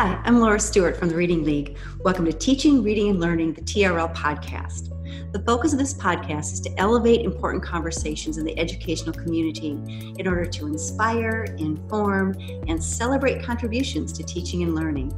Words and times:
Hi, 0.00 0.18
I'm 0.24 0.40
Laura 0.40 0.58
Stewart 0.58 0.96
from 0.96 1.10
the 1.10 1.14
Reading 1.14 1.44
League. 1.44 1.76
Welcome 1.98 2.24
to 2.24 2.32
Teaching, 2.32 2.82
Reading, 2.82 3.10
and 3.10 3.20
Learning, 3.20 3.52
the 3.52 3.60
TRL 3.60 4.14
podcast. 4.14 4.88
The 5.30 5.40
focus 5.40 5.74
of 5.74 5.78
this 5.78 5.92
podcast 5.92 6.54
is 6.54 6.60
to 6.60 6.80
elevate 6.80 7.20
important 7.20 7.62
conversations 7.62 8.38
in 8.38 8.46
the 8.46 8.58
educational 8.58 9.12
community 9.12 9.72
in 10.18 10.26
order 10.26 10.46
to 10.46 10.66
inspire, 10.66 11.54
inform, 11.58 12.34
and 12.66 12.82
celebrate 12.82 13.42
contributions 13.42 14.10
to 14.14 14.22
teaching 14.22 14.62
and 14.62 14.74
learning. 14.74 15.12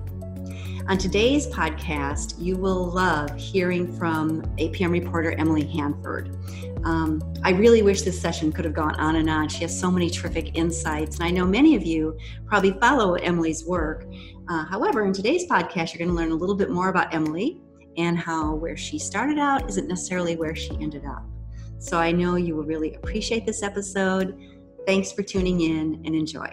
On 0.89 0.99
today's 0.99 1.47
podcast, 1.47 2.35
you 2.41 2.57
will 2.57 2.87
love 2.87 3.37
hearing 3.37 3.97
from 3.97 4.43
APM 4.57 4.91
reporter 4.91 5.31
Emily 5.39 5.65
Hanford. 5.65 6.37
Um, 6.85 7.23
I 7.45 7.51
really 7.51 7.83
wish 7.83 8.03
this 8.03 8.21
session 8.21 8.51
could 8.51 8.65
have 8.65 8.75
gone 8.75 8.97
on 8.97 9.15
and 9.15 9.31
on. 9.31 9.49
She 9.49 9.61
has 9.61 9.79
so 9.79 9.93
many 9.93 10.11
terrific 10.11 10.57
insights, 10.59 11.21
and 11.21 11.25
I 11.25 11.31
know 11.31 11.47
many 11.47 11.77
of 11.77 11.87
you 11.87 12.19
probably 12.47 12.73
follow 12.81 13.15
Emily's 13.15 13.65
work. 13.65 14.07
Uh, 14.53 14.67
however, 14.67 15.07
in 15.07 15.15
today's 15.15 15.47
podcast, 15.47 15.95
you're 15.95 16.07
going 16.07 16.11
to 16.11 16.15
learn 16.15 16.31
a 16.31 16.35
little 16.35 16.55
bit 16.55 16.69
more 16.69 16.91
about 16.91 17.15
Emily 17.15 17.59
and 17.97 18.19
how 18.19 18.55
where 18.55 18.77
she 18.77 18.99
started 18.99 19.39
out 19.39 19.67
isn't 19.67 19.89
necessarily 19.89 20.37
where 20.37 20.55
she 20.55 20.77
ended 20.79 21.07
up. 21.07 21.25
So 21.79 21.97
I 21.97 22.13
know 22.13 22.37
you 22.37 22.55
will 22.55 22.65
really 22.65 22.95
appreciate 22.97 23.47
this 23.47 23.63
episode. 23.63 24.39
Thanks 24.87 25.11
for 25.11 25.23
tuning 25.23 25.63
in 25.63 26.03
and 26.05 26.15
enjoy. 26.15 26.51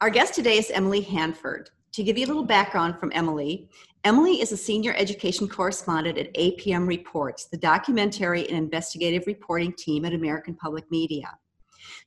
Our 0.00 0.10
guest 0.10 0.34
today 0.34 0.58
is 0.58 0.70
Emily 0.70 1.00
Hanford. 1.00 1.70
To 1.94 2.04
give 2.04 2.16
you 2.16 2.26
a 2.26 2.28
little 2.28 2.44
background 2.44 3.00
from 3.00 3.10
Emily, 3.12 3.68
Emily 4.04 4.40
is 4.40 4.52
a 4.52 4.56
senior 4.56 4.94
education 4.96 5.48
correspondent 5.48 6.16
at 6.16 6.32
APM 6.34 6.86
Reports, 6.86 7.46
the 7.46 7.56
documentary 7.56 8.46
and 8.46 8.56
investigative 8.56 9.26
reporting 9.26 9.72
team 9.72 10.04
at 10.04 10.12
American 10.12 10.54
Public 10.54 10.88
Media. 10.92 11.36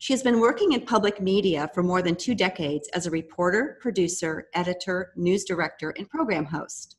She 0.02 0.14
has 0.14 0.24
been 0.24 0.40
working 0.40 0.72
in 0.72 0.86
public 0.86 1.22
media 1.22 1.70
for 1.74 1.84
more 1.84 2.02
than 2.02 2.16
two 2.16 2.34
decades 2.34 2.88
as 2.94 3.06
a 3.06 3.12
reporter, 3.12 3.78
producer, 3.82 4.48
editor, 4.54 5.12
news 5.18 5.44
director, 5.44 5.94
and 5.98 6.10
program 6.10 6.46
host. 6.46 6.96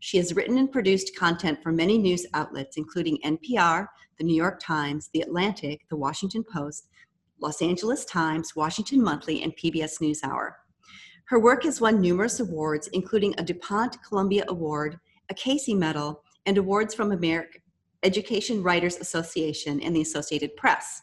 She 0.00 0.16
has 0.16 0.34
written 0.34 0.56
and 0.56 0.72
produced 0.72 1.14
content 1.14 1.62
for 1.62 1.72
many 1.72 1.98
news 1.98 2.24
outlets, 2.32 2.78
including 2.78 3.18
NPR, 3.22 3.86
The 4.16 4.24
New 4.24 4.34
York 4.34 4.60
Times, 4.60 5.10
The 5.12 5.20
Atlantic, 5.20 5.82
The 5.90 5.96
Washington 5.96 6.42
Post, 6.42 6.88
Los 7.38 7.60
Angeles 7.60 8.06
Times, 8.06 8.56
Washington 8.56 9.02
Monthly, 9.02 9.42
and 9.42 9.54
PBS 9.54 10.00
NewsHour. 10.00 10.52
Her 11.26 11.38
work 11.38 11.64
has 11.64 11.82
won 11.82 12.00
numerous 12.00 12.40
awards, 12.40 12.88
including 12.94 13.34
a 13.36 13.42
DuPont 13.42 14.02
Columbia 14.02 14.46
Award, 14.48 14.98
a 15.28 15.34
Casey 15.34 15.74
Medal, 15.74 16.22
and 16.46 16.56
awards 16.56 16.94
from 16.94 17.12
American 17.12 17.60
Education 18.02 18.62
Writers 18.62 18.96
Association 18.96 19.82
and 19.82 19.94
the 19.94 20.00
Associated 20.00 20.56
Press. 20.56 21.02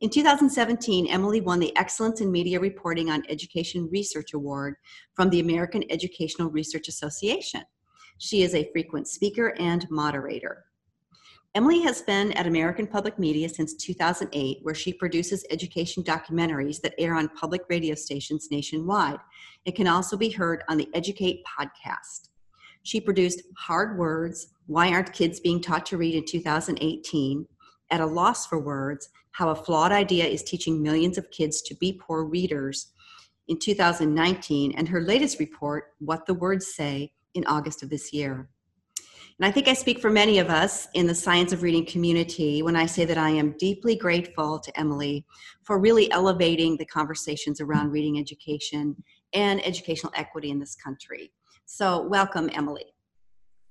In 0.00 0.10
2017, 0.10 1.08
Emily 1.08 1.40
won 1.40 1.58
the 1.58 1.76
Excellence 1.76 2.20
in 2.20 2.30
Media 2.30 2.60
Reporting 2.60 3.10
on 3.10 3.24
Education 3.28 3.88
Research 3.90 4.32
Award 4.32 4.76
from 5.14 5.28
the 5.28 5.40
American 5.40 5.82
Educational 5.90 6.50
Research 6.50 6.86
Association. 6.86 7.62
She 8.18 8.44
is 8.44 8.54
a 8.54 8.70
frequent 8.70 9.08
speaker 9.08 9.54
and 9.58 9.84
moderator. 9.90 10.66
Emily 11.56 11.80
has 11.82 12.02
been 12.02 12.30
at 12.34 12.46
American 12.46 12.86
Public 12.86 13.18
Media 13.18 13.48
since 13.48 13.74
2008, 13.74 14.58
where 14.62 14.74
she 14.74 14.92
produces 14.92 15.44
education 15.50 16.04
documentaries 16.04 16.80
that 16.80 16.94
air 16.96 17.16
on 17.16 17.28
public 17.30 17.62
radio 17.68 17.96
stations 17.96 18.52
nationwide. 18.52 19.18
It 19.64 19.74
can 19.74 19.88
also 19.88 20.16
be 20.16 20.30
heard 20.30 20.62
on 20.68 20.76
the 20.76 20.88
Educate 20.94 21.42
podcast. 21.44 22.28
She 22.84 23.00
produced 23.00 23.42
Hard 23.56 23.98
Words 23.98 24.54
Why 24.66 24.92
Aren't 24.92 25.12
Kids 25.12 25.40
Being 25.40 25.60
Taught 25.60 25.86
to 25.86 25.96
Read 25.96 26.14
in 26.14 26.24
2018, 26.24 27.46
At 27.90 28.00
a 28.00 28.06
Loss 28.06 28.46
for 28.46 28.60
Words, 28.60 29.08
how 29.32 29.50
a 29.50 29.54
flawed 29.54 29.92
idea 29.92 30.26
is 30.26 30.42
teaching 30.42 30.82
millions 30.82 31.18
of 31.18 31.30
kids 31.30 31.62
to 31.62 31.74
be 31.76 32.00
poor 32.00 32.24
readers 32.24 32.92
in 33.48 33.58
2019, 33.58 34.72
and 34.76 34.88
her 34.88 35.00
latest 35.00 35.38
report, 35.38 35.94
What 35.98 36.26
the 36.26 36.34
Words 36.34 36.74
Say, 36.74 37.12
in 37.34 37.46
August 37.46 37.82
of 37.82 37.90
this 37.90 38.12
year. 38.12 38.48
And 39.40 39.46
I 39.46 39.52
think 39.52 39.68
I 39.68 39.72
speak 39.72 40.00
for 40.00 40.10
many 40.10 40.38
of 40.38 40.50
us 40.50 40.88
in 40.94 41.06
the 41.06 41.14
science 41.14 41.52
of 41.52 41.62
reading 41.62 41.86
community 41.86 42.60
when 42.60 42.74
I 42.74 42.86
say 42.86 43.04
that 43.04 43.18
I 43.18 43.30
am 43.30 43.54
deeply 43.56 43.94
grateful 43.94 44.58
to 44.58 44.78
Emily 44.78 45.24
for 45.62 45.78
really 45.78 46.10
elevating 46.10 46.76
the 46.76 46.84
conversations 46.84 47.60
around 47.60 47.92
reading 47.92 48.18
education 48.18 48.96
and 49.32 49.64
educational 49.64 50.12
equity 50.16 50.50
in 50.50 50.58
this 50.58 50.74
country. 50.74 51.32
So, 51.66 52.02
welcome, 52.08 52.50
Emily. 52.52 52.86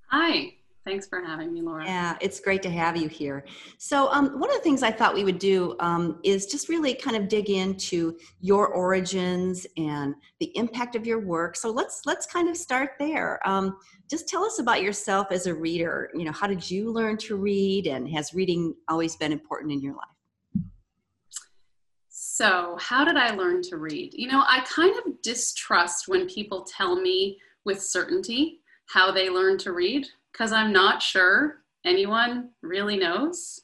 Hi. 0.10 0.56
Thanks 0.88 1.06
for 1.06 1.22
having 1.22 1.53
me, 1.53 1.62
Laura. 1.62 1.84
Yeah, 1.84 2.16
it's 2.22 2.40
great 2.40 2.64
to 2.64 2.70
have 2.70 2.96
you 2.96 3.09
here. 3.09 3.44
So, 3.78 4.09
um, 4.14 4.40
one 4.40 4.50
of 4.50 4.56
the 4.56 4.64
things 4.64 4.84
I 4.84 4.92
thought 4.92 5.14
we 5.14 5.25
would 5.25 5.38
do 5.38 5.75
um, 5.81 6.18
is 6.24 6.46
just 6.46 6.70
really 6.70 6.94
kind 6.94 7.18
of 7.18 7.28
dig 7.28 7.50
into 7.50 8.18
your 8.40 8.70
origins 8.70 9.68
and 9.75 10.16
the 10.40 10.50
impact 10.56 10.96
of 10.96 11.06
your 11.06 11.20
work. 11.20 11.58
So 11.58 11.72
let's 11.72 12.03
let's 12.06 12.25
kind 12.25 12.48
of 12.48 12.56
start 12.56 12.92
there. 13.00 13.46
Um, 13.46 13.75
just 14.09 14.30
tell 14.30 14.46
us 14.46 14.59
about 14.59 14.81
yourself 14.81 15.28
as 15.31 15.46
a 15.46 15.53
reader. 15.53 16.09
You 16.16 16.24
know, 16.24 16.31
how 16.31 16.48
did 16.48 16.72
you 16.72 16.90
learn 16.90 17.18
to 17.18 17.36
read, 17.36 17.88
and 17.88 18.08
has 18.12 18.34
reading 18.34 18.74
always 18.88 19.18
been 19.18 19.34
important 19.34 19.74
in 19.74 19.81
your 19.81 19.94
life? 19.94 20.64
So, 22.08 22.78
how 22.80 23.04
did 23.04 23.18
I 23.18 23.31
learn 23.31 23.62
to 23.64 23.75
read? 23.75 24.14
You 24.14 24.30
know, 24.30 24.42
I 24.48 24.62
kind 24.62 24.96
of 25.06 25.22
distrust 25.22 26.08
when 26.08 26.30
people 26.30 26.64
tell 26.64 26.96
me 26.96 27.40
with 27.66 27.81
certainty 27.81 28.62
how 28.86 29.12
they 29.12 29.30
learn 29.30 29.58
to 29.58 29.74
read 29.74 30.08
because 30.38 30.52
I'm 30.52 30.72
not 30.72 31.02
sure 31.02 31.64
anyone 31.86 32.50
really 32.62 32.98
knows. 32.98 33.62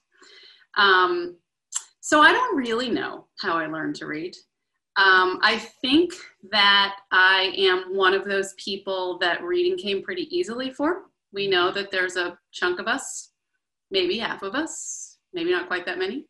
Um, 0.76 1.38
so 2.02 2.20
I 2.20 2.32
don't 2.32 2.58
really 2.58 2.90
know 2.90 3.28
how 3.40 3.58
I 3.58 3.68
learned 3.68 3.96
to 3.98 4.08
read. 4.08 4.36
Um, 4.96 5.40
I 5.42 5.58
think 5.82 6.14
that 6.52 6.96
I 7.12 7.54
am 7.58 7.96
one 7.96 8.14
of 8.14 8.26
those 8.26 8.54
people 8.58 9.18
that 9.20 9.44
reading 9.44 9.78
came 9.78 10.04
pretty 10.04 10.28
easily 10.36 10.72
for. 10.72 11.04
We 11.32 11.48
know 11.48 11.72
that 11.72 11.92
there's 11.92 12.16
a 12.16 12.38
chunk 12.52 12.80
of 12.80 12.88
us, 12.88 13.32
maybe 13.90 14.18
half 14.18 14.44
of 14.44 14.54
us, 14.54 15.18
maybe 15.34 15.52
not 15.52 15.68
quite 15.68 15.86
that 15.86 15.98
many, 15.98 16.26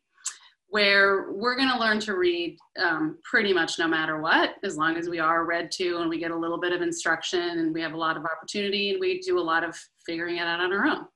where 0.74 1.30
we're 1.30 1.54
going 1.54 1.68
to 1.68 1.78
learn 1.78 2.00
to 2.00 2.16
read 2.16 2.58
um, 2.82 3.16
pretty 3.22 3.52
much 3.52 3.78
no 3.78 3.86
matter 3.86 4.20
what, 4.20 4.56
as 4.64 4.76
long 4.76 4.96
as 4.96 5.08
we 5.08 5.20
are 5.20 5.44
read 5.44 5.70
to 5.70 5.98
and 5.98 6.10
we 6.10 6.18
get 6.18 6.32
a 6.32 6.36
little 6.36 6.58
bit 6.58 6.72
of 6.72 6.82
instruction 6.82 7.60
and 7.60 7.72
we 7.72 7.80
have 7.80 7.92
a 7.92 7.96
lot 7.96 8.16
of 8.16 8.24
opportunity 8.24 8.90
and 8.90 8.98
we 8.98 9.20
do 9.20 9.38
a 9.38 9.40
lot 9.40 9.62
of 9.62 9.78
figuring 10.04 10.38
it 10.38 10.40
out 10.40 10.58
on 10.58 10.72
our 10.72 10.84
own. 10.84 11.06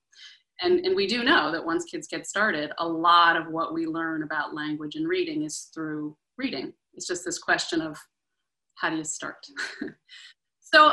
And, 0.63 0.87
and 0.87 0.95
we 0.95 1.09
do 1.09 1.25
know 1.25 1.51
that 1.51 1.67
once 1.67 1.87
kids 1.87 2.07
get 2.07 2.25
started, 2.25 2.71
a 2.79 2.87
lot 2.87 3.37
of 3.37 3.49
what 3.49 3.75
we 3.75 3.85
learn 3.85 4.23
about 4.23 4.55
language 4.55 4.95
and 4.95 5.09
reading 5.09 5.43
is 5.43 5.71
through 5.75 6.17
reading. 6.37 6.73
It's 6.95 7.09
just 7.09 7.25
this 7.25 7.41
question 7.41 7.81
of 7.81 7.99
how 8.77 8.91
do 8.91 8.97
you 8.97 9.03
start? 9.03 9.45
so, 10.61 10.93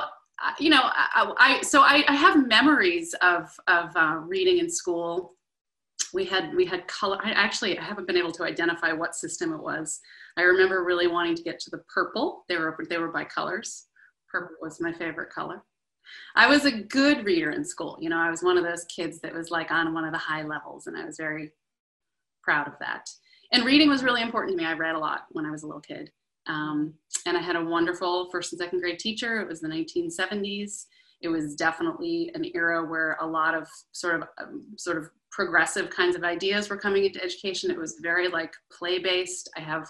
you 0.58 0.72
know, 0.72 0.82
I, 0.82 1.32
I 1.38 1.62
so 1.62 1.84
I, 1.84 2.04
I, 2.08 2.16
have 2.16 2.48
memories 2.48 3.14
of, 3.22 3.48
of 3.68 3.96
uh, 3.96 4.16
reading 4.26 4.58
in 4.58 4.72
school 4.72 5.36
we 6.14 6.26
had 6.26 6.54
we 6.56 6.66
had 6.66 6.88
color 6.88 7.20
i 7.24 7.32
actually 7.32 7.78
I 7.78 7.84
haven't 7.84 8.08
been 8.08 8.18
able 8.18 8.32
to 8.34 8.44
identify 8.44 8.92
what 8.92 9.16
system 9.16 9.54
it 9.54 9.62
was. 9.62 10.00
I 10.38 10.42
remember 10.42 10.84
really 10.84 11.08
wanting 11.08 11.36
to 11.36 11.44
get 11.44 11.60
to 11.62 11.70
the 11.70 11.84
purple. 11.94 12.44
They 12.50 12.58
were 12.58 12.78
they 12.90 12.98
were 12.98 13.12
by 13.12 13.24
colors. 13.26 13.88
Purple 14.30 14.58
was 14.62 14.82
my 14.82 14.92
favorite 14.94 15.30
color. 15.30 15.64
I 16.36 16.48
was 16.48 16.66
a 16.66 16.72
good 16.72 17.26
reader 17.26 17.52
in 17.52 17.64
school. 17.64 17.98
You 18.02 18.10
know 18.10 18.18
i 18.18 18.30
was 18.30 18.44
one 18.44 18.58
of 18.58 18.64
those 18.64 18.86
kids 18.86 19.20
that 19.22 19.34
was 19.34 19.52
like 19.52 19.72
on 19.72 19.94
one 19.94 20.06
of 20.06 20.12
the 20.12 20.18
high 20.18 20.44
levels 20.44 20.88
and 20.88 20.98
i 20.98 21.06
was 21.06 21.18
very 21.18 21.52
proud 22.44 22.68
of 22.68 22.74
that. 22.80 23.10
And 23.52 23.66
reading 23.66 23.90
was 23.90 24.04
really 24.04 24.22
important 24.22 24.58
to 24.58 24.64
me. 24.64 24.68
I 24.68 24.74
read 24.74 24.96
a 24.96 25.00
lot 25.00 25.26
when 25.32 25.46
i 25.46 25.52
was 25.52 25.64
a 25.64 25.68
little 25.68 25.82
kid. 25.82 26.12
Um, 26.48 26.94
and 27.26 27.38
i 27.38 27.42
had 27.42 27.56
a 27.56 27.64
wonderful 27.64 28.30
first 28.32 28.54
and 28.54 28.60
second 28.60 28.82
grade 28.82 29.00
teacher. 29.00 29.42
It 29.42 29.48
was 29.48 29.62
the 29.62 29.68
1970s 29.68 30.86
it 31.22 31.30
was 31.30 31.56
definitely 31.56 32.32
an 32.36 32.46
era 32.54 32.86
where 32.86 33.18
a 33.22 33.26
lot 33.26 33.56
of 33.56 33.68
sort 33.92 34.22
of 34.22 34.28
um, 34.42 34.64
sort 34.78 34.98
of 34.98 35.10
progressive 35.36 35.90
kinds 35.90 36.16
of 36.16 36.24
ideas 36.24 36.70
were 36.70 36.78
coming 36.78 37.04
into 37.04 37.22
education. 37.22 37.70
It 37.70 37.78
was 37.78 38.00
very 38.02 38.30
like 38.30 38.54
play 38.72 39.00
based. 39.00 39.50
I 39.58 39.60
have 39.60 39.86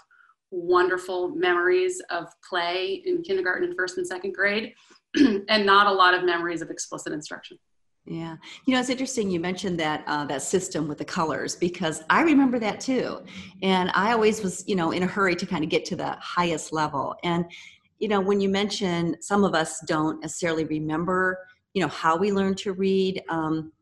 wonderful 0.50 1.28
memories 1.28 2.02
of 2.10 2.26
play 2.48 3.02
in 3.06 3.22
kindergarten 3.22 3.68
and 3.68 3.76
first 3.76 3.96
and 3.96 4.04
second 4.04 4.34
grade, 4.34 4.74
and 5.16 5.64
not 5.64 5.86
a 5.86 5.92
lot 5.92 6.14
of 6.14 6.24
memories 6.24 6.62
of 6.62 6.70
explicit 6.70 7.12
instruction. 7.12 7.58
Yeah, 8.06 8.36
you 8.64 8.74
know 8.74 8.80
it's 8.80 8.90
interesting. 8.90 9.30
You 9.30 9.38
mentioned 9.38 9.78
that 9.78 10.02
uh, 10.08 10.24
that 10.26 10.42
system 10.42 10.88
with 10.88 10.98
the 10.98 11.04
colors 11.04 11.54
because 11.54 12.02
I 12.10 12.22
remember 12.22 12.58
that 12.58 12.80
too, 12.80 13.20
and 13.62 13.90
I 13.94 14.12
always 14.12 14.42
was 14.42 14.64
you 14.66 14.74
know 14.74 14.90
in 14.90 15.04
a 15.04 15.06
hurry 15.06 15.36
to 15.36 15.46
kind 15.46 15.62
of 15.62 15.70
get 15.70 15.84
to 15.86 15.96
the 15.96 16.16
highest 16.20 16.72
level. 16.72 17.14
And 17.22 17.44
you 18.00 18.08
know 18.08 18.20
when 18.20 18.40
you 18.40 18.48
mention 18.48 19.16
some 19.22 19.44
of 19.44 19.54
us 19.54 19.80
don't 19.86 20.20
necessarily 20.22 20.64
remember 20.64 21.38
you 21.74 21.82
know 21.82 21.88
how 21.88 22.16
we 22.16 22.32
learn 22.32 22.54
to 22.56 22.72
read. 22.72 23.22
Um, 23.28 23.72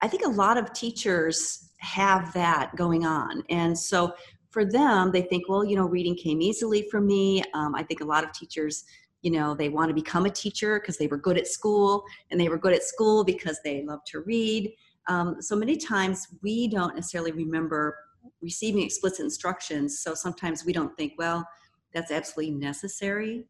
I 0.00 0.08
think 0.08 0.24
a 0.24 0.30
lot 0.30 0.58
of 0.58 0.72
teachers 0.72 1.70
have 1.78 2.32
that 2.32 2.74
going 2.76 3.04
on. 3.04 3.42
And 3.50 3.76
so 3.78 4.14
for 4.50 4.64
them, 4.64 5.10
they 5.12 5.22
think, 5.22 5.48
well, 5.48 5.64
you 5.64 5.76
know, 5.76 5.86
reading 5.86 6.16
came 6.16 6.40
easily 6.40 6.86
for 6.90 7.00
me. 7.00 7.42
Um, 7.54 7.74
I 7.74 7.82
think 7.82 8.00
a 8.00 8.04
lot 8.04 8.24
of 8.24 8.32
teachers, 8.32 8.84
you 9.22 9.30
know, 9.30 9.54
they 9.54 9.68
want 9.68 9.88
to 9.88 9.94
become 9.94 10.26
a 10.26 10.30
teacher 10.30 10.80
because 10.80 10.96
they 10.96 11.06
were 11.06 11.18
good 11.18 11.36
at 11.36 11.46
school 11.46 12.04
and 12.30 12.40
they 12.40 12.48
were 12.48 12.58
good 12.58 12.72
at 12.72 12.82
school 12.82 13.24
because 13.24 13.60
they 13.64 13.82
love 13.82 14.00
to 14.06 14.20
read. 14.20 14.72
Um, 15.08 15.40
so 15.40 15.56
many 15.56 15.76
times 15.76 16.28
we 16.42 16.68
don't 16.68 16.94
necessarily 16.94 17.32
remember 17.32 17.96
receiving 18.40 18.82
explicit 18.82 19.20
instructions. 19.20 20.00
So 20.00 20.14
sometimes 20.14 20.64
we 20.64 20.72
don't 20.72 20.96
think, 20.96 21.14
well, 21.18 21.46
that's 21.92 22.10
absolutely 22.10 22.54
necessary 22.54 23.46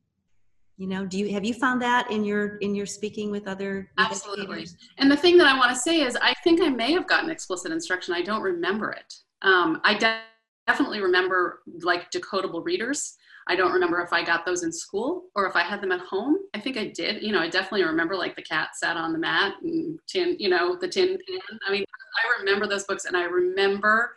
you 0.78 0.86
know 0.86 1.04
do 1.04 1.18
you 1.18 1.32
have 1.34 1.44
you 1.44 1.52
found 1.52 1.82
that 1.82 2.10
in 2.10 2.24
your 2.24 2.56
in 2.58 2.74
your 2.74 2.86
speaking 2.86 3.30
with 3.30 3.48
other 3.48 3.90
absolutely. 3.98 4.66
and 4.98 5.10
the 5.10 5.16
thing 5.16 5.36
that 5.36 5.46
i 5.48 5.58
want 5.58 5.70
to 5.70 5.76
say 5.76 6.00
is 6.00 6.16
i 6.22 6.32
think 6.44 6.62
i 6.62 6.68
may 6.68 6.92
have 6.92 7.06
gotten 7.06 7.28
explicit 7.28 7.72
instruction. 7.72 8.14
I 8.14 8.22
don't 8.22 8.42
remember 8.42 8.92
it. 8.92 9.12
Um, 9.42 9.80
i 9.84 9.94
de- 9.94 10.22
definitely 10.66 11.00
remember 11.00 11.60
like 11.82 12.10
decodable 12.10 12.64
readers. 12.64 13.16
I 13.48 13.56
don't 13.56 13.72
remember 13.72 14.00
if 14.00 14.12
i 14.12 14.22
got 14.22 14.46
those 14.46 14.62
in 14.62 14.72
school 14.72 15.24
or 15.34 15.46
if 15.46 15.56
i 15.56 15.62
had 15.62 15.80
them 15.80 15.92
at 15.92 16.00
home. 16.00 16.36
I 16.54 16.60
think 16.60 16.76
i 16.76 16.86
did. 16.94 17.22
You 17.22 17.32
know 17.32 17.40
i 17.40 17.48
definitely 17.48 17.84
remember 17.84 18.14
like 18.14 18.36
the 18.36 18.42
cat 18.42 18.70
sat 18.76 18.96
on 18.96 19.12
the 19.12 19.18
mat 19.18 19.54
and 19.62 19.98
tin 20.06 20.36
you 20.38 20.48
know 20.48 20.76
the 20.80 20.88
tin 20.88 21.08
pan. 21.08 21.58
I 21.66 21.72
mean 21.72 21.84
i 22.22 22.40
remember 22.40 22.68
those 22.68 22.84
books 22.84 23.04
and 23.04 23.16
i 23.16 23.24
remember 23.24 24.14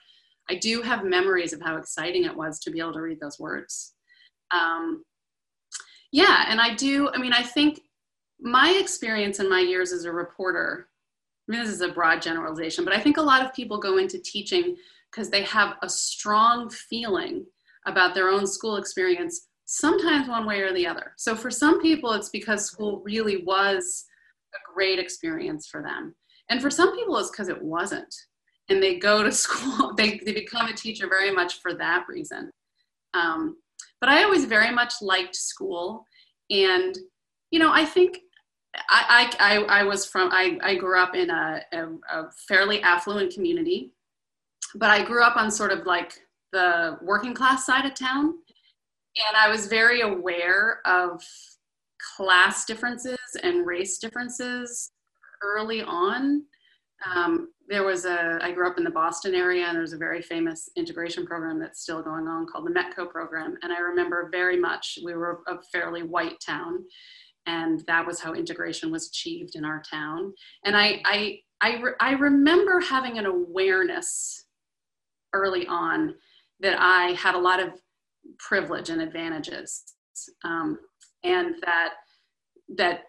i 0.49 0.55
do 0.55 0.81
have 0.81 1.03
memories 1.03 1.53
of 1.53 1.61
how 1.61 1.77
exciting 1.77 2.25
it 2.25 2.35
was 2.35 2.59
to 2.59 2.71
be 2.71 2.79
able 2.79 2.93
to 2.93 3.01
read 3.01 3.19
those 3.19 3.39
words. 3.39 3.93
Um, 4.53 5.03
yeah, 6.11 6.45
and 6.49 6.59
I 6.59 6.75
do. 6.75 7.09
I 7.13 7.17
mean, 7.17 7.33
I 7.33 7.43
think 7.43 7.81
my 8.39 8.77
experience 8.81 9.39
in 9.39 9.49
my 9.49 9.59
years 9.59 9.91
as 9.91 10.05
a 10.05 10.11
reporter, 10.11 10.87
I 11.47 11.51
mean, 11.51 11.61
this 11.61 11.71
is 11.71 11.81
a 11.81 11.89
broad 11.89 12.21
generalization, 12.21 12.83
but 12.83 12.93
I 12.93 12.99
think 12.99 13.17
a 13.17 13.21
lot 13.21 13.45
of 13.45 13.53
people 13.53 13.77
go 13.77 13.97
into 13.97 14.19
teaching 14.19 14.75
because 15.11 15.29
they 15.29 15.43
have 15.43 15.75
a 15.81 15.89
strong 15.89 16.69
feeling 16.69 17.45
about 17.85 18.13
their 18.13 18.29
own 18.29 18.47
school 18.47 18.77
experience, 18.77 19.47
sometimes 19.65 20.27
one 20.27 20.45
way 20.45 20.61
or 20.61 20.73
the 20.73 20.87
other. 20.87 21.13
So 21.17 21.35
for 21.35 21.51
some 21.51 21.81
people, 21.81 22.13
it's 22.13 22.29
because 22.29 22.65
school 22.65 23.01
really 23.03 23.43
was 23.43 24.05
a 24.53 24.73
great 24.73 24.99
experience 24.99 25.67
for 25.67 25.81
them. 25.81 26.15
And 26.49 26.61
for 26.61 26.69
some 26.69 26.95
people, 26.95 27.17
it's 27.17 27.31
because 27.31 27.49
it 27.49 27.61
wasn't. 27.61 28.13
And 28.69 28.81
they 28.81 28.99
go 28.99 29.23
to 29.23 29.31
school, 29.31 29.93
they, 29.95 30.19
they 30.25 30.33
become 30.33 30.67
a 30.67 30.73
teacher 30.73 31.07
very 31.07 31.31
much 31.31 31.61
for 31.61 31.73
that 31.75 32.05
reason. 32.07 32.51
Um, 33.13 33.57
but 33.99 34.09
I 34.09 34.23
always 34.23 34.45
very 34.45 34.71
much 34.71 34.93
liked 35.01 35.35
school. 35.35 36.05
And, 36.49 36.97
you 37.51 37.59
know, 37.59 37.71
I 37.71 37.85
think 37.85 38.19
I, 38.89 39.33
I, 39.39 39.57
I 39.81 39.83
was 39.83 40.05
from, 40.05 40.29
I, 40.31 40.57
I 40.63 40.75
grew 40.75 40.99
up 40.99 41.15
in 41.15 41.29
a, 41.29 41.61
a, 41.73 41.85
a 42.11 42.31
fairly 42.47 42.81
affluent 42.81 43.33
community, 43.33 43.91
but 44.75 44.89
I 44.89 45.03
grew 45.03 45.23
up 45.23 45.35
on 45.35 45.51
sort 45.51 45.71
of 45.71 45.85
like 45.85 46.13
the 46.53 46.97
working 47.01 47.33
class 47.33 47.65
side 47.65 47.85
of 47.85 47.93
town. 47.95 48.33
And 49.15 49.37
I 49.37 49.49
was 49.49 49.67
very 49.67 50.01
aware 50.01 50.79
of 50.85 51.21
class 52.15 52.65
differences 52.65 53.17
and 53.43 53.65
race 53.65 53.97
differences 53.97 54.91
early 55.43 55.81
on. 55.81 56.43
Um, 57.09 57.49
there 57.67 57.83
was 57.83 58.05
a, 58.05 58.37
I 58.41 58.51
grew 58.51 58.67
up 58.67 58.77
in 58.77 58.83
the 58.83 58.89
Boston 58.89 59.33
area, 59.33 59.65
and 59.65 59.77
there's 59.77 59.93
a 59.93 59.97
very 59.97 60.21
famous 60.21 60.69
integration 60.75 61.25
program 61.25 61.59
that's 61.59 61.81
still 61.81 62.01
going 62.01 62.27
on 62.27 62.45
called 62.45 62.67
the 62.67 62.71
METCO 62.71 63.09
program. 63.09 63.57
And 63.61 63.71
I 63.71 63.79
remember 63.79 64.29
very 64.31 64.59
much, 64.59 64.99
we 65.03 65.13
were 65.13 65.41
a 65.47 65.57
fairly 65.71 66.03
white 66.03 66.39
town, 66.45 66.83
and 67.45 67.83
that 67.87 68.05
was 68.05 68.19
how 68.19 68.33
integration 68.33 68.91
was 68.91 69.07
achieved 69.07 69.55
in 69.55 69.65
our 69.65 69.81
town. 69.89 70.33
And 70.65 70.75
I, 70.75 71.01
I, 71.05 71.39
I, 71.61 71.81
re- 71.81 71.93
I 71.99 72.11
remember 72.11 72.79
having 72.81 73.17
an 73.17 73.25
awareness 73.25 74.45
early 75.33 75.65
on 75.67 76.13
that 76.59 76.75
I 76.79 77.11
had 77.13 77.35
a 77.35 77.39
lot 77.39 77.59
of 77.59 77.69
privilege 78.37 78.89
and 78.89 79.01
advantages, 79.01 79.83
um, 80.43 80.77
and 81.23 81.55
that 81.65 81.93
that 82.77 83.01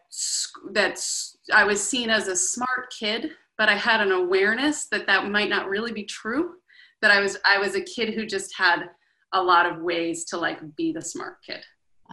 that 0.73 1.05
I 1.53 1.65
was 1.65 1.87
seen 1.87 2.11
as 2.11 2.29
a 2.29 2.37
smart 2.37 2.93
kid 2.99 3.33
but 3.63 3.69
I 3.69 3.77
had 3.77 4.01
an 4.01 4.11
awareness 4.11 4.89
that 4.89 5.07
that 5.07 5.31
might 5.31 5.49
not 5.49 5.69
really 5.69 5.93
be 5.93 6.03
true. 6.03 6.55
That 7.01 7.13
I 7.13 7.21
was 7.21 7.39
I 7.47 7.59
was 7.59 7.77
a 7.77 7.81
kid 7.81 8.13
who 8.13 8.27
just 8.27 8.53
had 8.57 8.91
a 9.33 9.41
lot 9.41 9.67
of 9.67 9.83
ways 9.83 10.25
to 10.31 10.37
like 10.37 10.59
be 10.75 10.91
the 10.93 11.01
smart 11.01 11.37
kid. 11.47 11.61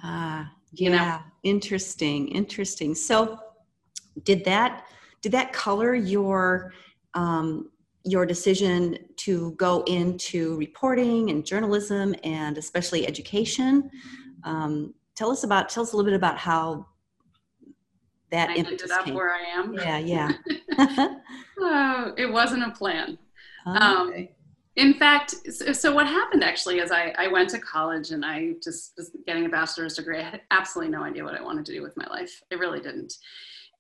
Ah, 0.04 0.54
yeah, 0.74 0.84
you 0.84 0.90
know? 0.96 1.19
interesting, 1.42 2.28
interesting. 2.28 2.94
So, 2.94 3.40
did 4.25 4.46
that 4.46 4.86
did 5.24 5.31
that 5.31 5.51
color 5.51 5.96
your 5.96 6.72
um, 7.16 7.72
your 8.04 8.28
decision 8.28 9.00
to 9.18 9.54
go 9.54 9.81
into 9.88 10.56
reporting 10.57 11.31
and 11.31 11.44
journalism 11.44 12.13
and 12.24 12.60
especially 12.60 13.07
education? 13.07 13.90
Um, 14.44 14.94
tell 15.16 15.31
us 15.31 15.44
about 15.44 15.69
tell 15.69 15.81
us 15.81 15.94
a 15.94 15.98
little 15.98 16.12
bit 16.12 16.16
about 16.16 16.38
how 16.38 16.86
that 18.31 18.50
I 18.50 18.56
ended 18.56 18.92
up 18.92 19.06
came. 19.06 19.16
where 19.16 19.31
I 19.34 19.42
am. 19.42 19.74
Yeah, 19.74 19.98
yeah. 20.78 21.16
oh, 21.60 22.14
it 22.18 22.31
wasn't 22.31 22.64
a 22.64 22.72
plan. 22.72 23.18
Um, 23.66 24.10
okay. 24.10 24.22
Um, 24.22 24.28
in 24.76 24.94
fact, 24.94 25.36
so, 25.52 25.74
so, 25.74 25.94
what 25.94 26.08
happened 26.08 26.44
actually 26.44 26.80
is 26.80 26.92
I, 26.92 27.14
I 27.18 27.28
went 27.28 27.50
to 27.50 27.60
college 27.60 28.12
and 28.12 28.24
I 28.24 28.54
just 28.64 28.94
was 28.98 29.12
getting 29.28 29.46
a 29.46 29.50
bachelor's 29.50 29.96
degree. 29.96 30.20
I 30.20 30.24
had 30.24 30.42
absolutely 30.52 30.92
no 30.92 31.04
idea 31.04 31.24
what 31.24 31.36
I 31.36 31.44
wanted 31.44 31.66
to 31.66 31.74
do 31.74 31.81
with 31.81 31.98
my 31.98 32.06
life. 32.08 32.42
I 32.52 32.56
really 32.56 32.80
didn't. 32.80 33.14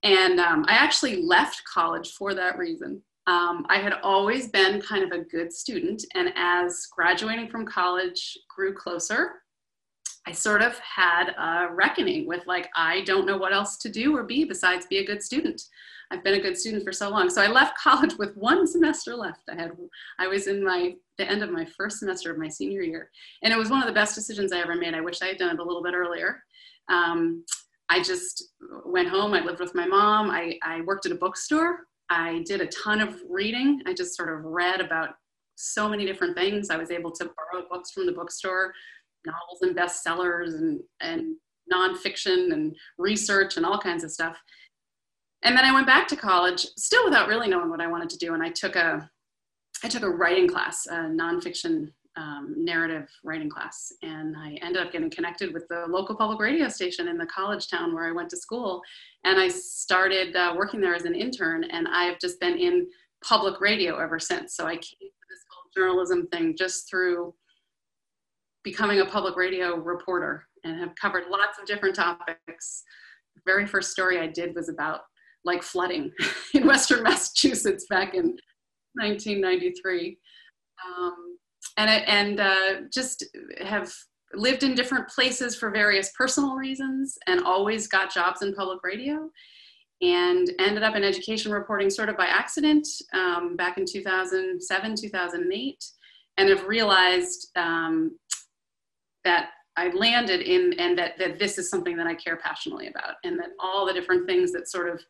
And 0.03 0.39
um, 0.39 0.65
I 0.67 0.73
actually 0.73 1.21
left 1.21 1.61
college 1.63 2.11
for 2.13 2.33
that 2.33 2.57
reason. 2.57 3.01
Um, 3.27 3.65
I 3.69 3.77
had 3.77 3.93
always 4.03 4.49
been 4.49 4.81
kind 4.81 5.03
of 5.03 5.11
a 5.11 5.23
good 5.23 5.53
student, 5.53 6.03
and 6.15 6.33
as 6.35 6.87
graduating 6.87 7.49
from 7.49 7.65
college 7.65 8.37
grew 8.53 8.73
closer, 8.73 9.35
I 10.27 10.31
sort 10.31 10.61
of 10.61 10.77
had 10.79 11.29
a 11.37 11.73
reckoning 11.73 12.27
with 12.27 12.45
like, 12.45 12.69
I 12.75 13.01
don't 13.01 13.25
know 13.25 13.37
what 13.37 13.53
else 13.53 13.77
to 13.77 13.89
do 13.89 14.15
or 14.15 14.23
be 14.23 14.43
besides 14.43 14.85
be 14.85 14.97
a 14.99 15.05
good 15.05 15.23
student. 15.23 15.61
I've 16.11 16.23
been 16.23 16.35
a 16.35 16.41
good 16.41 16.57
student 16.57 16.83
for 16.83 16.91
so 16.91 17.09
long. 17.09 17.29
So 17.29 17.41
I 17.41 17.47
left 17.47 17.77
college 17.83 18.17
with 18.17 18.35
one 18.35 18.67
semester 18.67 19.15
left. 19.15 19.43
I 19.49 19.55
had, 19.55 19.71
I 20.17 20.27
was 20.27 20.47
in 20.47 20.63
my, 20.63 20.95
the 21.17 21.29
end 21.29 21.43
of 21.43 21.51
my 21.51 21.65
first 21.65 21.99
semester 21.99 22.31
of 22.31 22.37
my 22.37 22.49
senior 22.49 22.81
year. 22.81 23.11
And 23.43 23.53
it 23.53 23.57
was 23.57 23.69
one 23.69 23.81
of 23.81 23.87
the 23.87 23.93
best 23.93 24.15
decisions 24.15 24.51
I 24.51 24.59
ever 24.59 24.75
made. 24.75 24.93
I 24.93 25.01
wish 25.01 25.21
I 25.21 25.27
had 25.27 25.37
done 25.37 25.55
it 25.55 25.59
a 25.59 25.63
little 25.63 25.83
bit 25.83 25.93
earlier. 25.93 26.43
Um, 26.89 27.45
I 27.89 28.01
just 28.01 28.49
went 28.85 29.09
home. 29.09 29.33
I 29.33 29.41
lived 29.41 29.59
with 29.59 29.75
my 29.75 29.85
mom. 29.85 30.29
I, 30.29 30.57
I 30.63 30.81
worked 30.81 31.05
at 31.05 31.11
a 31.11 31.15
bookstore. 31.15 31.87
I 32.09 32.43
did 32.45 32.61
a 32.61 32.67
ton 32.67 33.01
of 33.01 33.21
reading. 33.29 33.81
I 33.85 33.93
just 33.93 34.15
sort 34.15 34.29
of 34.29 34.43
read 34.43 34.81
about 34.81 35.09
so 35.55 35.89
many 35.89 36.05
different 36.05 36.37
things. 36.37 36.69
I 36.69 36.77
was 36.77 36.89
able 36.89 37.11
to 37.11 37.25
borrow 37.25 37.65
books 37.69 37.91
from 37.91 38.05
the 38.05 38.11
bookstore, 38.13 38.73
novels 39.25 39.61
and 39.61 39.75
bestsellers 39.75 40.55
and, 40.55 40.79
and 41.01 41.35
nonfiction 41.71 42.53
and 42.53 42.75
research 42.97 43.57
and 43.57 43.65
all 43.65 43.77
kinds 43.77 44.03
of 44.03 44.11
stuff. 44.11 44.37
And 45.43 45.55
then 45.55 45.65
I 45.65 45.73
went 45.73 45.87
back 45.87 46.07
to 46.09 46.15
college, 46.15 46.65
still 46.77 47.05
without 47.05 47.27
really 47.27 47.47
knowing 47.47 47.69
what 47.69 47.81
I 47.81 47.87
wanted 47.87 48.09
to 48.09 48.17
do. 48.17 48.33
And 48.33 48.43
I 48.43 48.49
took 48.49 48.75
a, 48.75 49.09
I 49.83 49.87
took 49.87 50.03
a 50.03 50.09
writing 50.09 50.47
class, 50.47 50.85
a 50.87 50.95
nonfiction 50.95 51.91
um, 52.17 52.53
narrative 52.57 53.07
writing 53.23 53.49
class, 53.49 53.93
and 54.01 54.35
I 54.35 54.57
ended 54.61 54.85
up 54.85 54.91
getting 54.91 55.09
connected 55.09 55.53
with 55.53 55.65
the 55.69 55.85
local 55.87 56.15
public 56.15 56.39
radio 56.39 56.67
station 56.67 57.07
in 57.07 57.17
the 57.17 57.25
college 57.27 57.69
town 57.69 57.93
where 57.93 58.05
I 58.05 58.11
went 58.11 58.29
to 58.31 58.37
school. 58.37 58.81
And 59.23 59.39
I 59.39 59.47
started 59.47 60.35
uh, 60.35 60.53
working 60.57 60.81
there 60.81 60.95
as 60.95 61.05
an 61.05 61.15
intern, 61.15 61.63
and 61.63 61.87
I've 61.87 62.19
just 62.19 62.39
been 62.41 62.57
in 62.57 62.87
public 63.23 63.61
radio 63.61 63.97
ever 63.97 64.19
since. 64.19 64.55
So 64.55 64.65
I 64.65 64.73
came 64.73 64.81
to 64.81 65.27
this 65.29 65.45
whole 65.49 65.71
journalism 65.73 66.27
thing 66.27 66.55
just 66.57 66.89
through 66.89 67.33
becoming 68.63 68.99
a 68.99 69.05
public 69.05 69.35
radio 69.35 69.75
reporter 69.75 70.45
and 70.63 70.79
have 70.79 70.95
covered 70.95 71.25
lots 71.29 71.59
of 71.59 71.65
different 71.65 71.95
topics. 71.95 72.83
The 73.35 73.41
very 73.45 73.65
first 73.65 73.91
story 73.91 74.19
I 74.19 74.27
did 74.27 74.55
was 74.55 74.69
about 74.69 75.01
like 75.45 75.63
flooding 75.63 76.11
in 76.53 76.67
Western 76.67 77.03
Massachusetts 77.03 77.85
back 77.89 78.13
in 78.13 78.37
1993. 78.95 80.17
Um, 80.85 81.37
and 81.77 81.89
and 81.89 82.39
uh, 82.39 82.81
just 82.93 83.25
have 83.61 83.91
lived 84.33 84.63
in 84.63 84.75
different 84.75 85.07
places 85.09 85.55
for 85.55 85.71
various 85.71 86.11
personal 86.17 86.55
reasons 86.55 87.17
and 87.27 87.43
always 87.43 87.87
got 87.87 88.13
jobs 88.13 88.41
in 88.41 88.53
public 88.53 88.79
radio 88.83 89.29
and 90.01 90.49
ended 90.59 90.83
up 90.83 90.95
in 90.95 91.03
education 91.03 91.51
reporting 91.51 91.89
sort 91.89 92.09
of 92.09 92.15
by 92.15 92.25
accident 92.25 92.87
um, 93.13 93.55
back 93.55 93.77
in 93.77 93.85
2007 93.85 94.95
2008 94.95 95.85
and 96.37 96.49
have 96.49 96.67
realized 96.67 97.49
um, 97.55 98.17
that 99.29 99.49
I 99.77 99.89
landed 99.89 100.41
in 100.41 100.73
and 100.79 100.97
that, 100.97 101.19
that 101.19 101.37
this 101.37 101.59
is 101.59 101.69
something 101.69 101.95
that 101.97 102.07
I 102.07 102.15
care 102.15 102.37
passionately 102.37 102.87
about 102.87 103.15
and 103.23 103.37
that 103.37 103.51
all 103.59 103.85
the 103.85 103.93
different 103.93 104.27
things 104.27 104.51
that 104.53 104.67
sort 104.67 104.89
of 104.89 105.03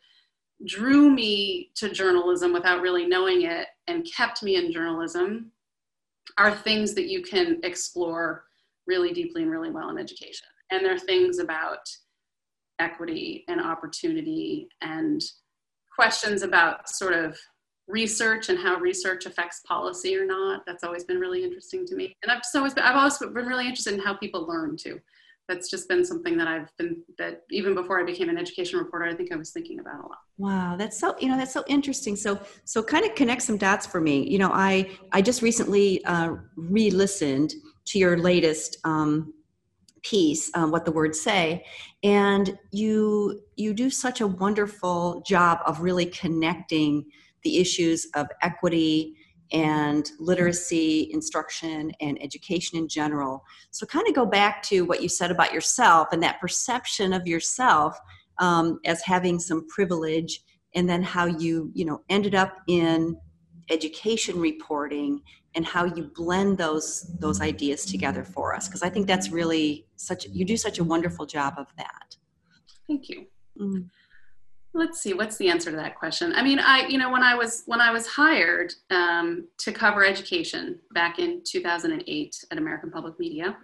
drew 0.68 1.10
me 1.10 1.72
to 1.76 1.90
journalism 1.90 2.52
without 2.52 2.82
really 2.82 3.08
knowing 3.08 3.44
it 3.44 3.68
and 3.88 4.06
kept 4.14 4.44
me 4.44 4.58
in 4.58 4.74
journalism 4.74 5.54
are 6.38 6.54
things 6.54 6.94
that 6.96 7.08
you 7.08 7.22
can 7.22 7.62
explore 7.64 8.44
really 8.88 9.14
deeply 9.14 9.44
and 9.44 9.52
really 9.52 9.72
well 9.72 9.90
in 9.90 9.98
education. 9.98 10.48
And 10.70 10.84
they're 10.84 11.00
things 11.00 11.40
about 11.40 11.88
equity 12.80 13.46
and 13.48 13.62
opportunity 13.62 14.68
and 14.82 15.24
questions 15.96 16.44
about 16.44 16.90
sort 16.90 17.14
of 17.14 17.40
research 17.90 18.50
and 18.50 18.58
how 18.58 18.78
research 18.78 19.26
affects 19.26 19.62
policy 19.62 20.16
or 20.16 20.26
not. 20.26 20.66
That's 20.66 20.84
always 20.84 21.04
been 21.04 21.18
really 21.18 21.44
interesting 21.44 21.86
to 21.88 21.96
me. 21.96 22.16
And 22.24 22.32
I've 22.32 22.42
always 22.56 22.74
been, 22.74 22.84
I've 22.84 22.96
always 22.96 23.18
been 23.18 23.34
really 23.34 23.66
interested 23.66 23.96
in 23.96 24.00
how 24.00 24.14
people 24.14 24.48
learn 24.48 24.78
too. 24.78 25.02
That's 25.48 25.70
just 25.70 25.90
been 25.90 26.06
something 26.06 26.38
that 26.38 26.48
I've 26.48 26.70
been 26.78 27.02
that 27.18 27.42
even 27.50 27.74
before 27.74 28.00
I 28.00 28.04
became 28.04 28.30
an 28.30 28.38
education 28.38 28.78
reporter, 28.78 29.06
I 29.06 29.16
think 29.16 29.32
I 29.32 29.36
was 29.36 29.50
thinking 29.50 29.80
about 29.80 29.96
a 29.96 30.08
lot. 30.08 30.20
Wow, 30.38 30.76
that's 30.78 31.00
so 31.00 31.16
you 31.20 31.28
know 31.28 31.38
that's 31.38 31.52
so 31.52 31.64
interesting. 31.68 32.16
So 32.16 32.40
so 32.66 32.84
kind 32.84 33.04
of 33.04 33.16
connect 33.16 33.42
some 33.42 33.58
dots 33.58 33.88
for 33.88 34.00
me. 34.00 34.30
You 34.30 34.38
know, 34.38 34.52
I 34.54 34.92
I 35.12 35.24
just 35.24 35.42
recently 35.42 36.06
uh, 36.06 36.36
re-listened 36.56 37.56
to 37.86 37.98
your 37.98 38.20
latest 38.20 38.78
um, 38.84 39.34
piece 40.04 40.52
um, 40.54 40.70
what 40.70 40.86
the 40.86 40.92
words 40.92 41.20
say 41.20 41.66
and 42.04 42.58
you 42.72 43.42
you 43.56 43.74
do 43.74 43.90
such 43.90 44.22
a 44.22 44.28
wonderful 44.28 45.22
job 45.26 45.60
of 45.66 45.82
really 45.82 46.06
connecting 46.06 47.06
the 47.44 47.58
issues 47.58 48.08
of 48.16 48.28
equity 48.42 49.16
and 49.52 50.12
literacy 50.20 51.10
instruction 51.12 51.92
and 52.02 52.22
education 52.22 52.78
in 52.78 52.88
general. 52.88 53.44
So 53.72 53.86
kind 53.86 54.08
of 54.08 54.14
go 54.14 54.26
back 54.26 54.62
to 54.64 54.82
what 54.82 55.02
you 55.02 55.10
said 55.10 55.32
about 55.32 55.54
yourself 55.54 56.10
and 56.12 56.22
that 56.22 56.40
perception 56.40 57.14
of 57.14 57.26
yourself 57.28 57.98
um, 58.38 58.80
as 58.86 59.02
having 59.02 59.40
some 59.40 59.68
privilege 59.68 60.42
and 60.76 60.88
then 60.88 61.02
how 61.02 61.26
you 61.26 61.72
you 61.74 61.84
know 61.84 62.02
ended 62.10 62.36
up 62.36 62.58
in 62.68 63.18
education 63.72 64.40
reporting 64.40 65.22
and 65.56 65.66
how 65.66 65.86
you 65.86 66.12
blend 66.16 66.58
those 66.58 67.12
those 67.20 67.42
ideas 67.42 67.86
together 67.86 68.24
for 68.24 68.56
us. 68.56 68.68
Because 68.68 68.84
i 68.84 68.90
think 68.90 69.08
that's 69.08 69.30
really 69.30 69.88
such 69.96 70.28
you 70.28 70.46
do 70.46 70.58
such 70.58 70.80
a 70.80 70.84
wonderful 70.84 71.26
job 71.26 71.56
of 71.58 71.68
that. 71.78 72.16
Thank 72.88 73.10
you. 73.10 73.26
Mm. 73.60 73.90
Let's 74.74 75.02
see 75.02 75.14
what's 75.14 75.38
the 75.38 75.50
answer 75.50 75.72
to 75.72 75.78
that 75.78 75.98
question? 75.98 76.34
I 76.34 76.44
mean 76.44 76.60
i 76.60 76.88
you 76.88 76.98
know 76.98 77.12
when 77.12 77.24
i 77.24 77.36
was 77.36 77.64
when 77.66 77.82
i 77.82 77.92
was 77.92 78.08
hired 78.08 78.74
um, 78.90 79.48
to 79.60 79.72
cover 79.72 80.06
education 80.06 80.80
back 80.94 81.20
in 81.20 81.42
2008 81.44 82.46
at 82.52 82.58
american 82.58 82.92
public 82.92 83.20
media 83.20 83.58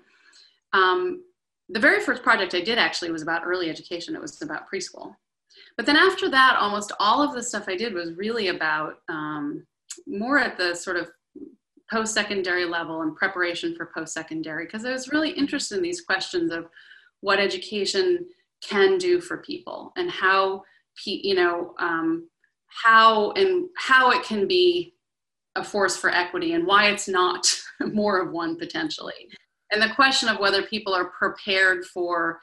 um, 0.74 1.24
the 1.70 1.80
very 1.80 2.02
first 2.02 2.24
project 2.24 2.56
i 2.56 2.62
did 2.62 2.78
actually 2.78 3.12
was 3.12 3.22
about 3.22 3.44
early 3.46 3.70
education. 3.70 4.16
It 4.16 4.22
was 4.22 4.42
about 4.42 4.70
preschool. 4.72 5.16
But 5.78 5.86
then 5.86 5.98
after 5.98 6.30
that 6.30 6.58
almost 6.60 6.92
all 7.00 7.22
of 7.22 7.34
the 7.34 7.44
stuff 7.44 7.66
i 7.68 7.76
did 7.76 7.94
was 7.94 8.14
really 8.14 8.48
about 8.50 9.00
um, 9.10 9.66
more 10.08 10.40
at 10.40 10.58
the 10.58 10.76
sort 10.76 10.98
of 10.98 11.10
post-secondary 11.92 12.66
level 12.66 13.02
and 13.02 13.16
preparation 13.16 13.76
for 13.76 13.92
post-secondary 13.94 14.66
because 14.66 14.86
I 14.86 14.92
was 14.92 15.10
really 15.10 15.30
interested 15.30 15.78
in 15.78 15.84
these 15.84 16.02
questions 16.02 16.52
of 16.52 16.68
what 17.22 17.40
education 17.40 18.26
can 18.64 18.98
do 18.98 19.22
for 19.22 19.38
people 19.38 19.94
and 19.96 20.10
how 20.10 20.64
you 21.06 21.36
know 21.36 21.74
um, 21.80 22.30
how 22.84 23.32
and 23.32 23.68
how 23.78 24.12
it 24.12 24.24
can 24.24 24.48
be 24.48 24.94
a 25.56 25.64
force 25.64 25.96
for 25.96 26.10
equity 26.10 26.54
and 26.54 26.66
why 26.68 26.88
it's 26.88 27.08
not 27.08 27.46
more 27.94 28.22
of 28.22 28.32
one 28.32 28.58
potentially 28.58 29.30
and 29.72 29.82
the 29.82 29.94
question 29.96 30.30
of 30.30 30.40
whether 30.40 30.64
people 30.64 30.94
are 30.94 31.12
prepared 31.18 31.86
for 31.86 32.40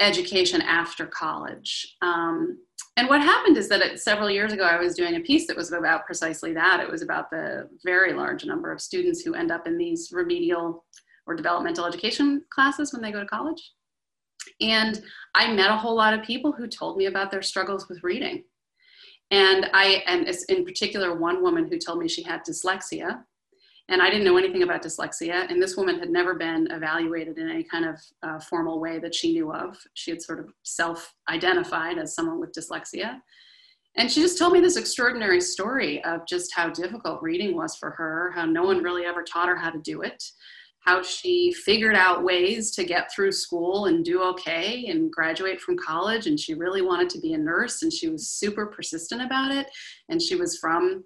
education 0.00 0.62
after 0.62 1.06
college 1.06 1.96
um, 2.02 2.58
and 2.96 3.08
what 3.08 3.22
happened 3.22 3.56
is 3.56 3.68
that 3.68 3.80
it, 3.80 4.00
several 4.00 4.30
years 4.30 4.52
ago, 4.52 4.64
I 4.64 4.78
was 4.78 4.94
doing 4.94 5.16
a 5.16 5.20
piece 5.20 5.46
that 5.46 5.56
was 5.56 5.72
about 5.72 6.04
precisely 6.04 6.52
that. 6.54 6.80
It 6.80 6.90
was 6.90 7.02
about 7.02 7.30
the 7.30 7.68
very 7.84 8.12
large 8.12 8.44
number 8.44 8.70
of 8.72 8.80
students 8.80 9.22
who 9.22 9.34
end 9.34 9.50
up 9.50 9.66
in 9.66 9.78
these 9.78 10.10
remedial 10.12 10.84
or 11.26 11.34
developmental 11.34 11.86
education 11.86 12.42
classes 12.52 12.92
when 12.92 13.00
they 13.00 13.12
go 13.12 13.20
to 13.20 13.26
college. 13.26 13.72
And 14.60 15.02
I 15.34 15.52
met 15.52 15.70
a 15.70 15.76
whole 15.76 15.96
lot 15.96 16.14
of 16.14 16.24
people 16.24 16.52
who 16.52 16.66
told 16.66 16.96
me 16.96 17.06
about 17.06 17.30
their 17.30 17.42
struggles 17.42 17.88
with 17.88 18.02
reading. 18.02 18.44
And 19.30 19.70
I, 19.72 20.02
and 20.06 20.28
in 20.48 20.64
particular, 20.64 21.16
one 21.16 21.42
woman 21.42 21.68
who 21.68 21.78
told 21.78 21.98
me 22.00 22.08
she 22.08 22.22
had 22.22 22.40
dyslexia 22.44 23.22
and 23.90 24.00
I 24.00 24.08
didn't 24.08 24.24
know 24.24 24.36
anything 24.36 24.62
about 24.62 24.84
dyslexia. 24.84 25.50
And 25.50 25.60
this 25.60 25.76
woman 25.76 25.98
had 25.98 26.10
never 26.10 26.34
been 26.34 26.68
evaluated 26.70 27.38
in 27.38 27.50
any 27.50 27.64
kind 27.64 27.84
of 27.84 27.96
uh, 28.22 28.38
formal 28.38 28.78
way 28.80 29.00
that 29.00 29.14
she 29.14 29.32
knew 29.32 29.52
of. 29.52 29.76
She 29.94 30.12
had 30.12 30.22
sort 30.22 30.38
of 30.38 30.52
self 30.62 31.12
identified 31.28 31.98
as 31.98 32.14
someone 32.14 32.38
with 32.38 32.52
dyslexia. 32.52 33.18
And 33.96 34.08
she 34.08 34.20
just 34.20 34.38
told 34.38 34.52
me 34.52 34.60
this 34.60 34.76
extraordinary 34.76 35.40
story 35.40 36.02
of 36.04 36.24
just 36.28 36.54
how 36.54 36.70
difficult 36.70 37.20
reading 37.20 37.56
was 37.56 37.74
for 37.74 37.90
her, 37.90 38.30
how 38.32 38.44
no 38.44 38.62
one 38.62 38.80
really 38.80 39.04
ever 39.04 39.24
taught 39.24 39.48
her 39.48 39.56
how 39.56 39.70
to 39.70 39.80
do 39.80 40.02
it, 40.02 40.22
how 40.80 41.02
she 41.02 41.52
figured 41.52 41.94
out 41.94 42.24
ways 42.24 42.70
to 42.72 42.84
get 42.84 43.12
through 43.12 43.32
school 43.32 43.86
and 43.86 44.04
do 44.04 44.22
okay 44.22 44.86
and 44.86 45.12
graduate 45.12 45.60
from 45.60 45.76
college. 45.76 46.26
And 46.26 46.40
she 46.40 46.54
really 46.54 46.82
wanted 46.82 47.10
to 47.10 47.20
be 47.20 47.34
a 47.34 47.38
nurse 47.38 47.82
and 47.82 47.92
she 47.92 48.08
was 48.08 48.28
super 48.28 48.66
persistent 48.66 49.22
about 49.22 49.52
it. 49.52 49.66
And 50.08 50.20
she 50.20 50.36
was 50.36 50.58
from 50.58 51.04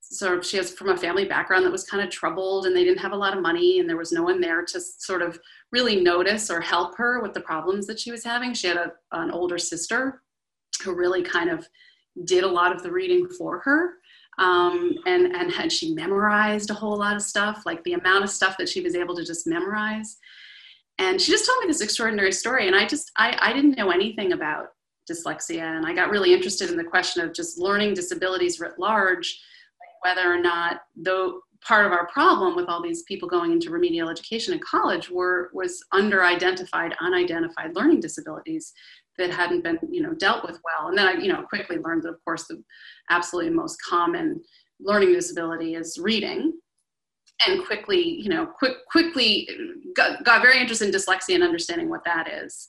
sort 0.00 0.38
of 0.38 0.44
she 0.44 0.56
has 0.56 0.72
from 0.72 0.90
a 0.90 0.96
family 0.96 1.24
background 1.24 1.64
that 1.64 1.72
was 1.72 1.84
kind 1.84 2.02
of 2.02 2.10
troubled 2.10 2.66
and 2.66 2.76
they 2.76 2.84
didn't 2.84 3.00
have 3.00 3.12
a 3.12 3.16
lot 3.16 3.34
of 3.34 3.42
money 3.42 3.80
and 3.80 3.88
there 3.88 3.96
was 3.96 4.12
no 4.12 4.22
one 4.22 4.40
there 4.40 4.62
to 4.62 4.80
sort 4.80 5.22
of 5.22 5.38
really 5.70 6.02
notice 6.02 6.50
or 6.50 6.60
help 6.60 6.96
her 6.96 7.22
with 7.22 7.32
the 7.32 7.40
problems 7.40 7.86
that 7.86 7.98
she 7.98 8.10
was 8.10 8.22
having 8.22 8.52
she 8.52 8.66
had 8.66 8.76
a, 8.76 8.92
an 9.12 9.30
older 9.30 9.56
sister 9.56 10.22
who 10.84 10.94
really 10.94 11.22
kind 11.22 11.48
of 11.48 11.66
did 12.24 12.44
a 12.44 12.48
lot 12.48 12.74
of 12.74 12.82
the 12.82 12.92
reading 12.92 13.26
for 13.38 13.60
her 13.60 13.94
um, 14.38 14.94
and 15.06 15.34
and 15.34 15.52
had 15.52 15.70
she 15.72 15.94
memorized 15.94 16.70
a 16.70 16.74
whole 16.74 16.96
lot 16.96 17.16
of 17.16 17.22
stuff 17.22 17.62
like 17.66 17.82
the 17.84 17.94
amount 17.94 18.24
of 18.24 18.30
stuff 18.30 18.56
that 18.58 18.68
she 18.68 18.80
was 18.80 18.94
able 18.94 19.14
to 19.16 19.24
just 19.24 19.46
memorize. 19.46 20.18
And 20.98 21.20
she 21.20 21.32
just 21.32 21.46
told 21.46 21.60
me 21.60 21.66
this 21.66 21.80
extraordinary 21.80 22.32
story 22.32 22.66
and 22.66 22.76
i 22.76 22.86
just 22.86 23.10
i, 23.16 23.36
I 23.40 23.52
didn't 23.52 23.78
know 23.78 23.90
anything 23.90 24.32
about 24.32 24.68
dyslexia 25.10 25.62
and 25.62 25.86
i 25.86 25.94
got 25.94 26.10
really 26.10 26.32
interested 26.32 26.70
in 26.70 26.76
the 26.76 26.84
question 26.84 27.22
of 27.22 27.32
just 27.32 27.58
learning 27.58 27.94
disabilities 27.94 28.60
writ 28.60 28.78
large 28.78 29.40
whether 30.02 30.30
or 30.32 30.38
not 30.38 30.82
though 30.94 31.40
part 31.66 31.86
of 31.86 31.92
our 31.92 32.06
problem 32.08 32.56
with 32.56 32.68
all 32.68 32.82
these 32.82 33.02
people 33.04 33.28
going 33.28 33.52
into 33.52 33.70
remedial 33.70 34.10
education 34.10 34.52
in 34.52 34.60
college 34.60 35.10
were 35.10 35.50
was 35.52 35.82
under 35.92 36.24
identified 36.24 36.94
unidentified 37.00 37.74
learning 37.74 38.00
disabilities 38.00 38.72
that 39.18 39.30
hadn't 39.30 39.62
been 39.62 39.78
you 39.90 40.02
know 40.02 40.14
dealt 40.14 40.44
with 40.44 40.58
well 40.64 40.88
and 40.88 40.96
then 40.96 41.06
i 41.06 41.12
you 41.12 41.32
know 41.32 41.42
quickly 41.42 41.78
learned 41.78 42.02
that 42.02 42.10
of 42.10 42.24
course 42.24 42.46
the 42.46 42.62
absolutely 43.10 43.50
most 43.50 43.76
common 43.88 44.40
learning 44.80 45.12
disability 45.12 45.74
is 45.74 45.98
reading 46.00 46.52
and 47.46 47.64
quickly 47.66 48.00
you 48.00 48.28
know 48.28 48.46
quick 48.46 48.76
quickly 48.90 49.48
got, 49.96 50.22
got 50.24 50.42
very 50.42 50.58
interested 50.58 50.86
in 50.86 50.94
dyslexia 50.94 51.34
and 51.34 51.44
understanding 51.44 51.88
what 51.88 52.04
that 52.04 52.28
is 52.28 52.68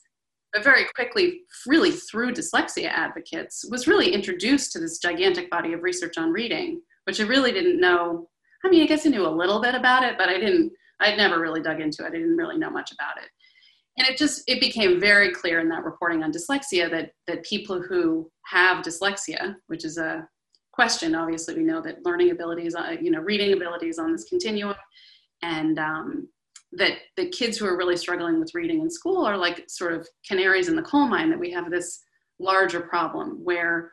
but 0.52 0.62
very 0.62 0.84
quickly 0.94 1.40
really 1.66 1.90
through 1.90 2.32
dyslexia 2.32 2.88
advocates 2.88 3.64
was 3.70 3.86
really 3.86 4.12
introduced 4.12 4.72
to 4.72 4.78
this 4.78 4.98
gigantic 4.98 5.50
body 5.50 5.72
of 5.72 5.82
research 5.82 6.18
on 6.18 6.30
reading 6.30 6.80
which 7.04 7.20
I 7.20 7.24
really 7.24 7.52
didn't 7.52 7.80
know. 7.80 8.28
I 8.64 8.70
mean, 8.70 8.82
I 8.82 8.86
guess 8.86 9.06
I 9.06 9.10
knew 9.10 9.26
a 9.26 9.28
little 9.28 9.60
bit 9.60 9.74
about 9.74 10.02
it, 10.02 10.16
but 10.18 10.28
I 10.28 10.38
didn't, 10.38 10.72
I'd 11.00 11.16
never 11.16 11.40
really 11.40 11.60
dug 11.60 11.80
into 11.80 12.04
it. 12.04 12.08
I 12.08 12.10
didn't 12.10 12.36
really 12.36 12.58
know 12.58 12.70
much 12.70 12.92
about 12.92 13.22
it. 13.22 13.28
And 13.96 14.08
it 14.08 14.16
just, 14.16 14.42
it 14.48 14.60
became 14.60 15.00
very 15.00 15.32
clear 15.32 15.60
in 15.60 15.68
that 15.68 15.84
reporting 15.84 16.22
on 16.22 16.32
dyslexia 16.32 16.90
that, 16.90 17.12
that 17.26 17.44
people 17.44 17.80
who 17.80 18.30
have 18.46 18.84
dyslexia, 18.84 19.54
which 19.68 19.84
is 19.84 19.98
a 19.98 20.26
question, 20.72 21.14
obviously 21.14 21.54
we 21.54 21.62
know 21.62 21.80
that 21.80 22.04
learning 22.04 22.30
abilities, 22.30 22.74
uh, 22.74 22.96
you 23.00 23.10
know, 23.10 23.20
reading 23.20 23.52
abilities 23.52 23.98
on 23.98 24.10
this 24.10 24.24
continuum, 24.24 24.74
and 25.42 25.78
um, 25.78 26.28
that 26.72 26.98
the 27.16 27.28
kids 27.28 27.56
who 27.56 27.66
are 27.66 27.76
really 27.76 27.96
struggling 27.96 28.40
with 28.40 28.54
reading 28.54 28.80
in 28.80 28.90
school 28.90 29.24
are 29.24 29.36
like 29.36 29.64
sort 29.68 29.92
of 29.92 30.08
canaries 30.28 30.68
in 30.68 30.74
the 30.74 30.82
coal 30.82 31.06
mine 31.06 31.30
that 31.30 31.38
we 31.38 31.50
have 31.52 31.70
this 31.70 32.00
larger 32.40 32.80
problem 32.80 33.38
where 33.44 33.92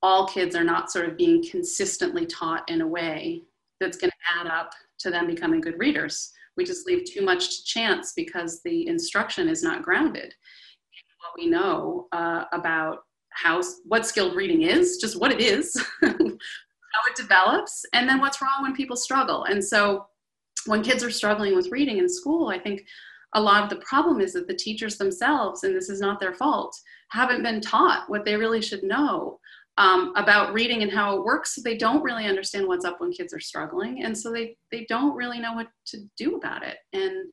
all 0.00 0.26
kids 0.26 0.56
are 0.56 0.64
not 0.64 0.90
sort 0.90 1.08
of 1.08 1.16
being 1.16 1.44
consistently 1.48 2.26
taught 2.26 2.68
in 2.68 2.80
a 2.80 2.86
way 2.86 3.42
that's 3.80 3.96
going 3.96 4.10
to 4.10 4.40
add 4.40 4.46
up 4.46 4.72
to 4.98 5.10
them 5.10 5.26
becoming 5.26 5.60
good 5.60 5.78
readers. 5.78 6.32
We 6.56 6.64
just 6.64 6.86
leave 6.86 7.04
too 7.04 7.22
much 7.22 7.48
to 7.48 7.64
chance 7.64 8.12
because 8.14 8.60
the 8.62 8.86
instruction 8.86 9.48
is 9.48 9.62
not 9.62 9.82
grounded 9.82 10.24
in 10.24 11.16
what 11.18 11.32
we 11.36 11.46
know 11.48 12.08
uh, 12.12 12.44
about 12.52 12.98
how 13.30 13.62
what 13.86 14.06
skilled 14.06 14.36
reading 14.36 14.62
is, 14.62 14.98
just 14.98 15.18
what 15.18 15.32
it 15.32 15.40
is, 15.40 15.74
how 16.02 16.08
it 16.10 17.16
develops, 17.16 17.84
and 17.94 18.08
then 18.08 18.20
what's 18.20 18.42
wrong 18.42 18.62
when 18.62 18.74
people 18.74 18.96
struggle. 18.96 19.44
And 19.44 19.64
so, 19.64 20.06
when 20.66 20.82
kids 20.82 21.02
are 21.02 21.10
struggling 21.10 21.56
with 21.56 21.72
reading 21.72 21.98
in 21.98 22.08
school, 22.08 22.48
I 22.48 22.58
think 22.58 22.84
a 23.34 23.40
lot 23.40 23.64
of 23.64 23.70
the 23.70 23.84
problem 23.84 24.20
is 24.20 24.34
that 24.34 24.46
the 24.46 24.54
teachers 24.54 24.96
themselves, 24.96 25.64
and 25.64 25.74
this 25.74 25.88
is 25.88 26.00
not 26.00 26.20
their 26.20 26.34
fault, 26.34 26.76
haven't 27.10 27.42
been 27.42 27.60
taught 27.60 28.08
what 28.08 28.24
they 28.24 28.36
really 28.36 28.60
should 28.60 28.82
know 28.82 29.38
um, 29.78 30.12
about 30.16 30.52
reading 30.52 30.82
and 30.82 30.92
how 30.92 31.16
it 31.16 31.24
works. 31.24 31.58
they 31.62 31.76
don't 31.76 32.02
really 32.02 32.26
understand 32.26 32.66
what's 32.66 32.84
up 32.84 33.00
when 33.00 33.12
kids 33.12 33.32
are 33.32 33.40
struggling. 33.40 34.04
And 34.04 34.16
so 34.16 34.30
they, 34.30 34.56
they 34.70 34.84
don't 34.88 35.16
really 35.16 35.40
know 35.40 35.54
what 35.54 35.68
to 35.86 35.98
do 36.16 36.36
about 36.36 36.62
it. 36.62 36.76
And 36.92 37.32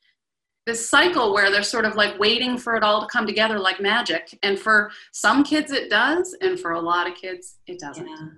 this 0.66 0.88
cycle 0.88 1.32
where 1.32 1.50
they're 1.50 1.62
sort 1.62 1.84
of 1.84 1.96
like 1.96 2.18
waiting 2.18 2.56
for 2.56 2.76
it 2.76 2.84
all 2.84 3.00
to 3.00 3.06
come 3.08 3.26
together 3.26 3.58
like 3.58 3.80
magic. 3.80 4.38
And 4.42 4.58
for 4.58 4.90
some 5.12 5.42
kids 5.42 5.72
it 5.72 5.90
does, 5.90 6.36
and 6.42 6.60
for 6.60 6.72
a 6.72 6.80
lot 6.80 7.08
of 7.08 7.16
kids 7.16 7.58
it 7.66 7.80
doesn't. 7.80 8.06
Yeah. 8.06 8.28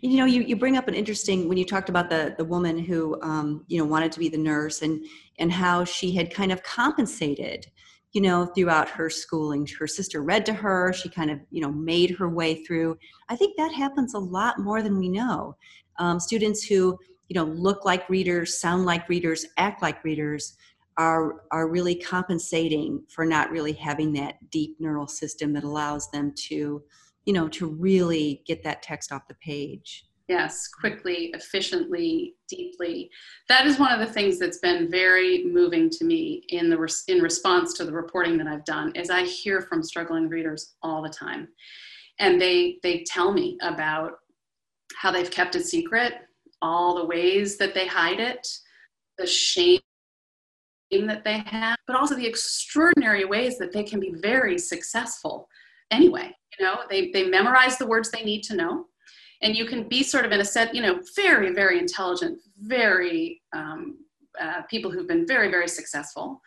You 0.00 0.16
know, 0.18 0.24
you, 0.24 0.42
you 0.42 0.56
bring 0.56 0.76
up 0.76 0.88
an 0.88 0.94
interesting 0.94 1.48
when 1.48 1.58
you 1.58 1.64
talked 1.64 1.88
about 1.88 2.08
the 2.08 2.34
the 2.38 2.44
woman 2.44 2.78
who 2.78 3.20
um, 3.22 3.64
you 3.68 3.78
know 3.78 3.84
wanted 3.84 4.12
to 4.12 4.20
be 4.20 4.28
the 4.28 4.38
nurse 4.38 4.82
and 4.82 5.04
and 5.38 5.52
how 5.52 5.84
she 5.84 6.12
had 6.12 6.32
kind 6.32 6.52
of 6.52 6.62
compensated 6.62 7.66
you 8.12 8.20
know 8.20 8.46
throughout 8.46 8.88
her 8.88 9.08
schooling 9.08 9.66
her 9.78 9.86
sister 9.86 10.22
read 10.22 10.44
to 10.46 10.52
her 10.52 10.92
she 10.92 11.08
kind 11.08 11.30
of 11.30 11.38
you 11.50 11.62
know 11.62 11.72
made 11.72 12.10
her 12.10 12.28
way 12.28 12.64
through. 12.64 12.96
I 13.28 13.36
think 13.36 13.56
that 13.56 13.72
happens 13.72 14.14
a 14.14 14.18
lot 14.18 14.58
more 14.58 14.82
than 14.82 14.98
we 14.98 15.08
know. 15.08 15.56
Um, 15.98 16.20
students 16.20 16.64
who 16.64 16.98
you 17.28 17.34
know 17.34 17.44
look 17.44 17.84
like 17.84 18.08
readers 18.08 18.60
sound 18.60 18.84
like 18.84 19.08
readers 19.08 19.46
act 19.56 19.82
like 19.82 20.04
readers 20.04 20.56
are 20.98 21.42
are 21.50 21.68
really 21.68 21.94
compensating 21.94 23.02
for 23.08 23.24
not 23.24 23.50
really 23.50 23.72
having 23.72 24.12
that 24.12 24.34
deep 24.50 24.76
neural 24.78 25.08
system 25.08 25.52
that 25.54 25.64
allows 25.64 26.10
them 26.10 26.32
to 26.48 26.82
you 27.24 27.32
know 27.32 27.48
to 27.48 27.66
really 27.66 28.42
get 28.46 28.62
that 28.64 28.82
text 28.82 29.12
off 29.12 29.26
the 29.28 29.34
page 29.34 30.04
Yes, 30.32 30.66
quickly, 30.66 31.30
efficiently, 31.34 32.36
deeply. 32.48 33.10
That 33.50 33.66
is 33.66 33.78
one 33.78 33.92
of 33.92 34.00
the 34.00 34.10
things 34.10 34.38
that's 34.38 34.56
been 34.60 34.90
very 34.90 35.44
moving 35.44 35.90
to 35.90 36.06
me 36.06 36.46
in 36.48 36.70
the 36.70 36.78
res- 36.78 37.04
in 37.06 37.20
response 37.20 37.74
to 37.74 37.84
the 37.84 37.92
reporting 37.92 38.38
that 38.38 38.46
I've 38.46 38.64
done. 38.64 38.92
Is 38.94 39.10
I 39.10 39.24
hear 39.24 39.60
from 39.60 39.82
struggling 39.82 40.30
readers 40.30 40.72
all 40.82 41.02
the 41.02 41.10
time, 41.10 41.48
and 42.18 42.40
they 42.40 42.78
they 42.82 43.04
tell 43.06 43.30
me 43.30 43.58
about 43.60 44.12
how 44.96 45.10
they've 45.10 45.30
kept 45.30 45.54
it 45.54 45.66
secret, 45.66 46.14
all 46.62 46.94
the 46.94 47.04
ways 47.04 47.58
that 47.58 47.74
they 47.74 47.86
hide 47.86 48.18
it, 48.18 48.48
the 49.18 49.26
shame 49.26 49.80
that 50.92 51.24
they 51.24 51.42
have, 51.44 51.76
but 51.86 51.94
also 51.94 52.14
the 52.14 52.26
extraordinary 52.26 53.26
ways 53.26 53.58
that 53.58 53.70
they 53.70 53.82
can 53.82 54.00
be 54.00 54.14
very 54.14 54.56
successful 54.56 55.46
anyway. 55.90 56.34
You 56.58 56.64
know, 56.64 56.84
they 56.88 57.10
they 57.10 57.24
memorize 57.24 57.76
the 57.76 57.86
words 57.86 58.10
they 58.10 58.24
need 58.24 58.44
to 58.44 58.56
know 58.56 58.86
and 59.42 59.56
you 59.56 59.64
can 59.64 59.88
be 59.88 60.02
sort 60.02 60.24
of 60.24 60.32
in 60.32 60.40
a 60.40 60.44
set 60.44 60.74
you 60.74 60.82
know 60.82 61.00
very 61.16 61.52
very 61.52 61.78
intelligent 61.78 62.38
very 62.58 63.42
um, 63.52 63.98
uh, 64.40 64.62
people 64.70 64.90
who've 64.90 65.08
been 65.08 65.26
very 65.26 65.50
very 65.50 65.68
successful 65.68 66.40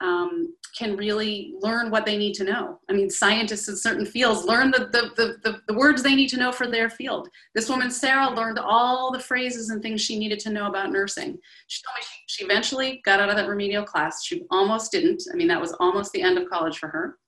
um, 0.00 0.54
can 0.76 0.96
really 0.96 1.54
learn 1.60 1.90
what 1.90 2.06
they 2.06 2.16
need 2.16 2.32
to 2.34 2.44
know. 2.44 2.78
I 2.88 2.92
mean, 2.92 3.10
scientists 3.10 3.68
in 3.68 3.76
certain 3.76 4.06
fields 4.06 4.44
learn 4.44 4.70
the, 4.70 4.88
the, 4.92 5.36
the, 5.42 5.60
the, 5.66 5.74
words 5.74 6.02
they 6.02 6.14
need 6.14 6.28
to 6.28 6.38
know 6.38 6.52
for 6.52 6.66
their 6.66 6.88
field. 6.88 7.28
This 7.54 7.68
woman, 7.68 7.90
Sarah, 7.90 8.30
learned 8.30 8.58
all 8.58 9.12
the 9.12 9.18
phrases 9.18 9.68
and 9.68 9.82
things 9.82 10.00
she 10.00 10.18
needed 10.18 10.38
to 10.40 10.50
know 10.50 10.68
about 10.68 10.90
nursing. 10.90 11.38
She 11.66 11.82
told 11.82 11.96
me 11.96 12.02
she, 12.02 12.22
she 12.26 12.44
eventually 12.44 13.02
got 13.04 13.20
out 13.20 13.28
of 13.28 13.36
that 13.36 13.48
remedial 13.48 13.84
class. 13.84 14.24
She 14.24 14.44
almost 14.50 14.90
didn't. 14.90 15.22
I 15.32 15.36
mean, 15.36 15.48
that 15.48 15.60
was 15.60 15.74
almost 15.80 16.12
the 16.12 16.22
end 16.22 16.38
of 16.38 16.48
college 16.48 16.78
for 16.78 16.88
her. 16.88 17.18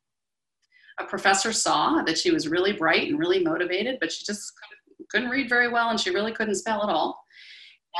A 0.98 1.04
professor 1.04 1.52
saw 1.52 2.02
that 2.02 2.18
she 2.18 2.30
was 2.30 2.48
really 2.48 2.72
bright 2.72 3.08
and 3.08 3.18
really 3.18 3.42
motivated, 3.42 3.98
but 4.00 4.12
she 4.12 4.24
just 4.24 4.52
couldn't 4.56 4.81
couldn't 5.12 5.30
read 5.30 5.48
very 5.48 5.68
well 5.68 5.90
and 5.90 6.00
she 6.00 6.10
really 6.10 6.32
couldn't 6.32 6.54
spell 6.56 6.82
at 6.82 6.92
all 6.92 7.22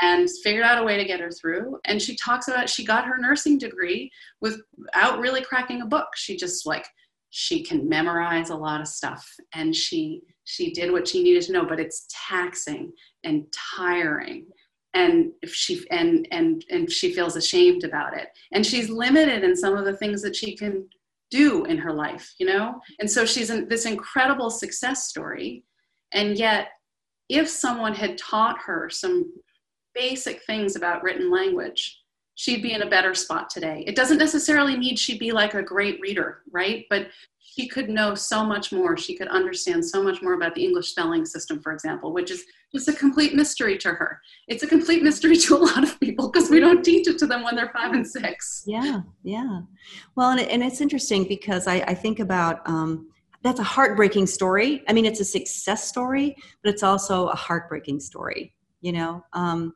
and 0.01 0.29
figured 0.43 0.65
out 0.65 0.79
a 0.81 0.85
way 0.85 0.97
to 0.97 1.05
get 1.05 1.21
her 1.21 1.31
through. 1.31 1.79
And 1.85 2.01
she 2.01 2.17
talks 2.17 2.49
about 2.49 2.69
she 2.69 2.85
got 2.85 3.05
her 3.05 3.19
nursing 3.19 3.59
degree 3.59 4.11
without 4.41 5.19
really 5.19 5.43
cracking 5.43 5.83
a 5.83 5.87
book. 5.87 6.09
She 6.17 6.37
just 6.37 6.67
like 6.67 6.87
she 7.31 7.63
can 7.63 7.89
memorize 7.89 8.51
a 8.51 8.57
lot 8.57 8.81
of 8.81 8.89
stuff 8.89 9.27
and 9.55 9.75
she 9.75 10.21
she 10.45 10.73
did 10.73 10.93
what 10.93 11.09
she 11.09 11.23
needed 11.23 11.43
to 11.43 11.53
know 11.53 11.65
but 11.65 11.81
it's 11.81 12.07
taxing 12.29 12.93
and 13.25 13.45
tiring. 13.77 14.47
And 14.95 15.33
if 15.43 15.55
she 15.55 15.87
and 15.91 16.27
and 16.31 16.65
and 16.71 16.91
she 16.91 17.13
feels 17.13 17.37
ashamed 17.37 17.85
about 17.85 18.17
it. 18.17 18.29
And 18.53 18.65
she's 18.65 18.89
limited 18.89 19.45
in 19.45 19.57
some 19.57 19.77
of 19.77 19.85
the 19.85 19.97
things 19.97 20.23
that 20.23 20.37
she 20.37 20.57
can 20.57 20.89
do 21.31 21.65
in 21.65 21.79
her 21.79 21.93
life 21.93 22.35
you 22.39 22.47
know? 22.47 22.81
And 22.99 23.11
so 23.11 23.25
she's 23.27 23.51
in 23.51 23.69
this 23.69 23.87
incredible 23.87 24.51
success 24.51 25.09
story 25.09 25.65
and 26.13 26.39
yet 26.39 26.69
if 27.29 27.49
someone 27.49 27.95
had 27.95 28.19
taught 28.19 28.59
her 28.67 28.91
some 28.91 29.33
basic 29.95 30.43
things 30.45 30.77
about 30.77 31.03
written 31.03 31.31
language, 31.31 32.03
she'd 32.35 32.63
be 32.63 32.73
in 32.73 32.83
a 32.83 32.89
better 32.89 33.15
spot 33.15 33.51
today. 33.51 33.85
It 33.87 33.97
doesn't 33.97 34.19
necessarily 34.19 34.77
mean 34.77 34.97
she'd 34.97 35.19
be 35.19 35.33
like 35.33 35.55
a 35.55 35.63
great 35.63 36.01
reader, 36.01 36.43
right? 36.51 36.85
But 36.89 37.09
she 37.55 37.69
could 37.69 37.91
know 37.91 38.15
so 38.15 38.45
much 38.45 38.73
more. 38.73 38.97
She 38.97 39.15
could 39.15 39.29
understand 39.29 39.85
so 39.85 40.03
much 40.03 40.23
more 40.23 40.33
about 40.33 40.55
the 40.55 40.65
English 40.65 40.91
spelling 40.91 41.27
system, 41.27 41.61
for 41.61 41.73
example, 41.73 42.13
which 42.13 42.31
is 42.31 42.45
just 42.75 42.89
a 42.89 42.95
complete 42.95 43.35
mystery 43.35 43.77
to 43.79 43.91
her. 43.91 44.21
It's 44.49 44.63
a 44.63 44.67
complete 44.67 45.03
mystery 45.03 45.37
to 45.45 45.57
a 45.57 45.59
lot 45.59 45.85
of 45.85 46.01
people 46.01 46.31
because 46.31 46.49
we 46.49 46.61
don't 46.61 46.83
teach 46.83 47.07
it 47.09 47.19
to 47.19 47.27
them 47.27 47.43
when 47.43 47.55
they're 47.55 47.73
five 47.75 47.93
and 47.93 48.07
six. 48.07 48.65
Yeah, 48.67 49.03
yeah. 49.23 49.61
Well, 50.17 50.31
and, 50.31 50.41
and 50.41 50.63
it's 50.63 50.81
interesting 50.81 51.25
because 51.25 51.67
I, 51.67 51.77
I 51.87 51.95
think 51.95 52.21
about 52.21 52.67
um, 52.67 53.09
that's 53.43 53.61
a 53.61 53.65
heartbreaking 53.65 54.27
story. 54.27 54.83
I 54.89 54.93
mean, 54.93 55.05
it's 55.05 55.21
a 55.21 55.25
success 55.25 55.89
story, 55.89 56.37
but 56.63 56.73
it's 56.73 56.83
also 56.83 57.29
a 57.29 57.37
heartbreaking 57.37 58.01
story. 58.01 58.55
You 58.81 58.93
know. 58.93 59.25
Um, 59.33 59.75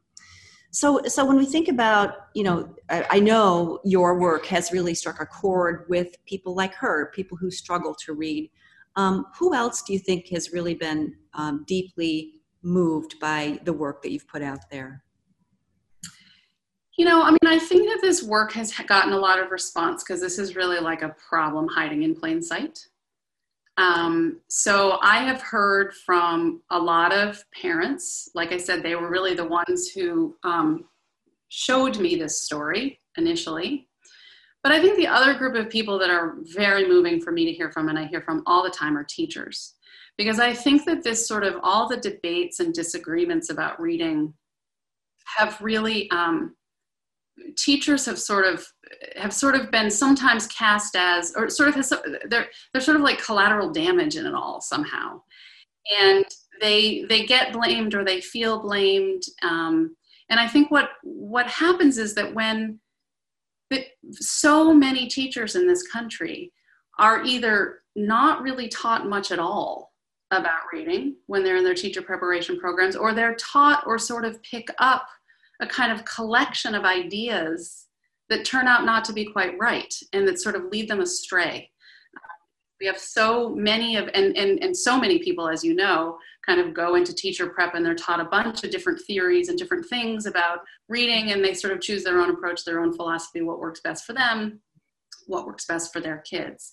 so, 0.77 1.01
so 1.07 1.25
when 1.25 1.39
we 1.39 1.47
think 1.47 1.69
about, 1.69 2.17
you 2.35 2.45
know, 2.45 2.75
I, 2.91 3.07
I, 3.09 3.19
know 3.19 3.81
your 3.83 4.19
work 4.19 4.45
has 4.47 4.73
really 4.73 4.95
struck 4.95 5.23
a 5.23 5.25
chord 5.25 5.87
with 5.89 6.23
people 6.27 6.55
like 6.55 6.75
her, 6.75 7.11
people 7.15 7.39
who 7.39 7.51
struggle 7.51 7.95
to 8.05 8.13
read. 8.13 8.51
Um, 8.95 9.25
who 9.39 9.55
else 9.55 9.81
do 9.81 9.95
you 9.95 9.99
think 9.99 10.29
has 10.29 10.53
really 10.53 10.75
been 10.75 11.15
um, 11.33 11.65
deeply 11.67 12.41
moved 12.63 13.19
by 13.21 13.59
the 13.65 13.73
work 13.73 14.03
that 14.03 14.11
you've 14.11 14.29
put 14.29 14.43
out 14.43 14.69
there? 14.71 15.03
You 16.99 17.07
know, 17.07 17.23
I 17.23 17.31
mean, 17.31 17.39
I 17.47 17.59
think 17.59 17.89
that 17.89 18.01
this 18.03 18.23
work 18.23 18.53
has 18.53 18.71
gotten 18.73 19.15
a 19.15 19.19
lot 19.19 19.39
of 19.39 19.51
response 19.51 20.03
because 20.03 20.21
this 20.21 20.39
is 20.39 20.57
really 20.57 20.81
like 20.81 21.01
a 21.01 21.15
problem 21.29 21.69
hiding 21.69 22.03
in 22.03 22.15
plain 22.15 22.43
sight. 22.43 22.87
Um, 23.79 24.41
so 24.49 24.99
I 25.03 25.19
have 25.19 25.43
heard 25.43 25.95
from 25.95 26.63
a 26.71 26.79
lot 26.79 27.13
of 27.13 27.45
parents. 27.61 28.31
Like 28.35 28.53
I 28.53 28.57
said, 28.57 28.83
they 28.83 28.95
were 28.95 29.11
really 29.11 29.35
the 29.35 29.45
ones 29.45 29.89
who 29.89 30.35
um, 30.45 30.87
showed 31.49 31.99
me 31.99 32.17
this 32.17 32.43
story 32.43 33.01
initially. 33.17 33.89
But 34.63 34.73
I 34.73 34.81
think 34.81 34.97
the 34.97 35.07
other 35.07 35.35
group 35.35 35.55
of 35.55 35.71
people 35.71 35.99
that 35.99 36.11
are 36.11 36.37
very 36.55 36.89
moving 36.89 37.21
for 37.21 37.31
me 37.31 37.45
to 37.45 37.53
hear 37.53 37.71
from, 37.71 37.89
and 37.89 37.99
I 37.99 38.07
hear 38.07 38.23
from 38.23 38.43
all 38.47 38.65
the 38.65 38.71
time, 38.71 38.97
are 38.97 39.05
teachers. 39.05 39.75
Because 40.19 40.41
I 40.41 40.55
think 40.55 40.85
that 40.87 41.05
this 41.05 41.29
sort 41.29 41.45
of 41.45 41.57
all 41.63 41.87
the 41.87 41.99
debates 41.99 42.59
and 42.59 42.75
disagreements 42.75 43.51
about 43.51 43.81
reading 43.81 44.33
have 45.37 45.61
really 45.61 46.11
um, 46.11 46.56
teachers 47.57 48.07
have 48.07 48.19
sort 48.19 48.47
of 48.47 48.67
have 49.17 49.33
sort 49.33 49.55
of 49.55 49.71
been 49.71 49.91
sometimes 49.91 50.47
cast 50.47 50.97
as 50.97 51.33
or 51.37 51.49
sort 51.51 51.69
of 51.69 51.75
has 51.75 51.93
they're 52.29 52.47
they're 52.73 52.83
sort 52.83 52.97
of 52.97 53.03
like 53.03 53.23
collateral 53.23 53.71
damage 53.71 54.17
in 54.17 54.27
it 54.27 54.35
all 54.35 54.61
somehow. 54.61 55.21
And 56.01 56.25
they 56.61 57.05
they 57.09 57.27
get 57.27 57.53
blamed 57.53 57.95
or 57.95 58.05
they 58.05 58.21
feel 58.21 58.61
blamed 58.61 59.23
um, 59.43 59.95
and 60.31 60.41
i 60.41 60.49
think 60.49 60.71
what 60.71 60.91
what 61.03 61.47
happens 61.47 61.99
is 61.99 62.15
that 62.15 62.35
when 62.35 62.79
so 64.13 64.73
many 64.73 65.09
teachers 65.09 65.57
in 65.57 65.67
this 65.67 65.87
country 65.89 66.53
are 66.99 67.23
either 67.25 67.81
not 67.97 68.43
really 68.43 68.69
taught 68.69 69.09
much 69.09 69.33
at 69.33 69.39
all 69.39 69.93
about 70.31 70.61
reading 70.73 71.17
when 71.27 71.43
they're 71.43 71.57
in 71.57 71.65
their 71.65 71.75
teacher 71.75 72.03
preparation 72.03 72.59
programs 72.59 72.97
or 72.97 73.13
they're 73.13 73.35
taught 73.37 73.85
or 73.87 73.99
sort 73.99 74.25
of 74.25 74.43
pick 74.43 74.69
up 74.79 75.07
a 75.61 75.67
kind 75.67 75.93
of 75.93 76.05
collection 76.05 76.75
of 76.75 76.85
ideas 76.85 77.87
that 78.29 78.45
turn 78.45 78.67
out 78.67 78.85
not 78.85 79.05
to 79.05 79.13
be 79.13 79.25
quite 79.25 79.59
right 79.59 79.93
and 80.13 80.27
that 80.27 80.41
sort 80.41 80.57
of 80.57 80.65
lead 80.65 80.89
them 80.89 81.01
astray. 81.01 81.71
We 82.81 82.87
have 82.87 82.99
so 82.99 83.55
many 83.55 83.97
of, 83.97 84.09
and, 84.13 84.37
and, 84.37 84.63
and 84.63 84.77
so 84.77 85.01
many 85.01 85.19
people, 85.19 85.49
as 85.49 85.65
you 85.65 85.75
know, 85.75 86.19
kind 86.45 86.61
of 86.61 86.75
go 86.75 86.95
into 86.95 87.15
teacher 87.15 87.49
prep 87.49 87.75
and 87.75 87.85
they're 87.85 87.95
taught 87.95 88.21
a 88.21 88.25
bunch 88.25 88.65
of 88.65 88.71
different 88.71 89.01
theories 89.07 89.49
and 89.49 89.59
different 89.59 89.87
things 89.89 90.27
about 90.27 90.59
reading, 90.89 91.33
and 91.33 91.45
they 91.45 91.55
sort 91.55 91.73
of 91.73 91.81
choose 91.81 92.05
their 92.05 92.21
own 92.21 92.31
approach, 92.31 92.65
their 92.65 92.81
own 92.81 92.95
philosophy, 92.95 93.41
what 93.41 93.59
works 93.59 93.81
best 93.81 94.05
for 94.05 94.13
them, 94.13 94.61
what 95.27 95.47
works 95.47 95.67
best 95.67 95.93
for 95.93 96.01
their 96.01 96.19
kids. 96.19 96.71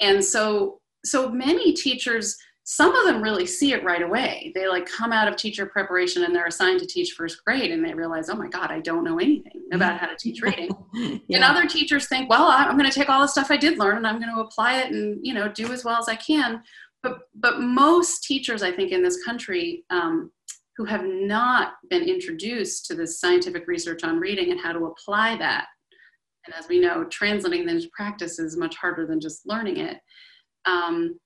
And 0.00 0.24
so, 0.24 0.80
so 1.04 1.30
many 1.30 1.72
teachers 1.72 2.36
some 2.72 2.94
of 2.94 3.04
them 3.04 3.20
really 3.20 3.46
see 3.46 3.72
it 3.72 3.82
right 3.82 4.00
away. 4.00 4.52
They 4.54 4.68
like 4.68 4.86
come 4.86 5.12
out 5.12 5.26
of 5.26 5.34
teacher 5.34 5.66
preparation 5.66 6.22
and 6.22 6.32
they're 6.32 6.46
assigned 6.46 6.78
to 6.78 6.86
teach 6.86 7.14
first 7.14 7.44
grade 7.44 7.72
and 7.72 7.84
they 7.84 7.92
realize, 7.92 8.30
oh 8.30 8.36
my 8.36 8.46
God, 8.46 8.70
I 8.70 8.78
don't 8.78 9.02
know 9.02 9.18
anything 9.18 9.62
about 9.72 9.98
how 9.98 10.06
to 10.06 10.14
teach 10.14 10.40
reading. 10.42 10.70
yeah. 10.94 11.38
And 11.38 11.42
other 11.42 11.66
teachers 11.66 12.06
think, 12.06 12.30
well, 12.30 12.46
I'm 12.46 12.78
going 12.78 12.88
to 12.88 12.96
take 12.96 13.08
all 13.08 13.22
the 13.22 13.26
stuff 13.26 13.50
I 13.50 13.56
did 13.56 13.76
learn 13.76 13.96
and 13.96 14.06
I'm 14.06 14.20
going 14.20 14.32
to 14.32 14.42
apply 14.42 14.82
it 14.82 14.92
and, 14.92 15.18
you 15.20 15.34
know, 15.34 15.48
do 15.48 15.72
as 15.72 15.84
well 15.84 15.98
as 15.98 16.08
I 16.08 16.14
can. 16.14 16.62
But, 17.02 17.18
but 17.34 17.58
most 17.58 18.22
teachers, 18.22 18.62
I 18.62 18.70
think, 18.70 18.92
in 18.92 19.02
this 19.02 19.20
country 19.24 19.84
um, 19.90 20.30
who 20.76 20.84
have 20.84 21.02
not 21.04 21.72
been 21.88 22.04
introduced 22.04 22.86
to 22.86 22.94
this 22.94 23.18
scientific 23.18 23.66
research 23.66 24.04
on 24.04 24.20
reading 24.20 24.52
and 24.52 24.60
how 24.60 24.70
to 24.70 24.84
apply 24.84 25.38
that, 25.38 25.66
and 26.46 26.54
as 26.54 26.68
we 26.68 26.78
know, 26.78 27.02
translating 27.10 27.66
that 27.66 27.74
into 27.74 27.90
practice 27.92 28.38
is 28.38 28.56
much 28.56 28.76
harder 28.76 29.08
than 29.08 29.18
just 29.18 29.44
learning 29.44 29.78
it. 29.78 29.98
Um, 30.66 31.18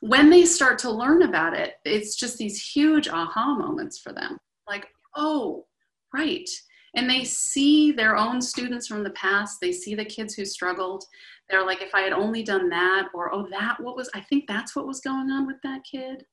when 0.00 0.30
they 0.30 0.44
start 0.44 0.78
to 0.80 0.90
learn 0.90 1.22
about 1.22 1.54
it, 1.54 1.74
it's 1.84 2.16
just 2.16 2.38
these 2.38 2.60
huge 2.62 3.08
aha 3.08 3.54
moments 3.54 3.98
for 3.98 4.12
them. 4.12 4.38
Like, 4.68 4.88
oh, 5.14 5.66
right. 6.14 6.48
And 6.96 7.08
they 7.08 7.24
see 7.24 7.92
their 7.92 8.16
own 8.16 8.40
students 8.40 8.86
from 8.86 9.04
the 9.04 9.10
past, 9.10 9.58
they 9.60 9.72
see 9.72 9.94
the 9.94 10.04
kids 10.04 10.34
who 10.34 10.44
struggled. 10.44 11.04
They're 11.48 11.64
like, 11.64 11.82
if 11.82 11.94
I 11.94 12.00
had 12.00 12.12
only 12.12 12.42
done 12.42 12.68
that, 12.70 13.08
or 13.14 13.32
oh, 13.34 13.46
that, 13.50 13.78
what 13.80 13.96
was, 13.96 14.10
I 14.14 14.20
think 14.20 14.46
that's 14.46 14.74
what 14.74 14.86
was 14.86 15.00
going 15.00 15.30
on 15.30 15.46
with 15.46 15.56
that 15.62 15.82
kid. 15.90 16.24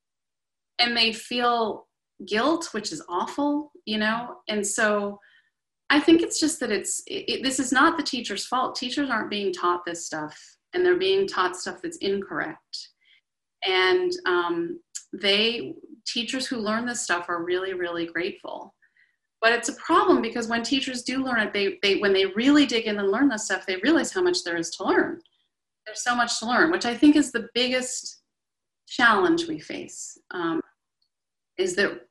And 0.79 0.95
they 0.95 1.11
feel 1.11 1.87
guilt, 2.25 2.69
which 2.71 2.91
is 2.91 3.03
awful, 3.09 3.71
you 3.85 3.97
know? 3.97 4.37
And 4.47 4.65
so 4.65 5.19
I 5.89 5.99
think 5.99 6.21
it's 6.21 6.39
just 6.39 6.59
that 6.61 6.71
it's, 6.71 7.01
it, 7.07 7.43
this 7.43 7.59
is 7.59 7.71
not 7.71 7.97
the 7.97 8.03
teacher's 8.03 8.45
fault. 8.45 8.75
Teachers 8.75 9.09
aren't 9.09 9.29
being 9.29 9.51
taught 9.51 9.85
this 9.85 10.05
stuff, 10.05 10.37
and 10.73 10.85
they're 10.85 10.97
being 10.97 11.27
taught 11.27 11.55
stuff 11.55 11.79
that's 11.83 11.97
incorrect 11.97 12.89
and 13.67 14.11
um, 14.25 14.79
they 15.13 15.75
teachers 16.05 16.47
who 16.47 16.57
learn 16.57 16.85
this 16.85 17.01
stuff 17.01 17.29
are 17.29 17.43
really 17.43 17.73
really 17.73 18.05
grateful. 18.05 18.73
But 19.39 19.51
it's 19.51 19.69
a 19.69 19.73
problem 19.73 20.23
because 20.23 20.47
when 20.47 20.63
teachers 20.63 21.03
do 21.03 21.23
learn 21.23 21.39
it 21.39 21.53
they, 21.53 21.77
they 21.83 21.99
when 21.99 22.13
they 22.13 22.25
really 22.27 22.65
dig 22.65 22.85
in 22.85 22.97
and 22.97 23.11
learn 23.11 23.29
this 23.29 23.45
stuff 23.45 23.65
they 23.65 23.77
realize 23.77 24.11
how 24.11 24.21
much 24.21 24.43
there 24.43 24.57
is 24.57 24.71
to 24.71 24.83
learn. 24.83 25.21
There's 25.85 26.03
so 26.03 26.15
much 26.15 26.39
to 26.39 26.45
learn 26.45 26.71
which 26.71 26.85
i 26.85 26.93
think 26.93 27.15
is 27.15 27.31
the 27.31 27.47
biggest 27.53 28.21
challenge 28.89 29.47
we 29.47 29.59
face 29.59 30.17
um, 30.31 30.59
is 31.57 31.75
that 31.75 32.01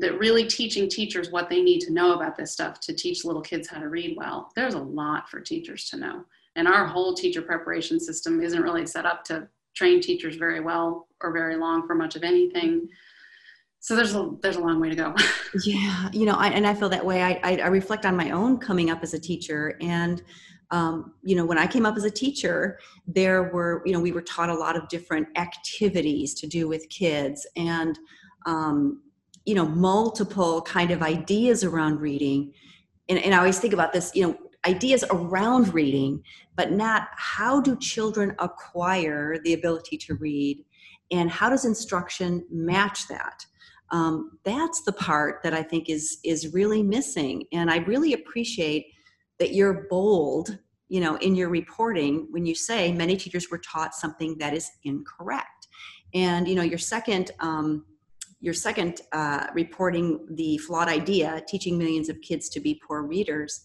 that 0.00 0.18
really 0.18 0.46
teaching 0.46 0.88
teachers 0.88 1.30
what 1.30 1.50
they 1.50 1.62
need 1.62 1.80
to 1.80 1.92
know 1.92 2.14
about 2.14 2.36
this 2.36 2.52
stuff 2.52 2.80
to 2.80 2.94
teach 2.94 3.24
little 3.24 3.42
kids 3.42 3.68
how 3.68 3.78
to 3.78 3.88
read 3.88 4.16
well. 4.16 4.50
There's 4.56 4.74
a 4.74 4.78
lot 4.78 5.28
for 5.28 5.40
teachers 5.40 5.88
to 5.90 5.96
know. 5.98 6.24
And 6.56 6.66
our 6.66 6.86
whole 6.86 7.14
teacher 7.14 7.42
preparation 7.42 8.00
system 8.00 8.40
isn't 8.40 8.62
really 8.62 8.86
set 8.86 9.04
up 9.04 9.24
to 9.24 9.48
train 9.74 10.00
teachers 10.00 10.36
very 10.36 10.60
well 10.60 11.08
or 11.20 11.32
very 11.32 11.56
long 11.56 11.86
for 11.86 11.94
much 11.94 12.16
of 12.16 12.22
anything. 12.22 12.88
So 13.80 13.96
there's 13.96 14.14
a 14.14 14.30
there's 14.42 14.56
a 14.56 14.60
long 14.60 14.80
way 14.80 14.90
to 14.90 14.96
go. 14.96 15.14
Yeah 15.64 16.08
you 16.12 16.24
know 16.24 16.34
I, 16.34 16.48
and 16.48 16.66
i 16.66 16.74
feel 16.74 16.88
that 16.88 17.04
way. 17.04 17.22
I, 17.22 17.40
I, 17.42 17.56
I 17.56 17.66
reflect 17.66 18.06
on 18.06 18.16
my 18.16 18.30
own 18.30 18.58
coming 18.58 18.90
up 18.90 19.02
as 19.02 19.14
a 19.14 19.18
teacher 19.18 19.76
and 19.80 20.22
um, 20.70 21.14
you 21.22 21.36
know 21.36 21.44
when 21.44 21.58
i 21.58 21.66
came 21.66 21.84
up 21.84 21.96
as 21.96 22.04
a 22.04 22.10
teacher 22.10 22.78
there 23.06 23.52
were 23.52 23.82
you 23.84 23.92
know 23.92 24.00
we 24.00 24.12
were 24.12 24.22
taught 24.22 24.48
a 24.48 24.54
lot 24.54 24.76
of 24.76 24.88
different 24.88 25.26
activities 25.36 26.34
to 26.34 26.46
do 26.46 26.68
with 26.68 26.88
kids 26.88 27.46
and 27.56 27.98
um, 28.46 29.02
you 29.44 29.54
know 29.54 29.66
multiple 29.66 30.62
kind 30.62 30.90
of 30.90 31.02
ideas 31.02 31.64
around 31.64 32.00
reading. 32.00 32.52
And, 33.08 33.18
and 33.18 33.34
i 33.34 33.38
always 33.38 33.58
think 33.58 33.74
about 33.74 33.92
this 33.92 34.12
you 34.14 34.22
know 34.22 34.38
ideas 34.66 35.04
around 35.10 35.72
reading 35.74 36.22
but 36.56 36.72
not 36.72 37.08
how 37.16 37.60
do 37.60 37.76
children 37.76 38.34
acquire 38.38 39.38
the 39.44 39.54
ability 39.54 39.96
to 39.96 40.14
read 40.14 40.64
and 41.10 41.30
how 41.30 41.50
does 41.50 41.64
instruction 41.64 42.44
match 42.50 43.08
that? 43.08 43.44
Um, 43.90 44.38
that's 44.44 44.82
the 44.84 44.92
part 44.92 45.42
that 45.42 45.52
i 45.52 45.62
think 45.62 45.90
is 45.90 46.18
is 46.24 46.54
really 46.54 46.82
missing 46.82 47.44
and 47.52 47.70
i 47.70 47.76
really 47.78 48.14
appreciate 48.14 48.86
that 49.38 49.52
you're 49.52 49.86
bold 49.90 50.58
you 50.92 51.00
know 51.00 51.16
in 51.16 51.34
your 51.34 51.48
reporting 51.48 52.28
when 52.30 52.44
you 52.44 52.54
say 52.54 52.92
many 52.92 53.16
teachers 53.16 53.50
were 53.50 53.58
taught 53.58 53.94
something 53.94 54.36
that 54.38 54.52
is 54.52 54.70
incorrect. 54.84 55.68
And 56.12 56.46
you 56.46 56.54
know 56.54 56.62
your 56.62 56.78
second 56.78 57.30
um, 57.40 57.86
your 58.40 58.52
second 58.52 59.00
uh, 59.12 59.46
reporting 59.54 60.26
the 60.32 60.58
flawed 60.58 60.88
idea, 60.88 61.42
teaching 61.48 61.78
millions 61.78 62.10
of 62.10 62.20
kids 62.20 62.50
to 62.50 62.60
be 62.60 62.80
poor 62.86 63.02
readers, 63.02 63.64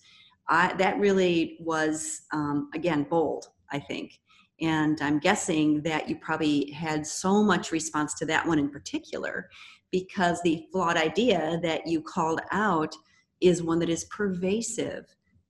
I, 0.49 0.73
that 0.73 0.99
really 0.99 1.57
was, 1.59 2.21
um, 2.31 2.69
again, 2.73 3.03
bold, 3.03 3.47
I 3.71 3.79
think. 3.79 4.19
And 4.59 4.99
I'm 5.01 5.19
guessing 5.19 5.81
that 5.83 6.09
you 6.09 6.15
probably 6.17 6.71
had 6.71 7.05
so 7.05 7.43
much 7.43 7.71
response 7.71 8.13
to 8.15 8.25
that 8.25 8.47
one 8.47 8.57
in 8.57 8.69
particular 8.69 9.49
because 9.91 10.41
the 10.41 10.65
flawed 10.71 10.97
idea 10.97 11.59
that 11.61 11.85
you 11.85 12.01
called 12.01 12.41
out 12.51 12.95
is 13.39 13.61
one 13.61 13.79
that 13.79 13.89
is 13.89 14.05
pervasive 14.05 15.05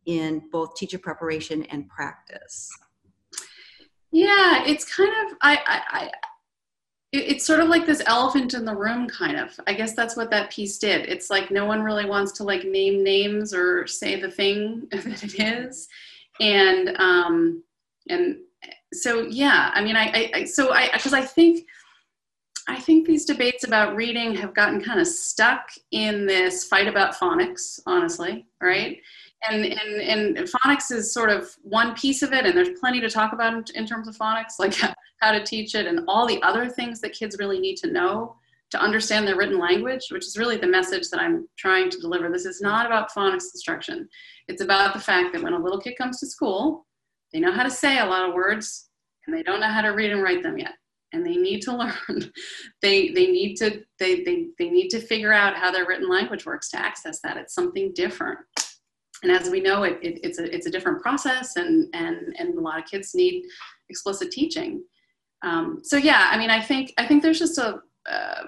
in 0.05 0.41
both 0.51 0.75
teacher 0.75 0.97
preparation 0.97 1.63
and 1.63 1.87
practice. 1.87 2.69
Yeah, 4.11 4.63
it's 4.65 4.93
kind 4.93 5.09
of, 5.09 5.37
I, 5.41 5.81
I, 5.91 6.11
it's 7.13 7.45
sort 7.45 7.61
of 7.61 7.69
like 7.69 7.85
this 7.85 8.03
elephant 8.05 8.53
in 8.53 8.65
the 8.65 8.75
room 8.75 9.07
kind 9.07 9.37
of. 9.37 9.57
I 9.65 9.73
guess 9.73 9.93
that's 9.93 10.17
what 10.17 10.29
that 10.31 10.51
piece 10.51 10.77
did. 10.77 11.07
It's 11.07 11.29
like 11.29 11.51
no 11.51 11.65
one 11.65 11.81
really 11.81 12.05
wants 12.05 12.33
to 12.33 12.43
like 12.43 12.65
name 12.65 13.03
names 13.03 13.53
or 13.53 13.87
say 13.87 14.19
the 14.19 14.29
thing 14.29 14.87
that 14.91 15.23
it 15.23 15.39
is. 15.39 15.87
And 16.39 16.95
um 16.99 17.63
and 18.09 18.37
so 18.93 19.23
yeah 19.23 19.69
i 19.73 19.81
mean 19.83 19.97
i, 19.97 20.31
I 20.33 20.43
so 20.45 20.71
i 20.71 20.89
because 20.93 21.11
i 21.11 21.19
think 21.19 21.65
i 22.69 22.79
think 22.79 23.05
these 23.05 23.25
debates 23.25 23.65
about 23.65 23.97
reading 23.97 24.33
have 24.35 24.53
gotten 24.53 24.81
kind 24.81 25.01
of 25.01 25.07
stuck 25.07 25.67
in 25.91 26.25
this 26.25 26.63
fight 26.63 26.87
about 26.87 27.13
phonics 27.13 27.81
honestly 27.85 28.45
right? 28.61 28.97
And, 29.49 29.65
and 29.65 30.37
and 30.37 30.47
phonics 30.49 30.91
is 30.91 31.13
sort 31.13 31.29
of 31.29 31.49
one 31.61 31.93
piece 31.95 32.23
of 32.23 32.33
it 32.33 32.45
and 32.45 32.57
there's 32.57 32.79
plenty 32.79 32.99
to 33.01 33.09
talk 33.09 33.33
about 33.33 33.53
in, 33.53 33.63
in 33.75 33.85
terms 33.85 34.07
of 34.07 34.17
phonics. 34.17 34.57
Like 34.59 34.73
how 35.21 35.31
to 35.31 35.43
teach 35.43 35.75
it 35.75 35.87
and 35.87 36.01
all 36.07 36.27
the 36.27 36.41
other 36.43 36.69
things 36.69 37.01
that 37.01 37.13
kids 37.13 37.37
really 37.39 37.59
need 37.59 37.77
to 37.77 37.91
know 37.91 38.35
to 38.69 38.81
understand 38.81 39.25
their 39.25 39.37
written 39.37 39.59
language 39.59 40.07
which 40.11 40.25
is 40.25 40.37
really 40.37 40.57
the 40.57 40.67
message 40.67 41.09
that 41.09 41.21
i'm 41.21 41.47
trying 41.57 41.89
to 41.89 41.99
deliver. 41.99 42.29
This 42.29 42.45
is 42.45 42.61
not 42.61 42.85
about 42.85 43.11
phonics 43.11 43.53
instruction. 43.53 44.07
It's 44.47 44.61
about 44.61 44.93
the 44.93 44.99
fact 44.99 45.33
that 45.33 45.43
when 45.43 45.53
a 45.53 45.59
little 45.59 45.79
kid 45.79 45.97
comes 45.97 46.19
to 46.19 46.27
school 46.27 46.85
they 47.33 47.39
know 47.39 47.51
how 47.51 47.63
to 47.63 47.69
say 47.69 47.99
a 47.99 48.05
lot 48.05 48.27
of 48.27 48.35
words 48.35 48.89
and 49.25 49.35
they 49.35 49.43
don't 49.43 49.59
know 49.59 49.67
how 49.67 49.81
to 49.81 49.89
read 49.89 50.11
and 50.11 50.23
write 50.23 50.43
them 50.43 50.57
yet. 50.57 50.73
And 51.13 51.25
they 51.25 51.35
need 51.35 51.61
to 51.63 51.75
learn. 51.77 52.31
They 52.81 53.09
they 53.09 53.27
need 53.27 53.55
to 53.57 53.81
they, 53.99 54.23
they 54.23 54.47
they 54.57 54.69
need 54.69 54.89
to 54.89 54.99
figure 54.99 55.33
out 55.33 55.55
how 55.55 55.71
their 55.71 55.85
written 55.85 56.09
language 56.09 56.45
works 56.45 56.69
to 56.69 56.79
access 56.79 57.19
that. 57.21 57.37
It's 57.37 57.53
something 57.53 57.93
different. 57.93 58.39
And 59.23 59.31
as 59.31 59.49
we 59.49 59.59
know, 59.59 59.81
it, 59.83 59.97
it, 60.03 60.19
it's, 60.23 60.37
a, 60.37 60.53
it's 60.53 60.67
a 60.67 60.69
different 60.69 61.01
process 61.01 61.55
and, 61.55 61.89
and, 61.95 62.35
and 62.37 62.55
a 62.55 62.61
lot 62.61 62.77
of 62.77 62.85
kids 62.85 63.15
need 63.15 63.43
explicit 63.89 64.29
teaching. 64.29 64.83
Um, 65.41 65.81
so 65.83 65.97
yeah, 65.97 66.29
I 66.31 66.37
mean, 66.37 66.49
I 66.49 66.61
think, 66.61 66.93
I 66.97 67.05
think 67.05 67.21
there's 67.21 67.39
just 67.39 67.57
a, 67.57 67.81
uh, 68.09 68.43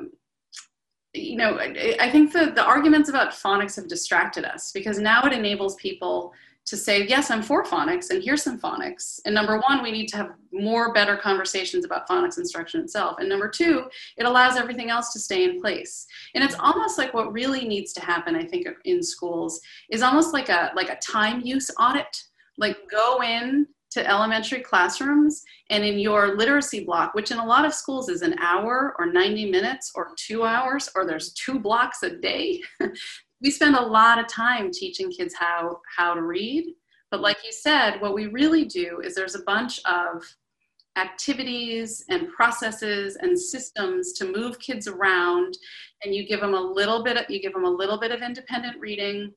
you 1.13 1.37
know, 1.37 1.57
I, 1.59 1.95
I 1.99 2.09
think 2.09 2.33
the, 2.33 2.51
the 2.53 2.63
arguments 2.63 3.09
about 3.09 3.31
phonics 3.31 3.75
have 3.75 3.87
distracted 3.87 4.45
us 4.45 4.71
because 4.71 4.99
now 4.99 5.23
it 5.23 5.33
enables 5.33 5.75
people 5.75 6.33
to 6.69 6.77
say, 6.77 7.07
yes, 7.07 7.31
I'm 7.31 7.41
for 7.41 7.63
phonics 7.63 8.11
and 8.11 8.23
here's 8.23 8.43
some 8.43 8.59
phonics. 8.59 9.19
And 9.25 9.33
number 9.33 9.59
one, 9.59 9.81
we 9.81 9.91
need 9.91 10.07
to 10.09 10.17
have 10.17 10.35
more 10.53 10.93
better 10.93 11.17
conversations 11.17 11.83
about 11.83 12.07
phonics 12.07 12.37
instruction 12.37 12.81
itself. 12.81 13.17
And 13.19 13.27
number 13.27 13.49
two, 13.49 13.85
it 14.17 14.25
allows 14.25 14.55
everything 14.55 14.91
else 14.91 15.11
to 15.13 15.19
stay 15.19 15.45
in 15.45 15.59
place. 15.59 16.05
And 16.35 16.43
it's 16.43 16.55
almost 16.59 16.99
like 16.99 17.11
what 17.13 17.33
really 17.33 17.67
needs 17.67 17.91
to 17.93 18.05
happen, 18.05 18.35
I 18.35 18.45
think, 18.45 18.67
in 18.85 19.01
schools 19.01 19.59
is 19.89 20.03
almost 20.03 20.31
like 20.31 20.49
a 20.49 20.71
like 20.75 20.89
a 20.89 20.97
time 20.97 21.41
use 21.41 21.71
audit. 21.79 22.23
Like 22.59 22.77
go 22.91 23.23
in 23.23 23.65
to 23.91 24.07
elementary 24.07 24.61
classrooms 24.61 25.43
and 25.69 25.83
in 25.83 25.99
your 25.99 26.35
literacy 26.35 26.83
block, 26.83 27.13
which 27.13 27.31
in 27.31 27.39
a 27.39 27.45
lot 27.45 27.65
of 27.65 27.73
schools 27.73 28.09
is 28.09 28.21
an 28.21 28.35
hour 28.39 28.95
or 28.99 29.11
90 29.11 29.49
minutes 29.49 29.91
or 29.95 30.11
two 30.15 30.43
hours, 30.43 30.89
or 30.95 31.05
there's 31.05 31.33
two 31.33 31.59
blocks 31.59 32.03
a 32.03 32.11
day, 32.17 32.61
we 33.41 33.49
spend 33.49 33.75
a 33.75 33.81
lot 33.81 34.19
of 34.19 34.27
time 34.27 34.69
teaching 34.71 35.09
kids 35.11 35.33
how 35.33 35.79
how 35.97 36.13
to 36.13 36.21
read. 36.21 36.73
But 37.09 37.21
like 37.21 37.37
you 37.43 37.51
said 37.51 37.99
what 37.99 38.13
we 38.13 38.27
really 38.27 38.65
do 38.65 39.01
is 39.03 39.15
there's 39.15 39.35
a 39.35 39.43
bunch 39.43 39.79
of 39.85 40.23
activities 40.97 42.03
and 42.09 42.29
processes 42.29 43.17
and 43.21 43.39
systems 43.39 44.13
to 44.13 44.25
move 44.25 44.59
kids 44.59 44.87
around 44.87 45.57
and 46.03 46.13
you 46.13 46.27
give 46.27 46.41
them 46.41 46.53
a 46.53 46.61
little 46.61 47.03
bit 47.03 47.15
of, 47.15 47.25
you 47.29 47.41
give 47.41 47.53
them 47.53 47.63
a 47.63 47.69
little 47.69 47.99
bit 47.99 48.11
of 48.11 48.21
independent 48.21 48.77
reading 48.79 49.31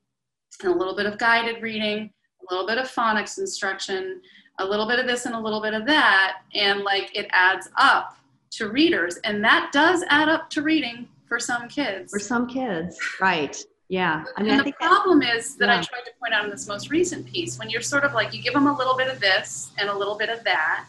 and 0.62 0.72
a 0.72 0.76
little 0.76 0.96
bit 0.96 1.06
of 1.06 1.18
guided 1.18 1.62
reading 1.62 2.10
a 2.42 2.54
little 2.54 2.66
bit 2.66 2.78
of 2.78 2.90
phonics 2.90 3.38
instruction 3.38 4.20
a 4.62 4.68
little 4.68 4.86
bit 4.86 4.98
of 4.98 5.06
this 5.06 5.26
and 5.26 5.34
a 5.34 5.40
little 5.40 5.60
bit 5.60 5.74
of 5.74 5.86
that 5.86 6.42
and 6.54 6.80
like 6.80 7.14
it 7.14 7.26
adds 7.30 7.68
up 7.76 8.16
to 8.50 8.68
readers 8.68 9.18
and 9.24 9.44
that 9.44 9.70
does 9.72 10.04
add 10.08 10.28
up 10.28 10.48
to 10.50 10.62
reading 10.62 11.08
for 11.26 11.38
some 11.38 11.68
kids 11.68 12.12
for 12.12 12.18
some 12.18 12.46
kids 12.46 12.98
right 13.20 13.64
yeah. 13.92 14.24
I 14.38 14.42
mean, 14.42 14.52
and 14.52 14.62
I 14.62 14.64
the 14.64 14.72
problem 14.72 15.20
that, 15.20 15.36
is 15.36 15.56
that 15.56 15.66
yeah. 15.66 15.74
I 15.74 15.82
tried 15.82 16.06
to 16.06 16.12
point 16.18 16.32
out 16.32 16.44
in 16.44 16.50
this 16.50 16.66
most 16.66 16.88
recent 16.88 17.26
piece 17.26 17.58
when 17.58 17.68
you're 17.68 17.82
sort 17.82 18.04
of 18.04 18.14
like, 18.14 18.32
you 18.32 18.42
give 18.42 18.54
them 18.54 18.66
a 18.66 18.74
little 18.74 18.96
bit 18.96 19.08
of 19.08 19.20
this 19.20 19.70
and 19.76 19.90
a 19.90 19.94
little 19.94 20.16
bit 20.16 20.30
of 20.30 20.42
that. 20.44 20.86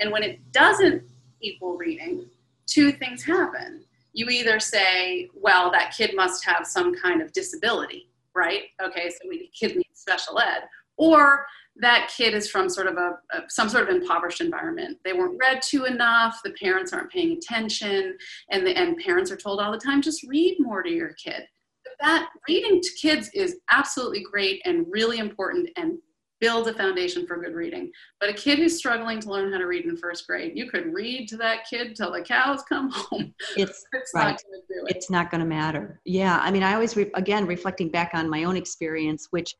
And 0.00 0.10
when 0.10 0.22
it 0.22 0.40
doesn't 0.52 1.02
equal 1.42 1.76
reading, 1.76 2.24
two 2.66 2.92
things 2.92 3.22
happen. 3.22 3.84
You 4.14 4.30
either 4.30 4.58
say, 4.58 5.28
well, 5.34 5.70
that 5.72 5.94
kid 5.94 6.16
must 6.16 6.46
have 6.46 6.66
some 6.66 6.94
kind 6.94 7.20
of 7.20 7.30
disability, 7.34 8.08
right? 8.34 8.62
Okay, 8.82 9.10
so 9.10 9.28
we 9.28 9.50
kid 9.52 9.76
needs 9.76 10.00
special 10.00 10.38
ed. 10.38 10.62
Or 10.96 11.44
that 11.80 12.10
kid 12.16 12.34
is 12.34 12.48
from 12.48 12.68
sort 12.68 12.86
of 12.86 12.96
a, 12.96 13.18
a, 13.32 13.42
some 13.48 13.68
sort 13.68 13.88
of 13.88 13.94
impoverished 13.94 14.40
environment. 14.40 14.98
They 15.04 15.12
weren't 15.12 15.38
read 15.38 15.60
to 15.62 15.84
enough. 15.84 16.40
The 16.42 16.52
parents 16.52 16.92
aren't 16.92 17.10
paying 17.10 17.32
attention, 17.32 18.16
and 18.50 18.66
the, 18.66 18.76
and 18.76 18.96
parents 18.96 19.30
are 19.30 19.36
told 19.36 19.60
all 19.60 19.72
the 19.72 19.78
time, 19.78 20.00
just 20.00 20.26
read 20.26 20.56
more 20.58 20.82
to 20.82 20.90
your 20.90 21.12
kid 21.14 21.46
but 21.86 22.04
that 22.04 22.28
reading 22.48 22.80
to 22.80 22.90
kids 23.00 23.30
is 23.34 23.58
absolutely 23.70 24.24
great 24.30 24.60
and 24.64 24.86
really 24.90 25.18
important 25.18 25.70
and 25.76 25.98
builds 26.38 26.68
a 26.68 26.74
foundation 26.74 27.26
for 27.26 27.40
good 27.40 27.54
reading. 27.54 27.90
But 28.20 28.28
a 28.28 28.34
kid 28.34 28.58
who's 28.58 28.76
struggling 28.76 29.20
to 29.20 29.30
learn 29.30 29.52
how 29.52 29.58
to 29.58 29.66
read 29.66 29.86
in 29.86 29.96
first 29.96 30.26
grade, 30.26 30.52
you 30.54 30.68
could 30.68 30.92
read 30.92 31.28
to 31.28 31.36
that 31.38 31.64
kid 31.68 31.96
till 31.96 32.12
the 32.12 32.20
cows 32.20 32.62
come 32.68 32.90
home. 32.94 33.34
It's, 33.56 33.84
it's 33.92 34.12
right. 34.14 34.30
not 34.30 34.42
going 34.42 34.60
to 34.60 34.66
do 34.68 34.86
it. 34.86 34.96
It's 34.96 35.10
not 35.10 35.30
going 35.30 35.40
to 35.40 35.46
matter. 35.46 36.00
Yeah. 36.04 36.38
I 36.42 36.50
mean, 36.50 36.62
I 36.62 36.74
always, 36.74 36.94
re- 36.96 37.10
again, 37.14 37.46
reflecting 37.46 37.90
back 37.90 38.10
on 38.12 38.28
my 38.28 38.44
own 38.44 38.56
experience, 38.56 39.28
which, 39.30 39.54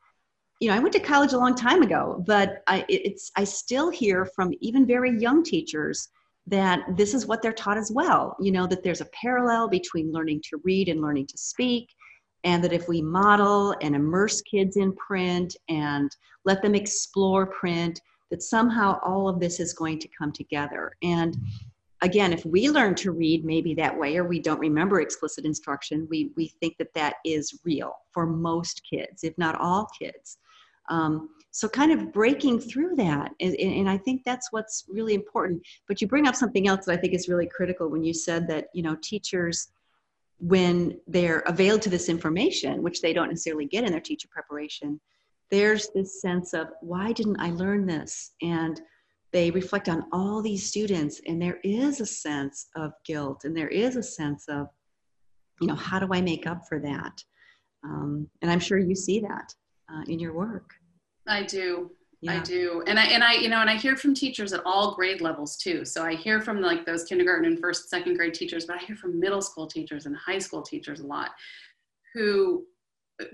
you 0.59 0.69
know, 0.69 0.75
I 0.75 0.79
went 0.79 0.93
to 0.93 0.99
college 0.99 1.33
a 1.33 1.37
long 1.37 1.55
time 1.55 1.83
ago, 1.83 2.23
but 2.25 2.63
I, 2.67 2.83
it's, 2.89 3.31
I 3.35 3.43
still 3.43 3.89
hear 3.89 4.25
from 4.35 4.53
even 4.59 4.87
very 4.87 5.17
young 5.19 5.43
teachers 5.43 6.09
that 6.47 6.79
this 6.95 7.13
is 7.13 7.27
what 7.27 7.41
they're 7.41 7.53
taught 7.53 7.77
as 7.77 7.91
well. 7.91 8.35
You 8.39 8.51
know, 8.51 8.65
that 8.67 8.83
there's 8.83 9.01
a 9.01 9.09
parallel 9.21 9.67
between 9.67 10.11
learning 10.11 10.41
to 10.49 10.61
read 10.63 10.89
and 10.89 11.01
learning 11.01 11.27
to 11.27 11.37
speak 11.37 11.89
and 12.43 12.63
that 12.63 12.73
if 12.73 12.87
we 12.87 13.01
model 13.01 13.75
and 13.81 13.95
immerse 13.95 14.41
kids 14.41 14.77
in 14.77 14.93
print 14.95 15.55
and 15.69 16.09
let 16.45 16.61
them 16.61 16.75
explore 16.75 17.47
print 17.47 17.99
that 18.31 18.41
somehow 18.41 18.99
all 19.03 19.27
of 19.27 19.39
this 19.39 19.59
is 19.59 19.73
going 19.73 19.99
to 19.99 20.07
come 20.17 20.31
together 20.31 20.93
and 21.01 21.35
again 22.01 22.31
if 22.31 22.45
we 22.45 22.69
learn 22.69 22.93
to 22.93 23.11
read 23.11 23.43
maybe 23.43 23.73
that 23.73 23.97
way 23.97 24.17
or 24.17 24.23
we 24.23 24.39
don't 24.39 24.59
remember 24.59 25.01
explicit 25.01 25.45
instruction 25.45 26.07
we 26.09 26.31
we 26.35 26.47
think 26.59 26.75
that 26.77 26.93
that 26.93 27.15
is 27.25 27.59
real 27.63 27.93
for 28.13 28.25
most 28.25 28.81
kids 28.89 29.23
if 29.23 29.37
not 29.37 29.59
all 29.59 29.87
kids 29.99 30.37
um, 30.89 31.29
so 31.51 31.67
kind 31.67 31.91
of 31.91 32.13
breaking 32.13 32.59
through 32.59 32.95
that 32.95 33.31
and, 33.39 33.55
and, 33.55 33.89
i 33.89 33.97
think 33.97 34.23
that's 34.23 34.51
what's 34.51 34.85
really 34.87 35.13
important 35.13 35.61
but 35.87 36.01
you 36.01 36.07
bring 36.07 36.27
up 36.27 36.35
something 36.35 36.67
else 36.67 36.85
that 36.85 36.93
i 36.93 36.97
think 36.97 37.13
is 37.13 37.29
really 37.29 37.47
critical 37.47 37.89
when 37.89 38.03
you 38.03 38.13
said 38.13 38.47
that 38.47 38.67
you 38.73 38.83
know 38.83 38.95
teachers 39.01 39.69
when 40.39 40.99
they're 41.07 41.39
availed 41.47 41.81
to 41.81 41.89
this 41.89 42.09
information, 42.09 42.83
which 42.83 43.01
they 43.01 43.13
don't 43.13 43.29
necessarily 43.29 43.65
get 43.65 43.83
in 43.83 43.91
their 43.91 44.01
teacher 44.01 44.27
preparation, 44.31 44.99
there's 45.49 45.89
this 45.95 46.21
sense 46.21 46.53
of, 46.53 46.67
why 46.81 47.11
didn't 47.11 47.39
I 47.39 47.51
learn 47.51 47.85
this? 47.85 48.33
And 48.41 48.79
they 49.31 49.51
reflect 49.51 49.89
on 49.89 50.05
all 50.11 50.41
these 50.41 50.67
students, 50.67 51.21
and 51.25 51.41
there 51.41 51.59
is 51.63 52.01
a 52.01 52.05
sense 52.05 52.67
of 52.75 52.91
guilt, 53.05 53.45
and 53.45 53.55
there 53.55 53.67
is 53.67 53.95
a 53.95 54.03
sense 54.03 54.45
of, 54.47 54.67
you 55.59 55.67
know, 55.67 55.75
how 55.75 55.99
do 55.99 56.07
I 56.11 56.21
make 56.21 56.45
up 56.45 56.63
for 56.67 56.79
that? 56.79 57.23
Um, 57.83 58.29
and 58.41 58.51
I'm 58.51 58.59
sure 58.59 58.77
you 58.77 58.95
see 58.95 59.19
that 59.21 59.53
uh, 59.91 60.03
in 60.07 60.19
your 60.19 60.33
work. 60.33 60.73
I 61.27 61.43
do. 61.43 61.91
Yeah. 62.21 62.33
I 62.33 62.39
do. 62.39 62.83
And 62.87 62.99
I 62.99 63.05
and 63.05 63.23
I 63.23 63.33
you 63.33 63.49
know 63.49 63.61
and 63.61 63.69
I 63.69 63.75
hear 63.75 63.95
from 63.95 64.15
teachers 64.15 64.51
at 64.51 64.61
all 64.65 64.95
grade 64.95 65.21
levels 65.21 65.55
too. 65.55 65.85
So 65.85 66.03
I 66.03 66.15
hear 66.15 66.41
from 66.41 66.61
like 66.61 66.85
those 66.85 67.03
kindergarten 67.03 67.45
and 67.45 67.59
first 67.59 67.89
second 67.89 68.15
grade 68.15 68.33
teachers, 68.33 68.65
but 68.65 68.77
I 68.77 68.79
hear 68.79 68.95
from 68.95 69.19
middle 69.19 69.41
school 69.41 69.67
teachers 69.67 70.05
and 70.07 70.15
high 70.15 70.39
school 70.39 70.61
teachers 70.61 70.99
a 70.99 71.05
lot 71.05 71.31
who 72.13 72.65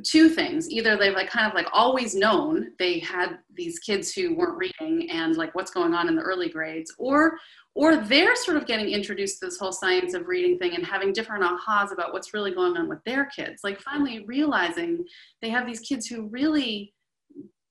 two 0.04 0.30
things. 0.30 0.70
Either 0.70 0.98
they've 0.98 1.14
like 1.14 1.30
kind 1.30 1.48
of 1.48 1.54
like 1.54 1.68
always 1.74 2.16
known 2.16 2.72
they 2.80 3.00
had 3.00 3.40
these 3.54 3.80
kids 3.80 4.14
who 4.14 4.36
weren't 4.36 4.58
reading 4.58 5.10
and 5.10 5.36
like 5.36 5.54
what's 5.56 5.72
going 5.72 5.94
on 5.94 6.08
in 6.08 6.16
the 6.16 6.22
early 6.22 6.50
grades 6.50 6.94
or 6.98 7.38
or 7.76 7.98
they're 7.98 8.36
sort 8.36 8.56
of 8.56 8.68
getting 8.68 8.90
introduced 8.90 9.40
to 9.40 9.46
this 9.48 9.58
whole 9.58 9.72
science 9.72 10.14
of 10.14 10.28
reading 10.28 10.60
thing 10.60 10.76
and 10.76 10.86
having 10.86 11.12
different 11.12 11.44
ahas 11.44 11.92
about 11.92 12.14
what's 12.14 12.34
really 12.34 12.54
going 12.54 12.78
on 12.78 12.88
with 12.88 13.04
their 13.04 13.26
kids. 13.26 13.62
Like 13.64 13.82
finally 13.82 14.24
realizing 14.26 15.04
they 15.42 15.50
have 15.50 15.66
these 15.66 15.80
kids 15.80 16.06
who 16.08 16.28
really 16.28 16.94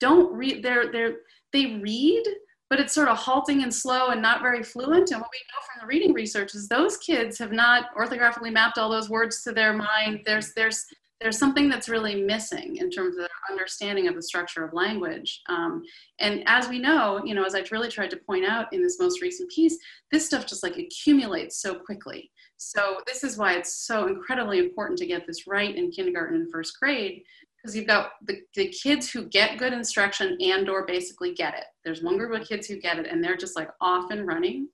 don't 0.01 0.35
read 0.35 0.63
they're 0.63 0.91
they're 0.93 1.17
they 1.53 1.79
read 1.83 2.25
but 2.69 2.81
it's 2.81 2.95
sort 2.95 3.09
of 3.09 3.19
halting 3.19 3.63
and 3.63 3.75
slow 3.75 4.09
and 4.09 4.23
not 4.23 4.41
very 4.41 4.63
fluent. 4.63 5.11
And 5.11 5.21
what 5.21 5.29
we 5.31 5.39
know 5.51 5.61
from 5.67 5.81
the 5.83 5.87
reading 5.87 6.15
research 6.15 6.55
is 6.55 6.69
those 6.69 6.97
kids 6.97 7.39
have 7.39 7.53
not 7.53 7.95
orthographically 7.95 8.51
mapped 8.51 8.79
all 8.79 8.89
those 8.89 9.11
words 9.11 9.43
to 9.43 9.53
their 9.53 9.75
mind. 9.75 10.23
There's 10.25 10.55
there's 10.55 10.87
there's 11.23 11.39
something 11.39 11.69
that's 11.69 11.89
really 11.89 12.23
missing 12.23 12.77
in 12.77 12.91
terms 12.91 13.17
of 13.17 13.29
understanding 13.51 14.09
of 14.09 14.15
the 14.15 14.23
structure 14.23 14.65
of 14.65 14.73
language. 14.73 15.41
Um, 15.49 15.83
and 16.19 16.43
as 16.47 16.69
we 16.69 16.79
know, 16.79 17.23
you 17.25 17.35
know, 17.35 17.45
as 17.45 17.55
I've 17.55 17.71
really 17.71 17.89
tried 17.89 18.11
to 18.11 18.17
point 18.17 18.45
out 18.45 18.73
in 18.73 18.83
this 18.83 18.99
most 18.99 19.23
recent 19.23 19.51
piece, 19.51 19.79
this 20.11 20.27
stuff 20.27 20.47
just 20.47 20.63
like 20.63 20.77
accumulates 20.77 21.61
so 21.61 21.75
quickly. 21.75 22.31
So 22.57 22.99
this 23.07 23.25
is 23.25 23.39
why 23.39 23.55
it's 23.55 23.87
so 23.87 24.07
incredibly 24.07 24.59
important 24.59 24.99
to 24.99 25.07
get 25.07 25.27
this 25.27 25.47
right 25.47 25.75
in 25.75 25.91
kindergarten 25.91 26.41
and 26.41 26.51
first 26.51 26.79
grade, 26.81 27.23
because 27.57 27.77
you've 27.77 27.87
got 27.87 28.13
the, 28.27 28.41
the 28.55 28.69
kids 28.69 29.11
who 29.11 29.29
get 29.29 29.59
good 29.59 29.73
instruction 29.73 30.37
and 30.41 30.69
or 30.69 30.85
basically 30.87 31.35
get 31.35 31.55
it. 31.55 31.65
There's 31.85 32.03
one 32.03 32.19
group 32.19 32.41
of 32.41 32.49
kids 32.49 32.67
who 32.67 32.81
get 32.81 32.99
it 32.99 33.07
and 33.07 33.23
they're 33.23 33.37
just 33.37 33.57
like 33.57 33.71
off 33.81 34.11
and 34.11 34.27
running. 34.27 34.69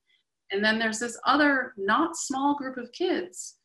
And 0.50 0.64
then 0.64 0.78
there's 0.78 0.98
this 0.98 1.18
other 1.26 1.74
not 1.76 2.16
small 2.16 2.56
group 2.56 2.78
of 2.78 2.90
kids 2.92 3.57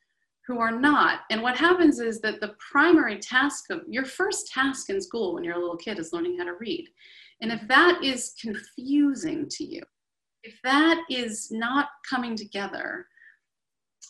who 0.48 0.60
are 0.60 0.72
not. 0.72 1.22
And 1.30 1.42
what 1.42 1.58
happens 1.58 2.00
is 2.00 2.20
that 2.22 2.42
the 2.42 2.56
primary 2.72 3.18
task 3.18 3.66
of 3.70 3.82
your 3.88 4.06
first 4.06 4.48
task 4.52 4.90
in 4.90 5.00
school 5.00 5.34
when 5.34 5.44
you're 5.44 5.56
a 5.56 5.60
little 5.60 5.78
kid 5.78 6.00
is 6.00 6.12
learning 6.12 6.38
how 6.38 6.46
to 6.46 6.54
read. 6.60 6.88
And 7.42 7.52
if 7.52 7.62
that 7.68 8.04
is 8.04 8.34
confusing 8.40 9.48
to 9.50 9.64
you, 9.64 9.82
if 10.44 10.56
that 10.64 11.02
is 11.10 11.50
not 11.52 11.88
coming 12.10 12.36
together, 12.36 13.08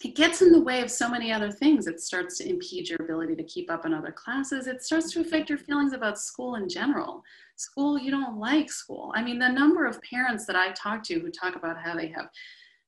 it 0.03 0.15
gets 0.15 0.41
in 0.41 0.51
the 0.51 0.61
way 0.61 0.81
of 0.81 0.89
so 0.89 1.07
many 1.07 1.31
other 1.31 1.51
things. 1.51 1.87
It 1.87 2.01
starts 2.01 2.39
to 2.39 2.49
impede 2.49 2.89
your 2.89 3.01
ability 3.01 3.35
to 3.35 3.43
keep 3.43 3.71
up 3.71 3.85
in 3.85 3.93
other 3.93 4.11
classes. 4.11 4.67
It 4.67 4.81
starts 4.81 5.11
to 5.13 5.21
affect 5.21 5.49
your 5.49 5.59
feelings 5.59 5.93
about 5.93 6.19
school 6.19 6.55
in 6.55 6.67
general. 6.67 7.23
School, 7.55 7.97
you 7.97 8.11
don't 8.11 8.37
like 8.39 8.71
school. 8.71 9.13
I 9.15 9.23
mean, 9.23 9.39
the 9.39 9.47
number 9.47 9.85
of 9.85 10.01
parents 10.01 10.45
that 10.47 10.55
I 10.55 10.71
talk 10.71 11.03
to 11.03 11.19
who 11.19 11.29
talk 11.29 11.55
about 11.55 11.77
how 11.81 11.95
they 11.95 12.07
have 12.07 12.27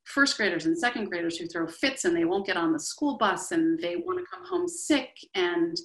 first 0.05 0.37
graders 0.37 0.65
and 0.65 0.77
second 0.77 1.05
graders 1.05 1.37
who 1.37 1.47
throw 1.47 1.67
fits 1.67 2.05
and 2.05 2.15
they 2.15 2.25
won't 2.25 2.45
get 2.45 2.57
on 2.57 2.71
the 2.71 2.79
school 2.79 3.17
bus 3.17 3.51
and 3.51 3.79
they 3.79 3.95
want 3.95 4.19
to 4.19 4.25
come 4.31 4.45
home 4.45 4.67
sick 4.67 5.09
and 5.33 5.75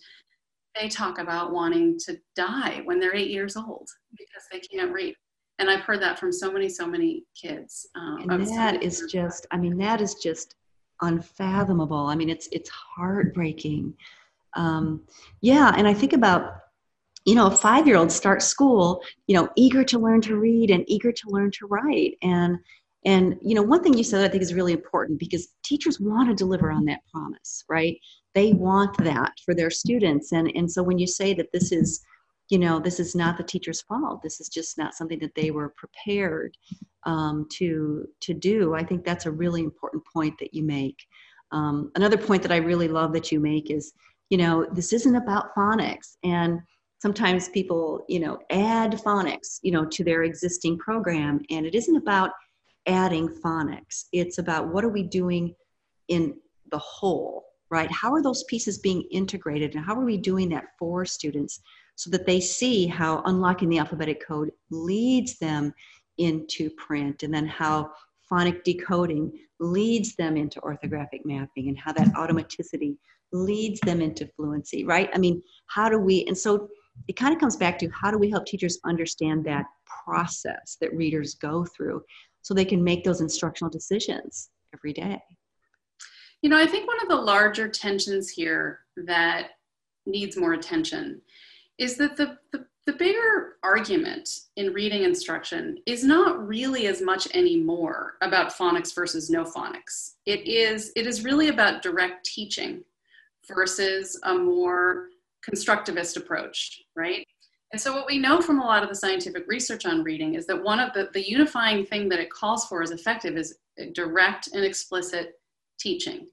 they 0.79 0.89
talk 0.89 1.19
about 1.19 1.53
wanting 1.53 1.99
to 1.99 2.17
die 2.37 2.81
when 2.85 3.01
they're 3.01 3.15
eight 3.15 3.31
years 3.31 3.57
old 3.57 3.89
because 4.13 4.45
they 4.53 4.61
can't 4.61 4.93
read. 4.93 5.15
And 5.59 5.69
i've 5.69 5.81
heard 5.81 6.01
that 6.01 6.19
from 6.19 6.33
so 6.33 6.51
many 6.51 6.69
so 6.71 6.87
many 6.87 7.25
kids 7.41 7.87
um, 7.95 8.31
and 8.31 8.47
that 8.47 8.83
is 8.83 9.05
just 9.11 9.47
i 9.51 9.59
mean 9.59 9.77
that 9.79 10.01
is 10.01 10.15
just 10.15 10.55
unfathomable. 11.03 12.07
I 12.07 12.15
mean 12.15 12.31
it's 12.31 12.49
it's 12.53 12.71
heartbreaking. 12.71 13.95
Um, 14.55 15.03
yeah 15.41 15.73
and 15.77 15.87
i 15.87 15.95
think 15.95 16.13
about 16.13 16.57
you 17.25 17.35
know 17.35 17.47
a 17.47 17.51
five 17.51 17.87
year 17.87 17.97
old 17.97 18.11
starts 18.11 18.47
school 18.47 19.03
you 19.27 19.37
know 19.37 19.49
eager 19.57 19.85
to 19.85 19.99
learn 19.99 20.21
to 20.23 20.37
read 20.37 20.71
and 20.71 20.85
eager 20.89 21.13
to 21.13 21.29
learn 21.29 21.51
to 21.53 21.67
write. 21.67 22.17
And 22.23 22.59
and 23.05 23.37
you 23.43 23.55
know, 23.55 23.63
one 23.63 23.83
thing 23.83 23.97
you 23.97 24.05
said 24.05 24.25
I 24.25 24.29
think 24.29 24.43
is 24.43 24.55
really 24.55 24.73
important 24.73 25.19
because 25.19 25.49
teachers 25.65 26.01
want 26.01 26.29
to 26.29 26.35
deliver 26.35 26.71
on 26.71 26.85
that 26.87 27.01
promise, 27.13 27.65
right? 27.69 27.99
They 28.35 28.53
want 28.53 28.97
that 28.99 29.33
for 29.45 29.55
their 29.55 29.71
students. 29.71 30.33
And 30.33 30.53
and 30.55 30.71
so 30.71 30.83
when 30.83 30.99
you 30.99 31.07
say 31.07 31.33
that 31.35 31.51
this 31.53 31.73
is, 31.73 32.05
you 32.51 32.59
know, 32.59 32.79
this 32.79 33.01
is 33.01 33.15
not 33.15 33.39
the 33.39 33.45
teacher's 33.45 33.81
fault, 33.83 34.23
this 34.23 34.41
is 34.41 34.49
just 34.49 34.77
not 34.77 34.95
something 34.95 35.19
that 35.21 35.35
they 35.35 35.51
were 35.51 35.75
prepared 35.77 36.57
um, 37.05 37.47
to 37.53 38.07
to 38.21 38.35
do. 38.35 38.75
I 38.75 38.85
think 38.85 39.05
that's 39.05 39.27
a 39.27 39.31
really 39.31 39.63
important 39.63 40.05
point 40.13 40.39
that 40.39 40.53
you 40.53 40.63
make. 40.63 40.99
Um, 41.53 41.91
another 41.95 42.19
point 42.19 42.43
that 42.43 42.53
I 42.53 42.59
really 42.59 42.87
love 42.87 43.13
that 43.15 43.33
you 43.33 43.41
make 43.41 43.71
is, 43.71 43.93
you 44.29 44.39
know, 44.39 44.67
this 44.73 44.93
isn't 44.93 45.17
about 45.17 45.55
phonics 45.57 46.17
and 46.23 46.61
sometimes 47.01 47.49
people 47.49 48.05
you 48.09 48.21
know 48.21 48.39
add 48.51 48.93
phonics 48.93 49.59
you 49.63 49.73
know 49.73 49.87
to 49.87 50.05
their 50.05 50.23
existing 50.25 50.77
program 50.77 51.41
and 51.49 51.65
it 51.65 51.75
isn't 51.75 51.97
about 51.97 52.31
adding 52.87 53.29
phonics. 53.29 54.05
It's 54.13 54.39
about 54.39 54.73
what 54.73 54.85
are 54.85 54.89
we 54.91 55.03
doing 55.03 55.55
in 56.09 56.35
the 56.71 56.79
whole, 56.79 57.45
right? 57.71 57.91
How 57.91 58.13
are 58.13 58.23
those 58.23 58.45
pieces 58.45 58.79
being 58.79 59.07
integrated 59.11 59.75
and 59.75 59.85
how 59.85 59.95
are 59.95 60.05
we 60.05 60.17
doing 60.17 60.49
that 60.51 60.65
for 60.79 61.05
students 61.05 61.61
so 61.97 62.11
that 62.11 62.27
they 62.27 62.41
see 62.41 62.87
how 62.87 63.23
unlocking 63.27 63.69
the 63.69 63.79
alphabetic 63.79 64.27
code 64.27 64.51
leads 64.71 65.39
them 65.39 65.73
into 66.19 66.71
print 66.71 67.23
and 67.23 67.33
then 67.33 67.47
how 67.47 67.91
phonic 68.29 68.65
decoding 68.65 69.33
leads 69.59 70.15
them 70.17 70.37
into 70.37 70.61
orthographic 70.61 71.21
mapping 71.25 71.69
and 71.69 71.79
how 71.79 71.93
that 71.93 72.09
automaticity 72.15 72.97
leads 73.33 73.81
them 73.81 74.01
into 74.01 74.27
fluency, 74.37 74.85
right? 74.85 75.11
I 75.15 75.19
mean, 75.19 75.43
how 75.67 75.89
do 75.89 75.99
we, 75.99 76.25
and 76.27 76.37
so 76.37 76.69
it 77.09 77.15
kind 77.15 77.35
of 77.35 77.41
comes 77.41 77.57
back 77.57 77.79
to 77.79 77.89
how 77.91 78.11
do 78.11 78.19
we 78.19 78.31
help 78.31 78.47
teachers 78.47 78.79
understand 78.85 79.45
that 79.45 79.67
process 80.05 80.77
that 80.81 80.95
readers 80.95 81.35
go 81.35 81.65
through 81.65 82.03
so 82.43 82.55
they 82.55 82.65
can 82.65 82.83
make 82.83 83.05
those 83.05 83.21
instructional 83.21 83.71
decisions 83.71 84.51
every 84.75 84.93
day. 84.93 85.21
You 86.43 86.49
know, 86.49 86.59
I 86.59 86.67
think 86.67 86.87
one 86.87 87.01
of 87.03 87.09
the 87.09 87.17
larger 87.17 87.69
tensions 87.69 88.31
here 88.31 88.81
that 88.97 89.51
needs 90.07 90.37
more 90.37 90.55
attention 90.55 91.21
is 91.79 91.97
that 91.97 92.17
the, 92.17 92.39
the, 92.53 92.67
the 92.87 92.93
bigger 92.95 93.57
argument 93.63 94.29
in 94.57 94.73
reading 94.73 95.03
instruction 95.03 95.79
is 95.87 96.03
not 96.03 96.47
really 96.47 96.87
as 96.87 97.03
much 97.03 97.29
anymore 97.35 98.15
about 98.23 98.53
phonics 98.53 98.95
versus 98.95 99.29
no 99.29 99.45
phonics. 99.45 100.15
It 100.27 100.47
is, 100.49 100.93
it 100.97 101.07
is 101.07 101.25
really 101.25 101.49
about 101.49 101.83
direct 101.83 102.25
teaching 102.25 102.85
versus 103.47 104.19
a 104.25 104.35
more 104.35 105.09
constructivist 105.49 106.17
approach, 106.17 106.83
right? 106.97 107.27
And 107.73 107.81
so, 107.81 107.95
what 107.95 108.07
we 108.07 108.19
know 108.19 108.41
from 108.41 108.61
a 108.61 108.65
lot 108.65 108.83
of 108.83 108.89
the 108.89 108.95
scientific 108.95 109.45
research 109.47 109.87
on 109.87 110.03
reading 110.03 110.35
is 110.35 110.47
that 110.47 110.63
one 110.63 110.81
of 110.81 110.93
the, 110.93 111.09
the 111.13 111.29
unifying 111.29 111.87
thing 111.87 112.09
that 112.09 112.19
it 112.19 112.31
calls 112.31 112.67
for 112.67 112.83
as 112.83 112.91
effective 112.91 113.37
is 113.37 113.59
direct 113.93 114.49
and 114.53 114.65
explicit 114.65 115.35
teaching. 115.79 116.27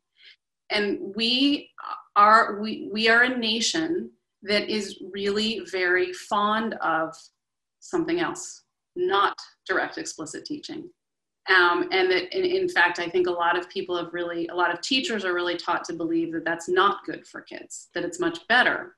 And 0.72 1.14
we 1.16 1.70
are 2.16 2.60
we, 2.60 2.90
we 2.92 3.08
are 3.08 3.24
a 3.24 3.38
nation 3.38 4.12
that 4.44 4.70
is 4.70 5.02
really 5.14 5.62
very 5.72 6.12
fond 6.12 6.74
of 6.76 7.16
something 7.80 8.20
else, 8.20 8.64
not 8.96 9.38
direct 9.68 9.98
explicit 9.98 10.44
teaching. 10.46 10.90
Um, 11.56 11.88
and 11.92 12.12
that 12.12 12.36
in, 12.38 12.44
in 12.44 12.68
fact, 12.68 13.00
I 13.00 13.08
think 13.08 13.28
a 13.28 13.32
lot 13.32 13.58
of 13.58 13.70
people 13.70 13.96
have 13.96 14.14
really, 14.14 14.48
a 14.48 14.56
lot 14.56 14.74
of 14.74 14.82
teachers 14.82 15.24
are 15.24 15.34
really 15.34 15.56
taught 15.56 15.86
to 15.86 15.94
believe 15.94 16.34
that 16.34 16.44
that's 16.44 16.68
not 16.68 17.06
good 17.06 17.26
for 17.26 17.42
kids, 17.42 17.88
that 17.94 18.04
it's 18.04 18.20
much 18.20 18.46
better 18.50 18.97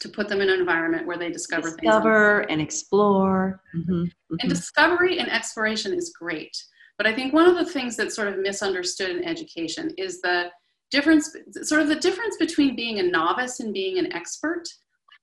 to 0.00 0.08
put 0.08 0.28
them 0.28 0.40
in 0.40 0.48
an 0.48 0.60
environment 0.60 1.06
where 1.06 1.18
they 1.18 1.30
discover, 1.30 1.70
discover 1.70 2.40
and 2.50 2.60
explore. 2.60 3.60
Mm-hmm. 3.74 3.92
Mm-hmm. 3.92 4.36
And 4.40 4.48
discovery 4.48 5.18
and 5.18 5.30
exploration 5.30 5.92
is 5.92 6.12
great. 6.18 6.56
But 6.98 7.06
I 7.06 7.14
think 7.14 7.32
one 7.32 7.48
of 7.48 7.56
the 7.56 7.70
things 7.70 7.96
that's 7.96 8.14
sort 8.14 8.28
of 8.28 8.38
misunderstood 8.38 9.10
in 9.10 9.24
education 9.24 9.92
is 9.98 10.20
the 10.20 10.50
difference, 10.90 11.34
sort 11.62 11.82
of 11.82 11.88
the 11.88 11.96
difference 11.96 12.36
between 12.38 12.76
being 12.76 13.00
a 13.00 13.02
novice 13.02 13.60
and 13.60 13.72
being 13.72 13.98
an 13.98 14.12
expert. 14.12 14.64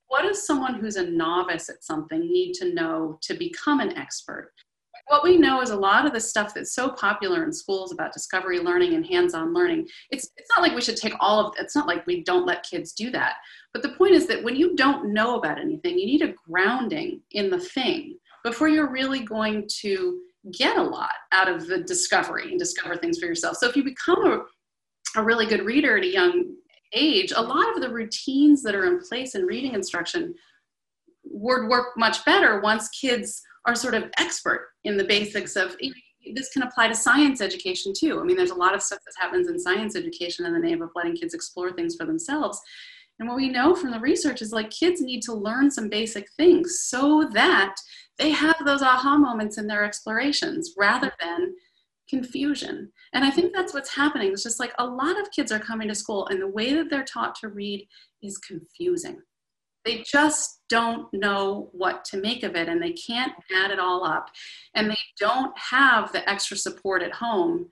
What 0.07 0.23
does 0.23 0.45
someone 0.45 0.75
who's 0.75 0.97
a 0.97 1.09
novice 1.09 1.69
at 1.69 1.83
something 1.83 2.19
need 2.19 2.53
to 2.55 2.73
know 2.73 3.17
to 3.23 3.33
become 3.33 3.79
an 3.79 3.97
expert? 3.97 4.51
What 5.07 5.23
we 5.23 5.37
know 5.37 5.61
is 5.61 5.69
a 5.69 5.75
lot 5.75 6.05
of 6.05 6.13
the 6.13 6.19
stuff 6.19 6.53
that's 6.53 6.73
so 6.73 6.89
popular 6.89 7.43
in 7.43 7.51
schools 7.51 7.91
about 7.91 8.13
discovery 8.13 8.59
learning 8.59 8.93
and 8.93 9.05
hands-on 9.05 9.53
learning 9.53 9.87
it's 10.11 10.29
it's 10.37 10.49
not 10.55 10.61
like 10.61 10.75
we 10.75 10.81
should 10.81 10.97
take 10.97 11.13
all 11.19 11.45
of 11.45 11.53
it's 11.59 11.75
not 11.75 11.87
like 11.87 12.05
we 12.07 12.23
don't 12.23 12.45
let 12.45 12.63
kids 12.63 12.93
do 12.93 13.11
that. 13.11 13.35
But 13.73 13.81
the 13.81 13.89
point 13.89 14.13
is 14.13 14.27
that 14.27 14.43
when 14.43 14.55
you 14.55 14.75
don't 14.75 15.13
know 15.13 15.37
about 15.37 15.59
anything 15.59 15.97
you 15.97 16.05
need 16.05 16.21
a 16.21 16.33
grounding 16.49 17.21
in 17.31 17.49
the 17.49 17.59
thing 17.59 18.17
before 18.43 18.67
you're 18.67 18.91
really 18.91 19.21
going 19.21 19.67
to 19.81 20.19
get 20.51 20.77
a 20.77 20.83
lot 20.83 21.13
out 21.31 21.49
of 21.49 21.67
the 21.67 21.79
discovery 21.79 22.49
and 22.49 22.59
discover 22.59 22.97
things 22.97 23.17
for 23.17 23.25
yourself. 23.25 23.55
So 23.57 23.69
if 23.69 23.75
you 23.75 23.83
become 23.83 24.25
a, 24.25 25.19
a 25.19 25.23
really 25.23 25.45
good 25.45 25.65
reader 25.65 25.97
at 25.97 26.03
a 26.03 26.11
young 26.11 26.55
age, 26.93 27.31
a 27.35 27.41
lot 27.41 27.73
of 27.73 27.81
the 27.81 27.89
routines 27.89 28.61
that 28.63 28.75
are 28.75 28.85
in 28.85 28.99
place 28.99 29.35
in 29.35 29.45
reading 29.45 29.73
instruction 29.73 30.35
would 31.23 31.69
work 31.69 31.97
much 31.97 32.25
better 32.25 32.59
once 32.59 32.89
kids 32.89 33.41
are 33.65 33.75
sort 33.75 33.93
of 33.93 34.11
expert 34.17 34.69
in 34.83 34.97
the 34.97 35.03
basics 35.03 35.55
of 35.55 35.75
this 36.33 36.49
can 36.49 36.63
apply 36.63 36.87
to 36.87 36.95
science 36.95 37.41
education 37.41 37.93
too. 37.95 38.19
I 38.19 38.23
mean, 38.23 38.37
there's 38.37 38.51
a 38.51 38.55
lot 38.55 38.73
of 38.73 38.81
stuff 38.81 38.99
that 39.05 39.21
happens 39.21 39.49
in 39.49 39.59
science 39.59 39.95
education 39.95 40.45
in 40.45 40.53
the 40.53 40.59
name 40.59 40.81
of 40.81 40.89
letting 40.95 41.15
kids 41.15 41.33
explore 41.33 41.71
things 41.71 41.95
for 41.95 42.05
themselves. 42.05 42.61
And 43.19 43.27
what 43.27 43.35
we 43.37 43.49
know 43.49 43.75
from 43.75 43.91
the 43.91 43.99
research 43.99 44.41
is 44.41 44.51
like 44.51 44.69
kids 44.69 45.01
need 45.01 45.21
to 45.23 45.33
learn 45.33 45.69
some 45.69 45.89
basic 45.89 46.27
things 46.37 46.81
so 46.81 47.29
that 47.33 47.75
they 48.17 48.29
have 48.29 48.55
those 48.65 48.81
aha 48.81 49.17
moments 49.17 49.57
in 49.57 49.67
their 49.67 49.83
explorations 49.83 50.73
rather 50.77 51.11
than 51.21 51.53
confusion. 52.09 52.91
And 53.13 53.23
I 53.23 53.31
think 53.31 53.53
that's 53.53 53.73
what's 53.73 53.93
happening. 53.93 54.31
It's 54.31 54.43
just 54.43 54.59
like 54.59 54.73
a 54.77 54.85
lot 54.85 55.19
of 55.19 55.31
kids 55.31 55.51
are 55.51 55.59
coming 55.59 55.87
to 55.87 55.95
school 55.95 56.27
and 56.27 56.41
the 56.41 56.47
way 56.47 56.73
that 56.73 56.89
they're 56.89 57.03
taught 57.03 57.35
to 57.35 57.49
read 57.49 57.87
is 58.21 58.37
confusing. 58.37 59.21
They 59.85 60.03
just 60.09 60.61
don't 60.69 61.13
know 61.13 61.69
what 61.71 62.05
to 62.05 62.17
make 62.17 62.43
of 62.43 62.55
it 62.55 62.69
and 62.69 62.81
they 62.81 62.93
can't 62.93 63.33
add 63.55 63.71
it 63.71 63.79
all 63.79 64.03
up. 64.03 64.29
And 64.75 64.89
they 64.89 64.97
don't 65.19 65.57
have 65.57 66.11
the 66.11 66.27
extra 66.29 66.57
support 66.57 67.01
at 67.01 67.11
home 67.11 67.69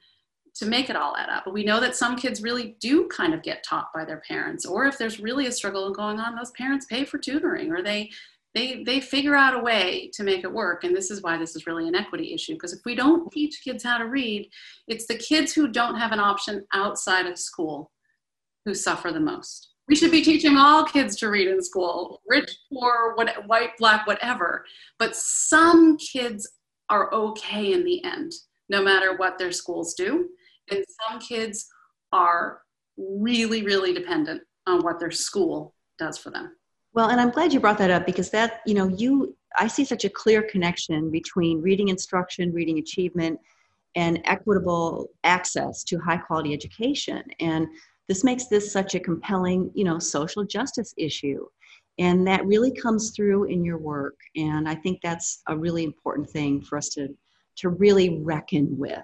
to 0.56 0.66
make 0.66 0.90
it 0.90 0.96
all 0.96 1.16
add 1.16 1.30
up. 1.30 1.46
But 1.46 1.54
we 1.54 1.64
know 1.64 1.80
that 1.80 1.96
some 1.96 2.16
kids 2.16 2.44
really 2.44 2.76
do 2.80 3.08
kind 3.08 3.34
of 3.34 3.42
get 3.42 3.64
taught 3.64 3.88
by 3.94 4.04
their 4.04 4.22
parents, 4.28 4.66
or 4.66 4.86
if 4.86 4.98
there's 4.98 5.20
really 5.20 5.48
a 5.48 5.52
struggle 5.52 5.92
going 5.94 6.20
on, 6.20 6.36
those 6.36 6.52
parents 6.52 6.86
pay 6.86 7.06
for 7.06 7.18
tutoring 7.18 7.72
or 7.72 7.82
they 7.82 8.12
they 8.54 8.84
they 8.84 9.00
figure 9.00 9.36
out 9.36 9.58
a 9.58 9.64
way 9.64 10.10
to 10.14 10.24
make 10.24 10.44
it 10.44 10.52
work 10.52 10.84
and 10.84 10.96
this 10.96 11.10
is 11.10 11.22
why 11.22 11.38
this 11.38 11.56
is 11.56 11.66
really 11.66 11.88
an 11.88 11.96
equity 11.96 12.34
issue 12.34 12.54
because 12.54 12.74
if 12.74 12.82
we 12.86 12.96
don't 12.96 13.32
teach 13.32 13.62
kids 13.64 13.84
how 13.84 13.98
to 13.98 14.06
read 14.06 14.50
it's 14.88 15.06
the 15.06 15.16
kids 15.16 15.54
who 15.54 15.68
don't 15.68 15.98
have 15.98 16.12
an 16.12 16.20
option 16.20 16.66
outside 16.74 17.26
of 17.26 17.38
school 17.38 17.92
who 18.66 18.74
suffer 18.74 19.12
the 19.12 19.20
most 19.20 19.71
we 19.92 19.98
should 19.98 20.10
be 20.10 20.22
teaching 20.22 20.56
all 20.56 20.86
kids 20.86 21.18
to 21.18 21.28
read 21.28 21.50
in 21.50 21.62
school 21.62 22.22
rich 22.26 22.50
poor 22.72 23.14
what, 23.16 23.46
white 23.46 23.72
black 23.78 24.08
whatever. 24.08 24.64
But 24.98 25.18
some 25.18 25.98
kids 25.98 26.50
are 26.88 27.14
okay 27.14 27.74
in 27.74 27.84
the 27.84 28.02
end 28.06 28.32
no 28.70 28.82
matter 28.82 29.18
what 29.18 29.38
their 29.38 29.52
schools 29.52 29.94
do. 29.96 30.30
And 30.70 30.82
some 31.10 31.20
kids 31.20 31.68
are 32.14 32.62
really 32.96 33.64
really 33.64 33.94
dependent 33.94 34.42
on 34.66 34.82
what 34.82 34.98
their 34.98 35.12
school 35.12 35.76
does 36.00 36.18
for 36.18 36.30
them. 36.30 36.56
Well, 36.94 37.10
and 37.10 37.20
I'm 37.20 37.30
glad 37.30 37.52
you 37.52 37.60
brought 37.60 37.78
that 37.80 37.90
up 37.90 38.06
because 38.06 38.30
that, 38.30 38.62
you 38.66 38.74
know, 38.74 38.88
you, 38.88 39.36
I 39.58 39.68
see 39.68 39.84
such 39.84 40.06
a 40.06 40.10
clear 40.10 40.42
connection 40.42 41.12
between 41.12 41.62
reading 41.62 41.90
instruction, 41.90 42.54
reading 42.54 42.80
achievement, 42.80 43.40
and 43.96 44.22
equitable 44.24 45.10
access 45.26 45.84
to 45.86 45.98
high 46.00 46.18
quality 46.18 46.54
education. 46.54 47.24
And 47.42 47.68
this 48.12 48.26
makes 48.26 48.48
this 48.48 48.74
such 48.74 48.94
a 48.94 49.00
compelling, 49.00 49.72
you 49.74 49.86
know, 49.86 49.98
social 49.98 50.44
justice 50.44 50.94
issue. 50.98 51.46
And 51.98 52.28
that 52.28 52.46
really 52.46 52.74
comes 52.74 53.12
through 53.12 53.46
in 53.46 53.64
your 53.64 53.78
work. 53.78 54.18
And 54.36 54.68
I 54.68 54.76
think 54.76 55.00
that's 55.02 55.42
a 55.48 55.56
really 55.56 55.86
important 55.86 56.30
thing 56.30 56.62
for 56.62 56.78
us 56.78 56.90
to, 56.90 57.08
to 57.60 57.70
really 57.70 58.22
reckon 58.22 58.78
with. 58.78 59.00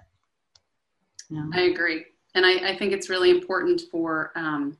Yeah. 1.29 1.45
I 1.53 1.61
agree. 1.61 2.03
And 2.35 2.45
I, 2.45 2.71
I 2.71 2.77
think 2.77 2.91
it's 2.91 3.09
really 3.09 3.29
important 3.29 3.83
for, 3.89 4.33
um, 4.35 4.77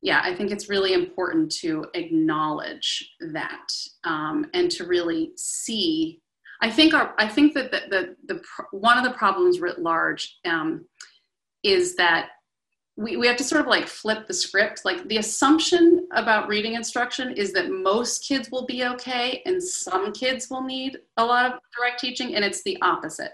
yeah, 0.00 0.22
I 0.24 0.34
think 0.34 0.50
it's 0.50 0.70
really 0.70 0.94
important 0.94 1.52
to 1.56 1.84
acknowledge 1.92 3.12
that 3.20 3.74
um, 4.04 4.46
and 4.54 4.70
to 4.70 4.86
really 4.86 5.32
see. 5.36 6.22
I 6.62 6.70
think 6.70 6.94
our, 6.94 7.14
I 7.18 7.28
think 7.28 7.52
that 7.52 7.70
the, 7.72 7.82
the, 7.90 8.16
the 8.34 8.42
one 8.70 8.96
of 8.96 9.04
the 9.04 9.18
problems 9.18 9.60
writ 9.60 9.80
large 9.80 10.38
um, 10.46 10.86
is 11.62 11.94
that 11.96 12.30
we, 12.96 13.16
we 13.16 13.26
have 13.26 13.36
to 13.38 13.44
sort 13.44 13.62
of 13.62 13.66
like 13.66 13.86
flip 13.86 14.26
the 14.26 14.34
script. 14.34 14.82
Like 14.84 15.08
the 15.08 15.18
assumption 15.18 16.06
about 16.12 16.48
reading 16.48 16.74
instruction 16.74 17.32
is 17.32 17.52
that 17.52 17.70
most 17.70 18.26
kids 18.26 18.50
will 18.50 18.66
be 18.66 18.84
okay 18.84 19.42
and 19.46 19.62
some 19.62 20.12
kids 20.12 20.48
will 20.50 20.62
need 20.62 20.98
a 21.16 21.24
lot 21.24 21.46
of 21.46 21.58
direct 21.76 22.00
teaching, 22.00 22.34
and 22.34 22.44
it's 22.44 22.62
the 22.62 22.80
opposite. 22.82 23.32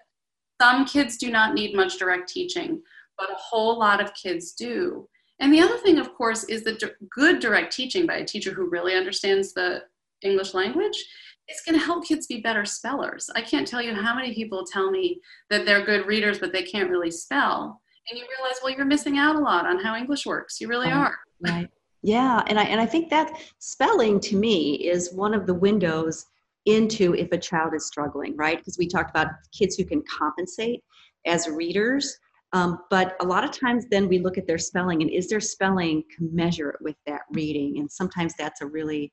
Some 0.61 0.85
kids 0.85 1.17
do 1.17 1.31
not 1.31 1.55
need 1.55 1.75
much 1.75 1.99
direct 1.99 2.29
teaching, 2.29 2.83
but 3.17 3.31
a 3.31 3.37
whole 3.37 3.79
lot 3.79 4.01
of 4.01 4.15
kids 4.15 4.53
do. 4.53 5.09
And 5.41 5.53
the 5.53 5.61
other 5.61 5.79
thing, 5.79 5.99
of 5.99 6.15
course, 6.15 6.45
is 6.45 6.65
that 6.65 6.83
good 7.11 7.39
direct 7.39 7.73
teaching 7.73 8.07
by 8.07 8.17
a 8.17 8.25
teacher 8.25 8.53
who 8.53 8.71
really 8.71 8.95
understands 8.95 9.53
the 9.53 9.85
English 10.23 10.53
language 10.55 11.05
is 11.49 11.63
going 11.65 11.79
to 11.79 11.85
help 11.85 12.05
kids 12.05 12.27
be 12.27 12.41
better 12.41 12.65
spellers. 12.65 13.31
I 13.35 13.43
can't 13.43 13.67
tell 13.67 13.81
you 13.81 13.95
how 13.95 14.15
many 14.15 14.35
people 14.35 14.65
tell 14.65 14.91
me 14.91 15.21
that 15.49 15.65
they're 15.65 15.85
good 15.85 16.07
readers, 16.07 16.39
but 16.39 16.53
they 16.53 16.63
can't 16.63 16.91
really 16.91 17.11
spell. 17.11 17.81
And 18.11 18.19
you 18.19 18.27
realize, 18.39 18.59
well, 18.63 18.73
you're 18.73 18.87
missing 18.87 19.19
out 19.19 19.37
a 19.37 19.39
lot 19.39 19.67
on 19.67 19.79
how 19.79 19.97
English 19.97 20.27
works. 20.27 20.61
You 20.61 20.69
really 20.69 20.91
are. 20.91 21.17
Right. 21.41 21.69
Yeah. 22.03 22.43
And 22.47 22.59
I, 22.59 22.65
and 22.65 22.81
I 22.81 22.87
think 22.87 23.11
that 23.11 23.33
spelling 23.59 24.21
to 24.21 24.37
me 24.37 24.75
is 24.75 25.13
one 25.13 25.35
of 25.35 25.47
the 25.47 25.55
windows 25.55 26.25
into 26.65 27.15
if 27.15 27.31
a 27.33 27.39
child 27.39 27.75
is 27.75 27.87
struggling, 27.87 28.37
right? 28.37 28.59
Because 28.59 28.79
we 28.79 28.87
talked 28.87 29.11
about 29.11 29.29
kids 29.53 29.77
who 29.77 29.85
can 29.85 30.03
compensate 30.09 30.83
as 31.27 31.49
readers 31.49 32.19
um, 32.53 32.81
but 32.91 33.17
a 33.21 33.27
lot 33.27 33.45
of 33.45 33.51
times 33.51 33.87
then 33.91 34.09
we 34.09 34.19
look 34.19 34.39
at 34.39 34.47
their 34.47 34.59
spelling 34.59 35.03
and 35.03 35.11
is 35.11 35.29
their 35.29 35.41
spelling 35.41 36.03
commensurate 36.17 36.81
with 36.81 36.97
that 37.07 37.23
reading? 37.33 37.79
And 37.79 37.91
sometimes 37.91 38.35
that's 38.39 38.63
a 38.63 38.67
really, 38.67 39.13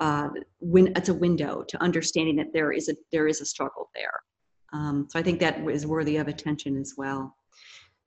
uh, 0.00 0.28
win, 0.60 0.92
it's 0.94 1.08
a 1.08 1.14
window 1.14 1.64
to 1.66 1.82
understanding 1.82 2.36
that 2.36 2.52
there 2.52 2.72
is 2.72 2.88
a, 2.88 2.94
there 3.10 3.26
is 3.26 3.40
a 3.40 3.46
struggle 3.46 3.90
there. 3.94 4.12
Um, 4.72 5.06
so 5.10 5.18
I 5.18 5.22
think 5.22 5.40
that 5.40 5.58
is 5.68 5.86
worthy 5.86 6.16
of 6.16 6.28
attention 6.28 6.76
as 6.76 6.94
well. 6.96 7.34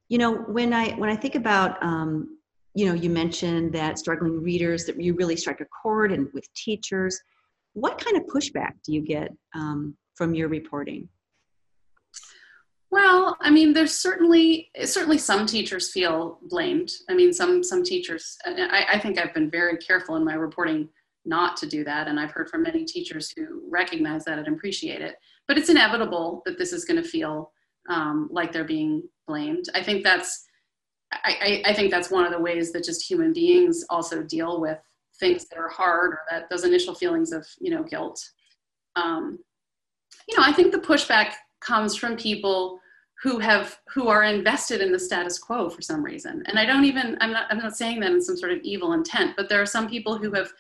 You 0.10 0.18
know, 0.18 0.34
when 0.36 0.74
I, 0.74 0.92
when 0.92 1.10
I 1.10 1.16
think 1.16 1.36
about, 1.36 1.82
um, 1.84 2.38
you 2.74 2.86
know, 2.86 2.94
you 2.94 3.10
mentioned 3.10 3.74
that 3.74 3.98
struggling 3.98 4.42
readers, 4.42 4.86
that 4.86 5.02
you 5.02 5.16
really 5.16 5.36
strike 5.36 5.62
a 5.62 5.66
chord 5.66 6.12
and 6.12 6.28
with 6.34 6.52
teachers, 6.54 7.20
what 7.74 8.04
kind 8.04 8.18
of 8.18 8.24
pushback 8.24 8.74
do 8.86 8.94
you 8.94 9.02
get 9.02 9.32
um, 9.54 9.96
from 10.16 10.34
your 10.34 10.48
reporting? 10.48 11.10
Well, 12.90 13.38
I 13.42 13.50
mean, 13.50 13.74
there's 13.74 13.94
certainly 13.94 14.72
certainly 14.86 15.18
some 15.18 15.46
teachers 15.46 15.92
feel 15.92 16.40
blamed. 16.44 16.90
I 17.10 17.14
mean, 17.14 17.34
some 17.34 17.64
some 17.64 17.84
teachers. 17.84 18.38
I, 18.46 18.86
I 18.94 19.00
think 19.00 19.20
I've 19.20 19.34
been 19.34 19.52
very 19.52 19.78
careful 19.78 20.16
in 20.16 20.24
my 20.24 20.36
reporting 20.36 20.88
not 21.26 21.58
to 21.58 21.68
do 21.68 21.84
that, 21.84 22.08
and 22.08 22.20
I've 22.20 22.32
heard 22.32 22.50
from 22.50 22.64
many 22.64 22.86
teachers 22.86 23.34
who 23.36 23.62
recognize 23.70 24.24
that 24.26 24.40
and 24.40 24.48
appreciate 24.48 25.02
it. 25.02 25.16
But 25.48 25.58
it's 25.58 25.70
inevitable 25.70 26.42
that 26.46 26.58
this 26.58 26.72
is 26.72 26.86
going 26.86 27.02
to 27.02 27.08
feel 27.08 27.52
um, 27.88 28.28
like 28.32 28.52
they're 28.52 28.64
being 28.64 29.04
blamed. 29.28 29.66
I 29.76 29.84
think 29.84 30.04
that's 30.04 30.46
I, 31.12 31.64
I, 31.66 31.74
think 31.74 31.90
that's 31.90 32.12
one 32.12 32.26
of 32.26 32.34
the 32.34 32.40
ways 32.40 32.74
that 32.74 32.84
just 32.84 33.10
human 33.10 33.32
beings 33.32 33.86
also 33.90 34.24
deal 34.24 34.60
with 34.60 34.78
things 35.22 35.48
that 35.48 35.58
are 35.58 35.70
hard 35.70 36.12
or 36.12 36.20
that 36.30 36.50
those 36.50 36.66
initial 36.66 36.94
feelings 36.94 37.32
of 37.32 37.48
you 37.60 37.72
know 37.72 37.84
guilt. 37.84 38.22
Um, 38.96 39.40
you 40.28 40.38
know, 40.38 40.44
I 40.44 40.52
think 40.52 40.74
the 40.74 40.80
pushback 40.80 41.34
comes 41.62 41.96
from 41.96 42.18
people 42.18 42.80
who 43.22 43.40
have 43.40 43.80
who 43.94 44.08
are 44.08 44.24
invested 44.24 44.82
in 44.82 44.92
the 44.92 45.00
status 45.00 45.40
quo 45.40 45.70
for 45.70 45.82
some 45.82 46.04
reason 46.04 46.44
and 46.46 46.60
i 46.60 46.66
don't 46.66 46.86
even 46.86 47.18
i'm 47.20 47.32
not 47.32 47.48
i'm 47.50 47.58
not 47.58 47.76
saying 47.76 48.00
that 48.00 48.12
in 48.12 48.22
some 48.22 48.38
sort 48.38 48.52
of 48.52 48.60
evil 48.62 48.94
intent 48.94 49.34
but 49.36 49.50
there 49.50 49.62
are 49.62 49.66
some 49.66 49.90
people 49.90 50.18
who 50.18 50.32
have 50.32 50.52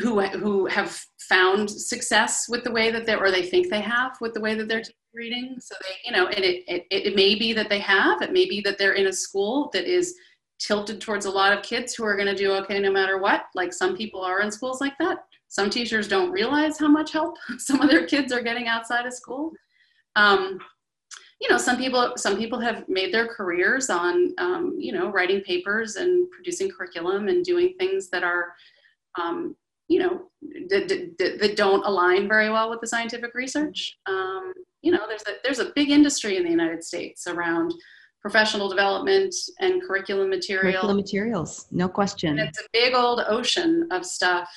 who 0.00 0.20
who 0.20 0.66
have 0.66 1.00
found 1.28 1.70
success 1.70 2.46
with 2.48 2.64
the 2.64 2.70
way 2.70 2.90
that 2.90 3.06
they 3.06 3.14
or 3.14 3.30
they 3.30 3.42
think 3.42 3.70
they 3.70 3.80
have 3.80 4.16
with 4.20 4.34
the 4.34 4.40
way 4.40 4.54
that 4.54 4.68
they're 4.68 4.82
reading. 5.14 5.56
So 5.60 5.74
they 5.82 6.10
you 6.10 6.16
know 6.16 6.26
and 6.28 6.44
it, 6.44 6.64
it 6.66 6.86
it 6.90 7.16
may 7.16 7.34
be 7.34 7.52
that 7.52 7.68
they 7.68 7.78
have 7.80 8.22
it 8.22 8.32
may 8.32 8.46
be 8.46 8.60
that 8.62 8.78
they're 8.78 8.94
in 8.94 9.06
a 9.06 9.12
school 9.12 9.70
that 9.72 9.84
is 9.84 10.14
tilted 10.58 11.00
towards 11.00 11.26
a 11.26 11.30
lot 11.30 11.56
of 11.56 11.62
kids 11.62 11.94
who 11.94 12.04
are 12.04 12.16
going 12.16 12.28
to 12.28 12.34
do 12.34 12.52
okay 12.52 12.78
no 12.78 12.92
matter 12.92 13.18
what. 13.18 13.46
Like 13.54 13.72
some 13.72 13.96
people 13.96 14.22
are 14.22 14.40
in 14.40 14.50
schools 14.50 14.80
like 14.80 14.96
that. 14.98 15.18
Some 15.48 15.70
teachers 15.70 16.08
don't 16.08 16.32
realize 16.32 16.78
how 16.78 16.88
much 16.88 17.12
help 17.12 17.36
some 17.58 17.80
of 17.80 17.90
their 17.90 18.06
kids 18.06 18.32
are 18.32 18.42
getting 18.42 18.68
outside 18.68 19.06
of 19.06 19.12
school. 19.12 19.52
Um, 20.16 20.58
you 21.40 21.50
know, 21.50 21.58
some 21.58 21.76
people 21.76 22.14
some 22.16 22.36
people 22.36 22.58
have 22.60 22.88
made 22.88 23.12
their 23.12 23.26
careers 23.26 23.90
on 23.90 24.34
um, 24.38 24.76
you 24.78 24.92
know 24.92 25.10
writing 25.10 25.42
papers 25.42 25.96
and 25.96 26.30
producing 26.30 26.70
curriculum 26.70 27.28
and 27.28 27.44
doing 27.44 27.74
things 27.78 28.08
that 28.10 28.22
are 28.22 28.54
um, 29.20 29.54
you 29.88 29.98
know 29.98 30.22
that, 30.68 30.88
that, 31.18 31.38
that, 31.40 31.56
don't 31.56 31.84
align 31.84 32.28
very 32.28 32.50
well 32.50 32.70
with 32.70 32.80
the 32.80 32.86
scientific 32.86 33.34
research. 33.34 33.96
Um, 34.06 34.52
you 34.82 34.92
know, 34.92 35.06
there's 35.08 35.22
a 35.22 35.32
there's 35.42 35.58
a 35.58 35.72
big 35.74 35.90
industry 35.90 36.36
in 36.36 36.44
the 36.44 36.50
United 36.50 36.84
States 36.84 37.26
around 37.26 37.74
professional 38.20 38.68
development 38.68 39.34
and 39.60 39.82
curriculum 39.82 40.30
material. 40.30 40.72
Curriculum 40.72 40.96
materials, 40.96 41.66
no 41.70 41.88
question. 41.88 42.38
And 42.38 42.48
it's 42.48 42.58
a 42.58 42.66
big 42.72 42.94
old 42.94 43.20
ocean 43.28 43.86
of 43.90 44.04
stuff 44.04 44.48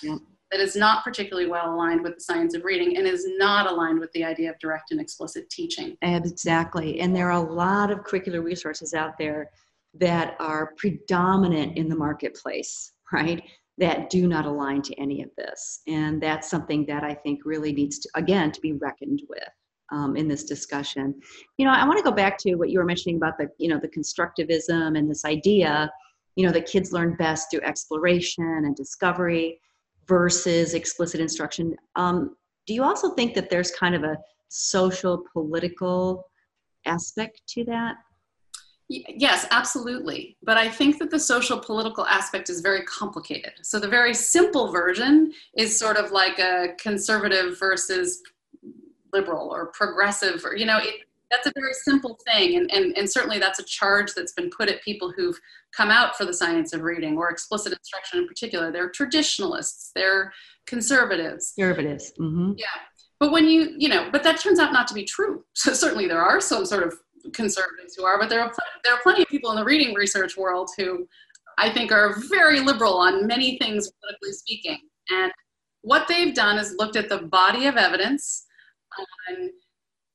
that 0.52 0.62
is 0.62 0.76
not 0.76 1.04
particularly 1.04 1.50
well 1.50 1.74
aligned 1.74 2.02
with 2.04 2.16
the 2.16 2.22
science 2.22 2.56
of 2.56 2.64
reading 2.64 2.96
and 2.98 3.06
is 3.06 3.26
not 3.38 3.70
aligned 3.70 4.00
with 4.00 4.12
the 4.14 4.24
idea 4.24 4.50
of 4.50 4.58
direct 4.60 4.92
and 4.92 5.02
explicit 5.02 5.50
teaching. 5.50 5.98
Exactly. 6.02 7.02
And 7.02 7.14
there 7.14 7.30
are 7.30 7.46
a 7.46 7.54
lot 7.54 7.92
of 7.92 8.00
curricular 8.00 8.42
resources 8.42 8.94
out 8.94 9.18
there 9.18 9.50
that 9.96 10.36
are 10.40 10.74
predominant 10.78 11.78
in 11.78 11.90
the 11.90 11.96
marketplace, 11.96 12.94
right? 13.12 13.44
That 13.78 14.10
do 14.10 14.28
not 14.28 14.46
align 14.46 14.82
to 14.84 14.94
any 14.96 15.22
of 15.22 15.30
this. 15.38 15.82
And 15.88 16.22
that's 16.22 16.50
something 16.50 16.86
that 16.88 17.04
I 17.04 17.14
think 17.14 17.42
really 17.46 17.72
needs 17.72 18.00
to, 18.00 18.10
again, 18.16 18.52
to 18.52 18.62
be 18.62 18.74
reckoned 18.74 19.24
with. 19.30 19.50
Um, 19.90 20.18
in 20.18 20.28
this 20.28 20.44
discussion, 20.44 21.16
you 21.58 21.66
know, 21.66 21.72
I 21.72 21.86
want 21.88 21.98
to 21.98 22.04
go 22.04 22.12
back 22.12 22.38
to 22.40 22.56
what 22.56 22.70
you 22.70 22.78
were 22.78 22.84
mentioning 22.84 23.16
about 23.16 23.38
the, 23.38 23.48
you 23.58 23.70
know, 23.70 23.80
the 23.80 23.88
constructivism 23.88 24.98
and 24.98 25.10
this 25.10 25.24
idea 25.24 25.90
you 26.38 26.46
know, 26.46 26.52
that 26.54 26.68
kids 26.68 26.94
learn 26.94 27.16
best 27.16 27.50
through 27.50 27.62
exploration 27.62 28.46
and 28.46 28.76
discovery 28.76 29.60
versus 30.06 30.76
explicit 30.76 31.20
instruction. 31.20 31.76
Um, 31.96 32.38
do 32.68 32.76
you 32.76 32.84
also 32.84 33.16
think 33.16 33.34
that 33.34 33.50
there's 33.50 33.72
kind 33.72 33.96
of 33.96 34.04
a 34.04 34.18
social 34.48 35.24
political 35.34 36.30
aspect 36.86 37.42
to 37.50 37.66
that? 37.66 37.96
Yes, 38.90 39.46
absolutely. 39.52 40.38
But 40.44 40.58
I 40.58 40.70
think 40.70 40.98
that 41.00 41.12
the 41.12 41.20
social 41.20 41.60
political 41.60 42.06
aspect 42.06 42.50
is 42.50 42.62
very 42.62 42.84
complicated. 42.84 43.54
So 43.62 43.80
the 43.80 43.88
very 43.88 44.14
simple 44.14 44.72
version 44.72 45.34
is 45.58 45.78
sort 45.78 45.98
of 45.98 46.12
like 46.12 46.40
a 46.40 46.70
conservative 46.80 47.60
versus 47.60 48.22
liberal 49.12 49.50
or 49.50 49.68
progressive, 49.68 50.44
or, 50.46 50.56
you 50.56 50.66
know, 50.66 50.78
it, 50.78 51.02
that's 51.30 51.48
a 51.48 51.52
very 51.56 51.74
simple 51.74 52.18
thing. 52.26 52.56
And, 52.56 52.72
and, 52.72 52.98
and 52.98 53.12
certainly 53.12 53.40
that's 53.40 53.60
a 53.60 53.64
charge 53.64 54.14
that's 54.14 54.32
been 54.32 54.50
put 54.50 54.70
at 54.70 54.82
people 54.82 55.12
who've 55.12 55.38
come 55.76 55.90
out 55.90 56.16
for 56.16 56.24
the 56.24 56.34
science 56.34 56.72
of 56.74 56.82
reading 56.82 57.18
or 57.18 57.30
explicit 57.30 57.74
instruction 57.74 58.20
in 58.20 58.28
particular. 58.28 58.72
They're 58.72 58.90
traditionalists, 58.90 59.92
they're 59.96 60.32
conservatives. 60.66 61.54
Conservatives. 61.58 62.14
Mm-hmm. 62.20 62.54
Yeah. 62.58 62.66
But 63.20 63.32
when 63.32 63.48
you, 63.48 63.74
you 63.78 63.90
know, 63.90 64.10
but 64.12 64.24
that 64.24 64.40
turns 64.40 64.60
out 64.60 64.72
not 64.72 64.88
to 64.88 64.94
be 64.94 65.04
true. 65.04 65.44
So 65.54 65.74
certainly 65.74 66.08
there 66.08 66.22
are 66.22 66.40
some 66.40 66.66
sort 66.66 66.84
of 66.84 66.94
conservatives 67.32 67.96
who 67.96 68.04
are, 68.06 68.20
but 68.20 68.30
there 68.30 68.42
are 68.42 68.50
pl- 68.50 68.82
there 68.84 68.94
are 68.94 69.02
plenty 69.02 69.22
of 69.22 69.28
people 69.28 69.52
in 69.52 69.58
the 69.58 69.64
reading 69.64 69.94
research 69.94 70.38
world 70.38 70.70
who 70.78 71.08
I 71.58 71.70
think 71.70 71.92
are 71.92 72.16
very 72.30 72.60
liberal 72.60 72.98
on 72.98 73.28
many 73.28 73.58
things 73.58 73.92
politically 74.02 74.34
speaking. 74.34 74.80
And 75.10 75.32
what 75.82 76.08
they've 76.08 76.34
done 76.34 76.58
is 76.58 76.76
looked 76.78 76.96
at 76.96 77.10
the 77.10 77.20
body 77.20 77.68
of 77.68 77.78
evidence 77.78 78.46
on 79.30 79.50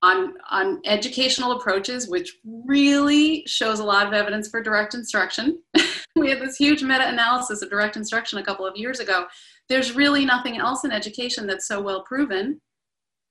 on, 0.03 0.35
on 0.51 0.81
educational 0.85 1.53
approaches, 1.53 2.09
which 2.09 2.37
really 2.45 3.45
shows 3.47 3.79
a 3.79 3.85
lot 3.85 4.07
of 4.07 4.13
evidence 4.13 4.49
for 4.49 4.61
direct 4.61 4.95
instruction. 4.95 5.63
we 6.17 6.29
had 6.29 6.41
this 6.41 6.57
huge 6.57 6.83
meta 6.83 7.09
analysis 7.09 7.63
of 7.63 7.71
direct 7.71 7.97
instruction 7.97 8.39
a 8.39 8.45
couple 8.45 8.67
of 8.67 8.77
years 8.77 8.99
ago. 8.99 9.27
There's 9.69 9.95
really 9.95 10.25
nothing 10.25 10.59
else 10.59 10.85
in 10.85 10.91
education 10.91 11.47
that's 11.47 11.69
so 11.69 11.81
well 11.81 12.03
proven 12.03 12.61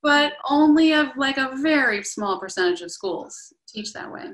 but 0.03 0.33
only 0.49 0.93
of 0.93 1.07
like 1.17 1.37
a 1.37 1.55
very 1.61 2.03
small 2.03 2.39
percentage 2.39 2.81
of 2.81 2.91
schools 2.91 3.53
teach 3.67 3.93
that 3.93 4.11
way. 4.11 4.25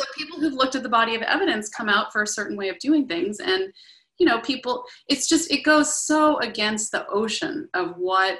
So 0.00 0.06
people 0.16 0.40
who've 0.40 0.52
looked 0.52 0.74
at 0.74 0.82
the 0.82 0.88
body 0.88 1.14
of 1.14 1.22
evidence 1.22 1.68
come 1.68 1.88
out 1.88 2.12
for 2.12 2.22
a 2.22 2.26
certain 2.26 2.56
way 2.56 2.68
of 2.68 2.78
doing 2.78 3.06
things 3.06 3.38
and 3.40 3.72
you 4.18 4.26
know 4.26 4.40
people 4.40 4.84
it's 5.08 5.28
just 5.28 5.50
it 5.50 5.64
goes 5.64 6.06
so 6.06 6.38
against 6.38 6.92
the 6.92 7.06
ocean 7.08 7.68
of 7.74 7.94
what 7.96 8.38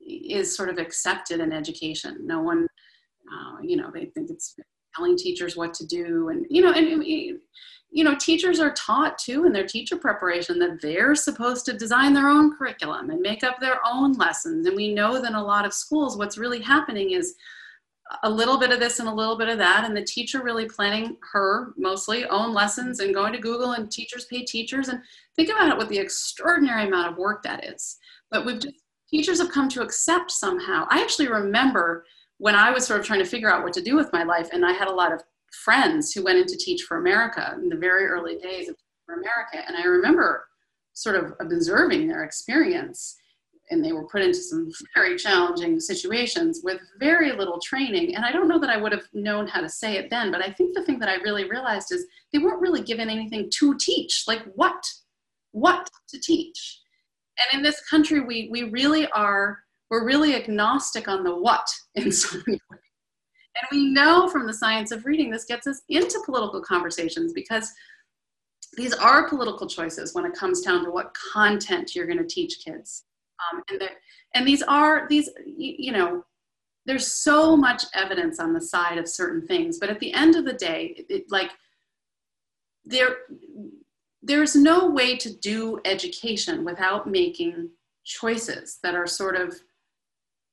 is 0.00 0.54
sort 0.56 0.68
of 0.68 0.78
accepted 0.78 1.40
in 1.40 1.52
education 1.52 2.18
no 2.24 2.40
one 2.40 2.66
uh, 3.32 3.56
you 3.62 3.76
know 3.76 3.90
they 3.92 4.06
think 4.06 4.30
it's 4.30 4.54
telling 4.94 5.16
teachers 5.16 5.56
what 5.56 5.74
to 5.74 5.86
do 5.86 6.28
and 6.28 6.46
you 6.48 6.62
know 6.62 6.72
and 6.72 7.04
you 7.90 8.04
know 8.04 8.14
teachers 8.14 8.60
are 8.60 8.74
taught 8.74 9.18
too 9.18 9.44
in 9.44 9.52
their 9.52 9.66
teacher 9.66 9.96
preparation 9.96 10.58
that 10.58 10.80
they're 10.80 11.14
supposed 11.14 11.64
to 11.66 11.72
design 11.72 12.12
their 12.12 12.28
own 12.28 12.56
curriculum 12.56 13.10
and 13.10 13.20
make 13.20 13.42
up 13.42 13.60
their 13.60 13.80
own 13.86 14.12
lessons. 14.14 14.66
And 14.66 14.76
we 14.76 14.92
know 14.92 15.14
that 15.14 15.28
in 15.28 15.34
a 15.34 15.42
lot 15.42 15.64
of 15.64 15.72
schools 15.72 16.16
what's 16.16 16.38
really 16.38 16.60
happening 16.60 17.12
is 17.12 17.34
a 18.22 18.30
little 18.30 18.58
bit 18.58 18.70
of 18.70 18.80
this 18.80 19.00
and 19.00 19.08
a 19.08 19.14
little 19.14 19.36
bit 19.36 19.48
of 19.48 19.58
that. 19.58 19.84
And 19.84 19.96
the 19.96 20.04
teacher 20.04 20.42
really 20.42 20.66
planning 20.66 21.16
her 21.32 21.72
mostly 21.76 22.24
own 22.26 22.54
lessons 22.54 23.00
and 23.00 23.14
going 23.14 23.32
to 23.32 23.38
google 23.38 23.72
and 23.72 23.90
teachers 23.90 24.26
pay 24.26 24.44
teachers. 24.44 24.88
And 24.88 25.00
think 25.36 25.50
about 25.50 25.68
it 25.68 25.76
what 25.76 25.88
the 25.88 25.98
extraordinary 25.98 26.86
amount 26.86 27.12
of 27.12 27.18
work 27.18 27.42
that 27.42 27.64
is. 27.64 27.98
But 28.30 28.44
we've 28.44 28.60
just 28.60 28.76
teachers 29.10 29.40
have 29.40 29.50
come 29.50 29.70
to 29.70 29.80
accept 29.80 30.30
somehow. 30.30 30.86
I 30.90 31.00
actually 31.00 31.28
remember 31.28 32.04
when 32.38 32.54
i 32.54 32.70
was 32.70 32.86
sort 32.86 33.00
of 33.00 33.06
trying 33.06 33.18
to 33.18 33.28
figure 33.28 33.50
out 33.50 33.62
what 33.62 33.72
to 33.74 33.82
do 33.82 33.94
with 33.94 34.12
my 34.12 34.22
life 34.22 34.48
and 34.52 34.64
i 34.64 34.72
had 34.72 34.88
a 34.88 34.92
lot 34.92 35.12
of 35.12 35.22
friends 35.52 36.12
who 36.12 36.22
went 36.24 36.38
in 36.38 36.46
to 36.46 36.56
teach 36.56 36.82
for 36.82 36.98
America 36.98 37.54
in 37.60 37.68
the 37.68 37.76
very 37.76 38.06
early 38.06 38.36
days 38.36 38.68
of 38.68 38.76
for 39.08 39.14
America. 39.14 39.66
And 39.66 39.76
I 39.76 39.84
remember 39.84 40.46
sort 40.92 41.16
of 41.16 41.32
observing 41.40 42.08
their 42.08 42.24
experience. 42.24 43.16
And 43.70 43.84
they 43.84 43.92
were 43.92 44.06
put 44.06 44.22
into 44.22 44.38
some 44.38 44.70
very 44.94 45.16
challenging 45.16 45.78
situations 45.78 46.60
with 46.64 46.80
very 46.98 47.32
little 47.32 47.60
training. 47.60 48.14
And 48.14 48.24
I 48.24 48.32
don't 48.32 48.48
know 48.48 48.58
that 48.58 48.70
I 48.70 48.78
would 48.78 48.92
have 48.92 49.06
known 49.12 49.46
how 49.46 49.60
to 49.60 49.68
say 49.68 49.96
it 49.96 50.08
then, 50.08 50.32
but 50.32 50.42
I 50.42 50.50
think 50.52 50.74
the 50.74 50.82
thing 50.84 50.98
that 51.00 51.08
I 51.08 51.16
really 51.16 51.48
realized 51.48 51.92
is 51.92 52.06
they 52.32 52.38
weren't 52.38 52.62
really 52.62 52.82
given 52.82 53.10
anything 53.10 53.50
to 53.58 53.76
teach, 53.78 54.24
like 54.26 54.42
what, 54.54 54.82
what 55.52 55.88
to 56.08 56.18
teach. 56.18 56.80
And 57.38 57.58
in 57.58 57.62
this 57.62 57.80
country, 57.88 58.20
we, 58.20 58.48
we 58.50 58.64
really 58.64 59.06
are, 59.08 59.58
we're 59.90 60.06
really 60.06 60.34
agnostic 60.34 61.06
on 61.06 61.22
the 61.22 61.34
what 61.34 61.68
in 61.94 62.10
so 62.10 62.38
many 62.46 62.60
ways. 62.70 62.80
And 63.60 63.68
we 63.72 63.90
know 63.90 64.28
from 64.28 64.46
the 64.46 64.54
science 64.54 64.92
of 64.92 65.04
reading, 65.04 65.30
this 65.30 65.44
gets 65.44 65.66
us 65.66 65.82
into 65.88 66.20
political 66.24 66.60
conversations 66.60 67.32
because 67.32 67.72
these 68.76 68.94
are 68.94 69.28
political 69.28 69.66
choices 69.66 70.14
when 70.14 70.24
it 70.24 70.34
comes 70.34 70.60
down 70.60 70.84
to 70.84 70.90
what 70.90 71.16
content 71.32 71.94
you're 71.94 72.06
going 72.06 72.18
to 72.18 72.26
teach 72.26 72.64
kids. 72.64 73.04
Um, 73.52 73.62
and, 73.70 73.88
and 74.34 74.46
these 74.46 74.62
are, 74.62 75.06
these, 75.08 75.30
you 75.46 75.92
know, 75.92 76.24
there's 76.86 77.12
so 77.12 77.56
much 77.56 77.84
evidence 77.94 78.38
on 78.38 78.52
the 78.52 78.60
side 78.60 78.98
of 78.98 79.08
certain 79.08 79.46
things, 79.46 79.78
but 79.78 79.90
at 79.90 80.00
the 80.00 80.12
end 80.12 80.36
of 80.36 80.44
the 80.44 80.52
day, 80.52 80.94
it, 80.96 81.06
it, 81.08 81.24
like, 81.30 81.50
there, 82.84 83.16
there's 84.22 84.56
no 84.56 84.88
way 84.88 85.16
to 85.16 85.32
do 85.38 85.80
education 85.84 86.64
without 86.64 87.06
making 87.06 87.70
choices 88.04 88.78
that 88.82 88.94
are 88.94 89.06
sort 89.06 89.36
of 89.36 89.54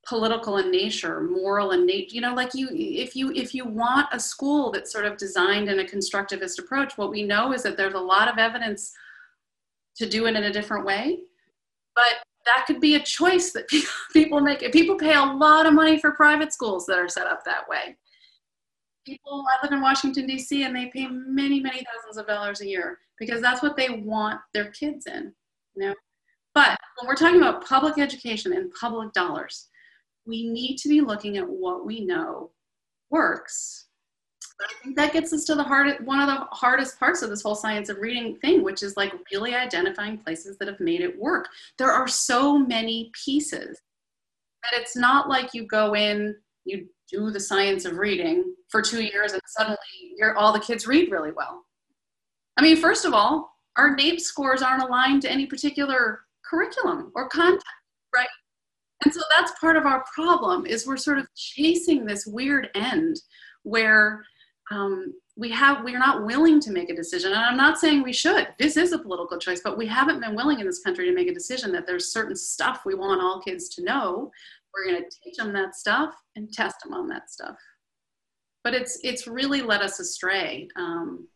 political 0.08 0.58
in 0.58 0.70
nature 0.70 1.22
moral 1.22 1.72
in 1.72 1.86
nature 1.86 2.14
you 2.16 2.22
know 2.22 2.34
like 2.34 2.53
you 2.53 2.70
if 2.72 3.16
you 3.16 3.32
if 3.32 3.56
you 3.56 3.66
want 3.66 4.08
a 4.12 4.20
school 4.20 4.72
that's 4.72 4.91
sort 4.91 5.06
of 5.06 5.18
designed 5.18 5.68
in 5.68 5.80
a 5.80 5.84
constructivist 5.84 6.60
approach 6.60 6.95
what 6.95 7.10
we 7.10 7.24
know 7.24 7.53
is 7.53 7.64
that 7.64 7.76
there's 7.76 7.95
a 7.95 7.99
lot 7.99 8.28
of 8.28 8.38
evidence 8.38 8.93
to 9.95 10.08
do 10.08 10.28
it 10.28 10.36
in 10.36 10.43
a 10.43 10.51
different 10.53 10.86
way. 10.86 11.20
But 11.95 12.24
that 12.45 12.66
could 12.68 12.80
be 12.80 12.95
a 12.95 12.99
choice 12.99 13.53
that 13.53 13.68
people 14.14 14.39
make. 14.39 14.72
People 14.72 14.97
pay 14.97 15.14
a 15.14 15.24
lot 15.24 15.66
of 15.66 15.74
money 15.74 15.99
for 15.99 16.12
private 16.12 16.53
schools 16.53 16.86
that 16.86 16.99
are 16.99 17.10
set 17.10 17.28
up 17.28 17.43
that 17.45 17.68
way. 17.68 17.95
People 19.06 19.45
i 19.47 19.64
live 19.64 19.72
in 19.72 19.82
washington 19.82 20.26
d.c 20.26 20.64
and 20.64 20.76
they 20.76 20.88
pay 20.88 21.06
many 21.06 21.60
many 21.60 21.84
thousands 21.86 22.18
of 22.18 22.26
dollars 22.26 22.62
a 22.62 22.68
year 22.68 22.97
because 23.20 23.39
that's 23.39 23.62
what 23.62 23.78
they 23.78 23.88
want 23.89 24.41
their 24.51 24.72
kids 24.72 25.06
in 25.06 25.32
you 25.76 25.84
know? 25.84 25.93
But 26.56 26.80
when 26.97 27.08
we're 27.08 27.16
talking 27.16 27.39
about 27.39 27.64
public 27.64 27.99
education 27.99 28.53
and 28.53 28.74
public 28.80 29.14
dollars 29.14 29.68
we 30.26 30.47
need 30.47 30.78
to 30.78 30.89
be 30.89 31.01
looking 31.01 31.38
at 31.38 31.47
what 31.47 31.86
we 31.86 32.03
know 32.03 32.51
works. 33.09 33.88
I 34.61 34.84
think 34.84 34.95
that 34.95 35.13
gets 35.13 35.34
us 35.34 35.43
to 35.45 35.55
the 35.55 35.63
heart, 35.63 36.01
one 36.05 36.21
of 36.21 36.28
the 36.28 36.45
hardest 36.55 36.97
parts 36.97 37.21
of 37.21 37.30
this 37.30 37.41
whole 37.41 37.55
science 37.55 37.89
of 37.89 37.97
reading 37.97 38.38
thing, 38.38 38.63
which 38.63 38.84
is 38.84 38.95
like 38.95 39.13
really 39.32 39.53
identifying 39.53 40.17
places 40.17 40.57
that 40.57 40.67
have 40.67 40.80
made 40.80 41.01
it 41.01 41.19
work. 41.19 41.47
There 41.78 41.91
are 41.91 42.07
so 42.07 42.57
many 42.57 43.11
pieces 43.26 43.82
that 44.63 44.80
it's 44.80 44.95
not 44.95 45.28
like 45.28 45.53
you 45.53 45.67
go 45.67 45.93
in, 45.93 46.36
you 46.63 46.88
do 47.11 47.32
the 47.32 47.39
science 47.39 47.86
of 47.86 47.97
reading 47.97 48.55
for 48.69 48.82
two 48.82 49.03
years 49.03 49.34
and 49.34 49.41
suddenly 49.45 49.78
you're, 50.17 50.36
all 50.38 50.53
the 50.53 50.59
kids 50.59 50.88
read 50.88 51.11
really 51.11 51.32
well. 51.32 51.65
I 52.57 52.61
mean, 52.61 52.78
first 52.78 53.05
of 53.05 53.13
all, 53.13 53.51
our 53.78 53.95
NAEP 53.95 54.21
scores 54.21 54.61
aren't 54.61 54.84
aligned 54.84 55.21
to 55.23 55.32
any 55.32 55.45
particular 55.45 56.21
curriculum 56.45 57.11
or 57.13 57.28
content, 57.28 57.61
right? 58.15 58.28
And 59.03 59.13
so 59.13 59.21
that's 59.35 59.51
part 59.59 59.75
of 59.75 59.85
our 59.85 60.03
problem 60.13 60.65
is 60.65 60.87
we're 60.87 60.97
sort 60.97 61.17
of 61.17 61.27
chasing 61.35 62.05
this 62.05 62.25
weird 62.25 62.69
end 62.75 63.17
where 63.63 64.23
um, 64.71 65.13
we 65.35 65.51
have 65.51 65.83
we're 65.83 65.99
not 65.99 66.25
willing 66.25 66.59
to 66.61 66.71
make 66.71 66.89
a 66.89 66.95
decision. 66.95 67.31
And 67.31 67.41
i'm 67.41 67.57
not 67.57 67.77
saying 67.77 68.03
we 68.03 68.13
should. 68.13 68.47
This 68.57 68.77
is 68.77 68.93
a 68.93 68.99
political 68.99 69.37
choice 69.37 69.61
but 69.63 69.77
we 69.77 69.85
haven't 69.85 70.21
been 70.21 70.35
willing 70.35 70.59
in 70.59 70.65
this 70.65 70.79
country 70.79 71.05
to 71.05 71.13
make 71.13 71.27
a 71.27 71.33
decision 71.33 71.71
that 71.73 71.85
there's 71.85 72.11
certain 72.11 72.35
stuff 72.35 72.81
we 72.85 72.95
want 72.95 73.21
all 73.21 73.41
kids 73.41 73.69
to 73.69 73.83
know. 73.83 74.31
We're 74.73 74.91
going 74.91 75.03
to 75.03 75.17
teach 75.23 75.37
them 75.37 75.53
that 75.53 75.75
stuff 75.75 76.13
and 76.35 76.51
test 76.51 76.77
them 76.83 76.93
on 76.93 77.07
that 77.09 77.29
stuff. 77.29 77.57
But 78.63 78.73
it's 78.73 78.99
it's 79.03 79.27
really 79.27 79.61
led 79.61 79.81
us 79.81 79.99
astray 79.99 80.69
um, 80.75 81.27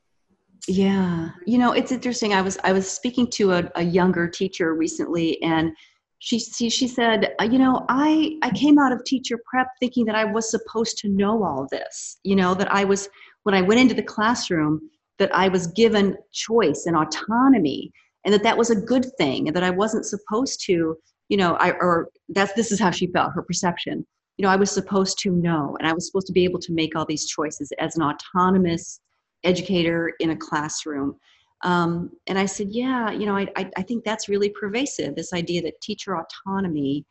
yeah. 0.67 1.29
You 1.45 1.57
know 1.57 1.71
it's 1.71 1.91
interesting. 1.91 2.33
I 2.33 2.41
was 2.41 2.57
i 2.63 2.71
was 2.71 2.89
speaking 2.89 3.27
to 3.31 3.53
a, 3.53 3.71
a 3.75 3.83
younger 3.83 4.27
teacher 4.27 4.75
recently 4.75 5.41
and 5.41 5.71
she 6.19 6.37
she, 6.37 6.69
she 6.69 6.87
said 6.87 7.33
uh, 7.41 7.43
you 7.43 7.57
know 7.57 7.85
i 7.89 8.37
i 8.43 8.51
came 8.51 8.77
out 8.77 8.91
of 8.91 9.03
teacher 9.03 9.39
prep 9.45 9.67
thinking 9.79 10.05
that 10.05 10.15
i 10.15 10.25
was 10.25 10.51
supposed 10.51 10.97
to 10.97 11.09
know 11.09 11.43
all 11.43 11.67
this 11.71 12.19
you 12.23 12.35
know 12.35 12.53
that 12.53 12.71
i 12.71 12.83
was 12.83 13.09
when 13.43 13.55
i 13.55 13.61
went 13.61 13.79
into 13.79 13.95
the 13.95 14.03
classroom 14.03 14.79
that 15.17 15.33
i 15.33 15.47
was 15.47 15.67
given 15.67 16.15
choice 16.31 16.83
and 16.85 16.95
autonomy 16.95 17.91
and 18.25 18.33
that 18.33 18.43
that 18.43 18.57
was 18.57 18.69
a 18.69 18.75
good 18.75 19.05
thing 19.17 19.47
and 19.47 19.55
that 19.55 19.63
i 19.63 19.69
wasn't 19.69 20.05
supposed 20.05 20.63
to 20.63 20.95
you 21.29 21.37
know 21.37 21.55
i 21.55 21.71
or 21.71 22.09
that's 22.29 22.53
this 22.53 22.71
is 22.71 22.79
how 22.79 22.91
she 22.91 23.07
felt 23.07 23.33
her 23.33 23.41
perception. 23.41 24.05
You 24.37 24.43
know 24.43 24.51
i 24.51 24.55
was 24.55 24.71
supposed 24.71 25.19
to 25.19 25.31
know 25.31 25.75
and 25.79 25.87
i 25.87 25.93
was 25.93 26.05
supposed 26.05 26.27
to 26.27 26.33
be 26.33 26.43
able 26.43 26.59
to 26.59 26.73
make 26.73 26.95
all 26.95 27.05
these 27.05 27.27
choices 27.27 27.71
as 27.79 27.95
an 27.95 28.03
autonomous 28.03 28.99
educator 29.43 30.13
in 30.19 30.31
a 30.31 30.35
classroom 30.35 31.15
um, 31.61 32.11
and 32.27 32.39
I 32.39 32.45
said, 32.45 32.69
yeah, 32.71 33.11
you 33.11 33.25
know, 33.25 33.35
I, 33.35 33.47
I, 33.55 33.69
I, 33.77 33.81
think 33.81 34.05
that's 34.05 34.29
really 34.29 34.49
pervasive, 34.49 35.15
this 35.15 35.33
idea 35.33 35.61
that 35.63 35.81
teacher 35.81 36.15
autonomy 36.17 37.05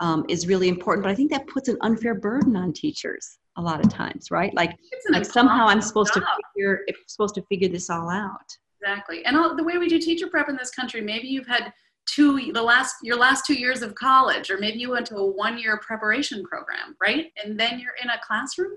um, 0.00 0.24
is 0.28 0.46
really 0.46 0.68
important. 0.68 1.02
But 1.02 1.10
I 1.10 1.16
think 1.16 1.32
that 1.32 1.48
puts 1.48 1.68
an 1.68 1.78
unfair 1.80 2.14
burden 2.14 2.56
on 2.56 2.72
teachers 2.72 3.38
a 3.56 3.62
lot 3.62 3.84
of 3.84 3.92
times, 3.92 4.30
right? 4.30 4.54
Like, 4.54 4.76
like 5.10 5.24
somehow 5.24 5.66
I'm 5.66 5.80
supposed 5.80 6.14
job. 6.14 6.22
to 6.22 6.28
figure, 6.54 6.82
if 6.86 6.96
supposed 7.08 7.34
to 7.34 7.42
figure 7.42 7.68
this 7.68 7.90
all 7.90 8.08
out. 8.08 8.56
exactly. 8.80 9.24
And 9.24 9.36
all, 9.36 9.56
the 9.56 9.64
way 9.64 9.78
we 9.78 9.88
do 9.88 9.98
teacher 9.98 10.28
prep 10.28 10.48
in 10.48 10.56
this 10.56 10.70
country, 10.70 11.00
maybe 11.00 11.26
you've 11.26 11.48
had 11.48 11.72
two 12.06 12.52
the 12.52 12.62
last 12.62 12.96
your 13.02 13.16
last 13.16 13.44
two 13.44 13.54
years 13.54 13.82
of 13.82 13.94
college, 13.96 14.48
or 14.48 14.58
maybe 14.58 14.78
you 14.78 14.90
went 14.90 15.06
to 15.06 15.16
a 15.16 15.26
one 15.26 15.58
year 15.58 15.78
preparation 15.78 16.44
program, 16.44 16.96
right? 17.00 17.32
And 17.44 17.58
then 17.58 17.80
you're 17.80 17.96
in 18.02 18.10
a 18.10 18.18
classroom. 18.26 18.76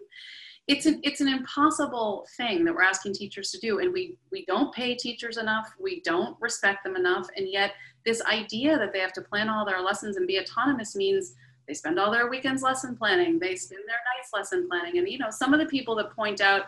It's 0.67 0.85
an 0.85 0.99
it's 1.03 1.21
an 1.21 1.27
impossible 1.27 2.27
thing 2.37 2.63
that 2.65 2.73
we're 2.73 2.83
asking 2.83 3.13
teachers 3.13 3.51
to 3.51 3.59
do, 3.59 3.79
and 3.79 3.91
we 3.91 4.17
we 4.31 4.45
don't 4.45 4.73
pay 4.73 4.95
teachers 4.95 5.37
enough. 5.37 5.73
We 5.79 6.01
don't 6.01 6.37
respect 6.39 6.83
them 6.83 6.95
enough, 6.95 7.27
and 7.35 7.49
yet 7.49 7.73
this 8.05 8.21
idea 8.23 8.77
that 8.77 8.93
they 8.93 8.99
have 8.99 9.13
to 9.13 9.21
plan 9.21 9.49
all 9.49 9.65
their 9.65 9.81
lessons 9.81 10.17
and 10.17 10.27
be 10.27 10.39
autonomous 10.39 10.95
means 10.95 11.35
they 11.67 11.73
spend 11.73 11.99
all 11.99 12.11
their 12.11 12.27
weekends 12.27 12.63
lesson 12.63 12.95
planning 12.95 13.39
they 13.39 13.55
spend 13.55 13.81
their 13.87 13.99
nights 14.17 14.31
lesson 14.33 14.67
planning 14.67 14.97
and 14.97 15.07
you 15.07 15.17
know 15.17 15.29
some 15.29 15.53
of 15.53 15.59
the 15.59 15.65
people 15.65 15.95
that 15.95 16.11
point 16.11 16.41
out 16.41 16.63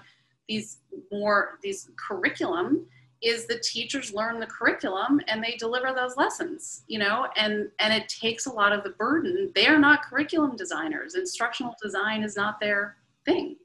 these 0.48 0.80
more 1.12 1.60
these 1.62 1.90
curriculum 1.96 2.86
is 3.22 3.46
the 3.46 3.60
teachers 3.60 4.14
learn 4.14 4.40
the 4.40 4.46
curriculum 4.46 5.20
and 5.28 5.44
they 5.44 5.56
deliver 5.58 5.94
those 5.94 6.18
lessons 6.18 6.84
you 6.88 7.00
know 7.00 7.28
and 7.38 7.70
and 7.80 7.94
it 7.94 8.08
takes 8.10 8.46
a 8.46 8.52
lot 8.52 8.74
of 8.74 8.84
the 8.84 8.92
burden 8.92 9.52
they 9.56 9.68
are 9.68 9.80
not 9.80 10.04
curriculum 10.04 10.56
designers 10.56 11.16
instructional 11.16 11.76
design 11.82 12.24
is 12.24 12.36
not 12.36 12.60
their 12.60 12.98
thing 13.26 13.56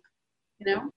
you 0.59 0.75
know? 0.75 0.91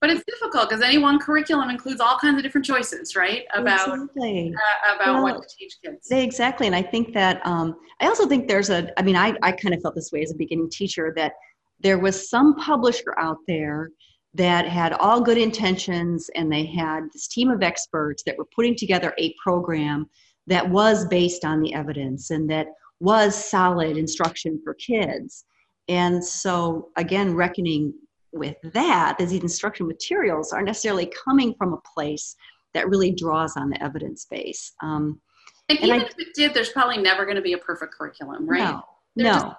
But 0.00 0.10
it's 0.10 0.24
difficult 0.26 0.68
because 0.68 0.82
any 0.82 0.98
one 0.98 1.20
curriculum 1.20 1.70
includes 1.70 2.00
all 2.00 2.18
kinds 2.18 2.36
of 2.36 2.42
different 2.42 2.64
choices 2.64 3.14
right? 3.14 3.44
About 3.54 3.88
exactly. 3.88 4.52
uh, 4.52 4.94
about 4.96 5.14
well, 5.14 5.22
what 5.22 5.48
to 5.48 5.56
teach 5.56 5.76
kids. 5.84 6.08
exactly 6.10 6.66
and 6.66 6.74
i 6.74 6.82
think 6.82 7.14
that 7.14 7.40
um, 7.46 7.76
i 8.00 8.06
also 8.06 8.26
think 8.26 8.48
there's 8.48 8.70
a 8.70 8.90
i 8.98 9.02
mean 9.02 9.14
I, 9.14 9.34
I 9.42 9.52
kind 9.52 9.74
of 9.74 9.80
felt 9.80 9.94
this 9.94 10.10
way 10.10 10.22
as 10.22 10.32
a 10.32 10.36
beginning 10.36 10.70
teacher 10.70 11.12
that 11.16 11.34
there 11.78 11.98
was 11.98 12.28
some 12.28 12.56
publisher 12.56 13.14
out 13.18 13.38
there 13.46 13.90
that 14.34 14.66
had 14.66 14.94
all 14.94 15.20
good 15.20 15.38
intentions 15.38 16.30
and 16.34 16.50
they 16.50 16.64
had 16.64 17.04
this 17.12 17.28
team 17.28 17.50
of 17.50 17.62
experts 17.62 18.22
that 18.24 18.38
were 18.38 18.46
putting 18.54 18.74
together 18.74 19.12
a 19.18 19.34
program 19.42 20.08
that 20.46 20.68
was 20.68 21.06
based 21.06 21.44
on 21.44 21.60
the 21.60 21.74
evidence 21.74 22.30
and 22.30 22.48
that 22.48 22.66
was 23.00 23.34
solid 23.34 23.96
instruction 23.96 24.60
for 24.64 24.74
kids. 24.74 25.44
And 25.88 26.24
so 26.24 26.88
again 26.96 27.34
reckoning 27.34 27.92
with 28.32 28.56
that 28.72 29.20
is 29.20 29.30
these 29.30 29.42
instruction 29.42 29.86
materials 29.86 30.52
aren't 30.52 30.66
necessarily 30.66 31.12
coming 31.24 31.54
from 31.54 31.72
a 31.72 31.80
place 31.94 32.34
that 32.74 32.88
really 32.88 33.12
draws 33.12 33.56
on 33.56 33.70
the 33.70 33.82
evidence 33.82 34.26
base. 34.30 34.72
Um, 34.82 35.20
and, 35.68 35.78
and, 35.78 35.88
even 35.88 36.00
I, 36.00 36.04
if 36.04 36.18
it 36.18 36.34
did, 36.34 36.54
there's 36.54 36.70
probably 36.70 36.98
never 36.98 37.24
going 37.24 37.36
to 37.36 37.42
be 37.42 37.52
a 37.52 37.58
perfect 37.58 37.94
curriculum, 37.94 38.48
right? 38.48 38.70
No, 38.70 38.82
there 39.16 39.32
no. 39.32 39.54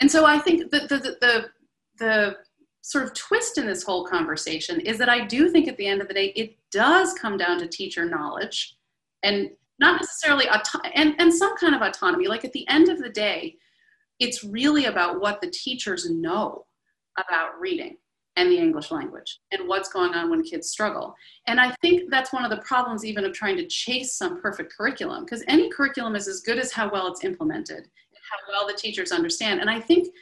And 0.00 0.10
so 0.10 0.26
I 0.26 0.38
think 0.38 0.70
the, 0.70 0.80
the, 0.80 1.16
the, 1.20 1.50
the 1.98 2.36
sort 2.82 3.04
of 3.04 3.14
twist 3.14 3.58
in 3.58 3.66
this 3.66 3.82
whole 3.82 4.06
conversation 4.06 4.80
is 4.80 4.98
that 4.98 5.08
I 5.08 5.24
do 5.24 5.48
think 5.48 5.68
at 5.68 5.76
the 5.76 5.86
end 5.86 6.00
of 6.00 6.08
the 6.08 6.14
day, 6.14 6.32
it 6.36 6.56
does 6.72 7.14
come 7.14 7.36
down 7.36 7.58
to 7.58 7.68
teacher 7.68 8.04
knowledge 8.04 8.76
and 9.22 9.50
not 9.78 10.00
necessarily 10.00 10.48
auto- 10.48 10.80
and, 10.94 11.14
and 11.18 11.32
some 11.32 11.56
kind 11.56 11.74
of 11.74 11.82
autonomy. 11.82 12.26
Like 12.26 12.44
at 12.44 12.52
the 12.52 12.68
end 12.68 12.88
of 12.88 12.98
the 12.98 13.10
day, 13.10 13.56
it's 14.18 14.44
really 14.44 14.86
about 14.86 15.20
what 15.20 15.40
the 15.40 15.50
teachers 15.50 16.10
know 16.10 16.66
about 17.26 17.60
reading 17.60 17.96
and 18.36 18.50
the 18.50 18.58
English 18.58 18.90
language 18.90 19.40
and 19.52 19.68
what's 19.68 19.92
going 19.92 20.14
on 20.14 20.30
when 20.30 20.42
kids 20.42 20.68
struggle. 20.68 21.14
And 21.46 21.60
I 21.60 21.74
think 21.82 22.10
that's 22.10 22.32
one 22.32 22.44
of 22.44 22.50
the 22.50 22.58
problems, 22.58 23.04
even 23.04 23.24
of 23.24 23.32
trying 23.32 23.56
to 23.56 23.66
chase 23.66 24.14
some 24.14 24.40
perfect 24.40 24.72
curriculum, 24.72 25.24
because 25.24 25.44
any 25.48 25.70
curriculum 25.70 26.14
is 26.16 26.28
as 26.28 26.40
good 26.40 26.58
as 26.58 26.72
how 26.72 26.90
well 26.90 27.08
it's 27.08 27.24
implemented, 27.24 27.88
how 28.30 28.52
well 28.52 28.66
the 28.66 28.74
teachers 28.74 29.12
understand. 29.12 29.60
And 29.60 29.68
I 29.68 29.80
think 29.80 30.14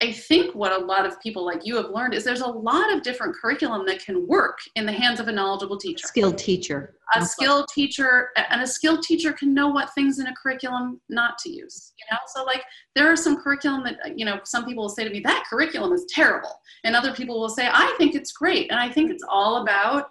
I 0.00 0.12
think 0.12 0.54
what 0.54 0.70
a 0.70 0.84
lot 0.84 1.06
of 1.06 1.20
people 1.20 1.44
like 1.44 1.66
you 1.66 1.74
have 1.76 1.90
learned 1.90 2.14
is 2.14 2.22
there's 2.22 2.40
a 2.40 2.46
lot 2.46 2.92
of 2.92 3.02
different 3.02 3.34
curriculum 3.34 3.84
that 3.86 4.04
can 4.04 4.28
work 4.28 4.58
in 4.76 4.86
the 4.86 4.92
hands 4.92 5.18
of 5.18 5.26
a 5.26 5.32
knowledgeable 5.32 5.76
teacher. 5.76 6.06
Skilled 6.06 6.38
teacher. 6.38 6.94
A 7.16 7.24
skilled 7.24 7.66
teacher, 7.74 8.28
and 8.50 8.62
a 8.62 8.66
skilled 8.66 9.02
teacher 9.02 9.32
can 9.32 9.52
know 9.52 9.68
what 9.68 9.92
things 9.94 10.20
in 10.20 10.28
a 10.28 10.34
curriculum 10.36 11.00
not 11.08 11.36
to 11.38 11.50
use. 11.50 11.94
You 11.98 12.04
know, 12.12 12.18
so 12.32 12.44
like 12.44 12.62
there 12.94 13.10
are 13.10 13.16
some 13.16 13.42
curriculum 13.42 13.82
that 13.84 14.16
you 14.16 14.24
know 14.24 14.38
some 14.44 14.64
people 14.64 14.84
will 14.84 14.90
say 14.90 15.02
to 15.02 15.10
me 15.10 15.20
that 15.20 15.46
curriculum 15.50 15.92
is 15.92 16.06
terrible, 16.08 16.60
and 16.84 16.94
other 16.94 17.12
people 17.12 17.40
will 17.40 17.48
say 17.48 17.68
I 17.68 17.92
think 17.98 18.14
it's 18.14 18.30
great, 18.30 18.70
and 18.70 18.78
I 18.78 18.90
think 18.90 19.10
it's 19.10 19.24
all 19.28 19.62
about 19.62 20.10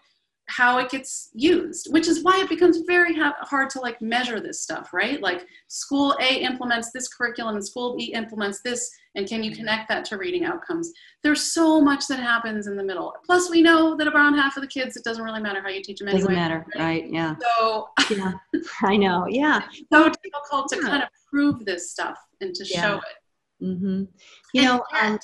how 0.50 0.80
it 0.80 0.90
gets 0.90 1.30
used 1.34 1.92
which 1.92 2.08
is 2.08 2.24
why 2.24 2.40
it 2.42 2.48
becomes 2.48 2.78
very 2.88 3.14
ha- 3.14 3.36
hard 3.42 3.70
to 3.70 3.82
like 3.82 4.02
measure 4.02 4.40
this 4.40 4.62
stuff 4.62 4.94
right 4.94 5.22
like 5.22 5.46
school 5.68 6.16
a 6.22 6.36
implements 6.36 6.90
this 6.94 7.10
curriculum 7.10 7.56
and 7.56 7.66
school 7.66 7.98
b 7.98 8.06
implements 8.14 8.62
this 8.62 8.90
and 9.18 9.28
can 9.28 9.43
you 9.43 9.53
connect 9.53 9.89
that 9.89 10.05
to 10.05 10.18
reading 10.18 10.45
outcomes? 10.45 10.93
There's 11.24 11.41
so 11.41 11.82
much 11.82 12.07
that 12.07 12.20
happens 12.20 12.68
in 12.68 12.78
the 12.78 12.84
middle. 12.84 13.13
Plus 13.26 13.49
we 13.49 13.61
know 13.61 13.97
that 13.97 14.07
around 14.07 14.36
half 14.36 14.55
of 14.55 14.61
the 14.61 14.68
kids 14.68 14.95
it 14.95 15.03
doesn't 15.03 15.24
really 15.24 15.41
matter 15.41 15.61
how 15.61 15.70
you 15.70 15.82
teach 15.82 15.99
them 15.99 16.07
anyway. 16.07 16.22
doesn't 16.22 16.36
matter 16.36 16.65
right, 16.76 17.03
right 17.03 17.11
yeah. 17.11 17.36
So 17.57 17.89
yeah. 18.11 18.34
I 18.84 18.95
know 18.95 19.26
yeah. 19.28 19.63
So 19.91 20.09
difficult 20.24 20.70
to 20.70 20.80
kind 20.80 21.03
of 21.03 21.09
prove 21.30 21.65
this 21.65 21.91
stuff 21.91 22.18
and 22.39 22.53
to 22.53 22.65
yeah. 22.65 22.82
show 22.82 22.97
it. 22.97 23.65
Mm-hmm. 23.65 24.03
you 24.53 24.61
and 24.61 24.65
know 24.65 24.84
yet, 24.93 25.03
um, 25.03 25.20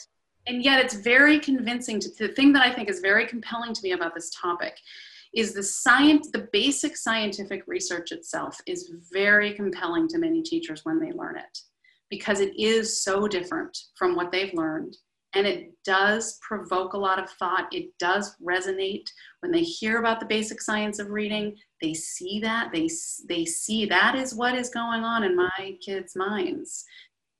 and 0.47 0.63
yet 0.63 0.83
it's 0.83 0.95
very 0.95 1.39
convincing 1.39 1.99
to 1.99 2.09
the 2.17 2.29
thing 2.29 2.51
that 2.53 2.65
i 2.65 2.73
think 2.73 2.89
is 2.89 2.99
very 2.99 3.27
compelling 3.27 3.73
to 3.75 3.81
me 3.83 3.91
about 3.91 4.15
this 4.15 4.31
topic 4.31 4.75
is 5.35 5.53
the 5.53 5.61
science 5.61 6.31
the 6.33 6.47
basic 6.51 6.97
scientific 6.97 7.61
research 7.67 8.11
itself 8.11 8.59
is 8.65 8.91
very 9.11 9.53
compelling 9.53 10.07
to 10.07 10.17
many 10.17 10.41
teachers 10.41 10.83
when 10.83 10.99
they 10.99 11.11
learn 11.11 11.37
it 11.37 11.59
because 12.15 12.39
it 12.39 12.53
is 12.59 13.03
so 13.03 13.27
different 13.27 13.75
from 13.95 14.15
what 14.15 14.31
they've 14.31 14.53
learned. 14.53 14.95
And 15.35 15.47
it 15.47 15.71
does 15.83 16.37
provoke 16.47 16.93
a 16.93 16.97
lot 17.07 17.17
of 17.21 17.27
thought. 17.31 17.67
It 17.71 17.89
does 17.97 18.35
resonate. 18.39 19.07
When 19.39 19.51
they 19.51 19.63
hear 19.63 19.97
about 19.97 20.19
the 20.19 20.27
basic 20.27 20.61
science 20.61 20.99
of 20.99 21.09
reading 21.09 21.55
they 21.83 21.93
see 21.93 22.39
that. 22.39 22.71
They 22.71 22.89
they 23.27 23.45
see 23.45 23.85
that 23.87 24.15
is 24.15 24.33
what 24.33 24.55
is 24.55 24.69
going 24.69 25.03
on 25.03 25.23
in 25.23 25.35
my 25.35 25.77
kids 25.85 26.15
minds. 26.15 26.85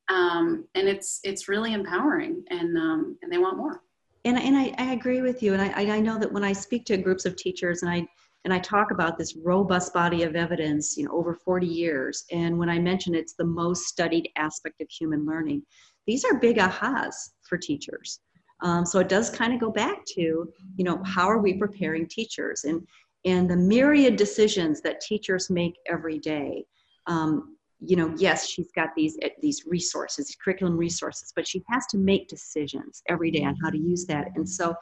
Um, 0.10 0.66
and 0.76 0.88
it's 0.88 1.22
it's 1.24 1.48
really 1.48 1.74
empowering. 1.74 2.44
And 2.50 2.78
um, 2.78 3.18
and 3.22 3.32
they 3.32 3.38
want 3.38 3.58
more. 3.58 3.82
And, 4.26 4.38
and 4.38 4.56
I, 4.56 4.74
I 4.78 4.94
agree 4.94 5.22
with 5.22 5.44
you. 5.44 5.54
And 5.54 5.62
I, 5.62 5.96
I 5.98 6.00
know 6.00 6.18
that 6.18 6.32
when 6.32 6.46
I 6.46 6.54
speak 6.54 6.86
to 6.86 6.96
groups 6.98 7.26
of 7.26 7.36
teachers 7.36 7.82
and 7.84 7.92
I, 7.92 8.08
and 8.44 8.54
I 8.54 8.60
talk 8.60 8.91
about 8.91 9.18
this 9.18 9.36
robust 9.38 9.94
body 9.94 10.24
of 10.24 10.36
evidence, 10.36 10.98
you 10.98 11.06
know, 11.06 11.12
over 11.14 11.34
40 11.34 11.66
years, 11.66 12.26
and 12.32 12.58
when 12.58 12.70
I 12.70 12.80
mention 12.80 13.16
it's 13.16 13.34
the 13.34 13.46
most 13.46 13.86
studied 13.86 14.30
aspect 14.36 14.82
of 14.82 14.89
human 14.89 15.26
learning, 15.26 15.64
these 16.08 16.26
are 16.26 16.39
big 16.39 16.58
ahas 16.58 17.14
for 17.48 17.58
teachers. 17.58 18.20
Um, 18.62 18.86
so 18.86 19.00
it 19.00 19.10
does 19.10 19.30
kind 19.30 19.54
of 19.54 19.60
go 19.60 19.72
back 19.72 20.06
to, 20.16 20.22
you 20.22 20.84
know, 20.84 21.02
how 21.04 21.28
are 21.30 21.39
we 21.39 21.54
preparing 21.54 22.08
teachers 22.08 22.64
and 22.66 22.86
and 23.26 23.50
the 23.50 23.56
myriad 23.56 24.18
decisions 24.18 24.82
that 24.82 25.00
teachers 25.00 25.50
make 25.50 25.76
every 25.88 26.20
day. 26.20 26.66
Um, 27.08 27.56
you 27.86 27.96
know 27.96 28.14
yes 28.18 28.48
she's 28.50 28.72
got 28.72 28.89
these 28.96 29.18
eh, 29.22 29.30
these 29.41 29.64
resources 29.66 30.36
curriculum 30.44 30.78
resources 30.78 31.34
but 31.36 31.48
she 31.48 31.62
has 31.70 31.86
to 31.88 31.98
make 31.98 32.28
decisions 32.28 33.04
every 33.10 33.30
day 33.30 33.44
on 33.44 33.56
how 33.62 33.70
to 33.70 33.78
use 33.78 34.06
that 34.06 34.28
and 34.36 34.48
so 34.48 34.74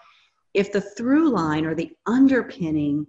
if 0.54 0.72
the 0.72 0.82
through 0.82 1.30
line 1.30 1.66
or 1.66 1.74
the 1.74 1.92
underpinning 2.06 3.08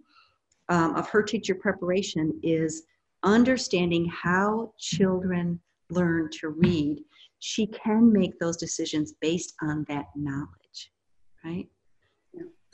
um, 0.69 0.95
of 0.95 1.09
her 1.09 1.23
teacher 1.23 1.55
preparation 1.55 2.39
is 2.43 2.85
understanding 3.23 4.07
how 4.07 4.73
children 4.79 5.61
learn 5.91 6.29
to 6.31 6.49
read 6.49 6.99
she 7.39 7.67
can 7.67 8.13
make 8.13 8.39
those 8.39 8.57
decisions 8.57 9.15
based 9.21 9.55
on 9.63 9.85
that 9.89 10.07
knowledge 10.17 10.91
right 11.45 11.69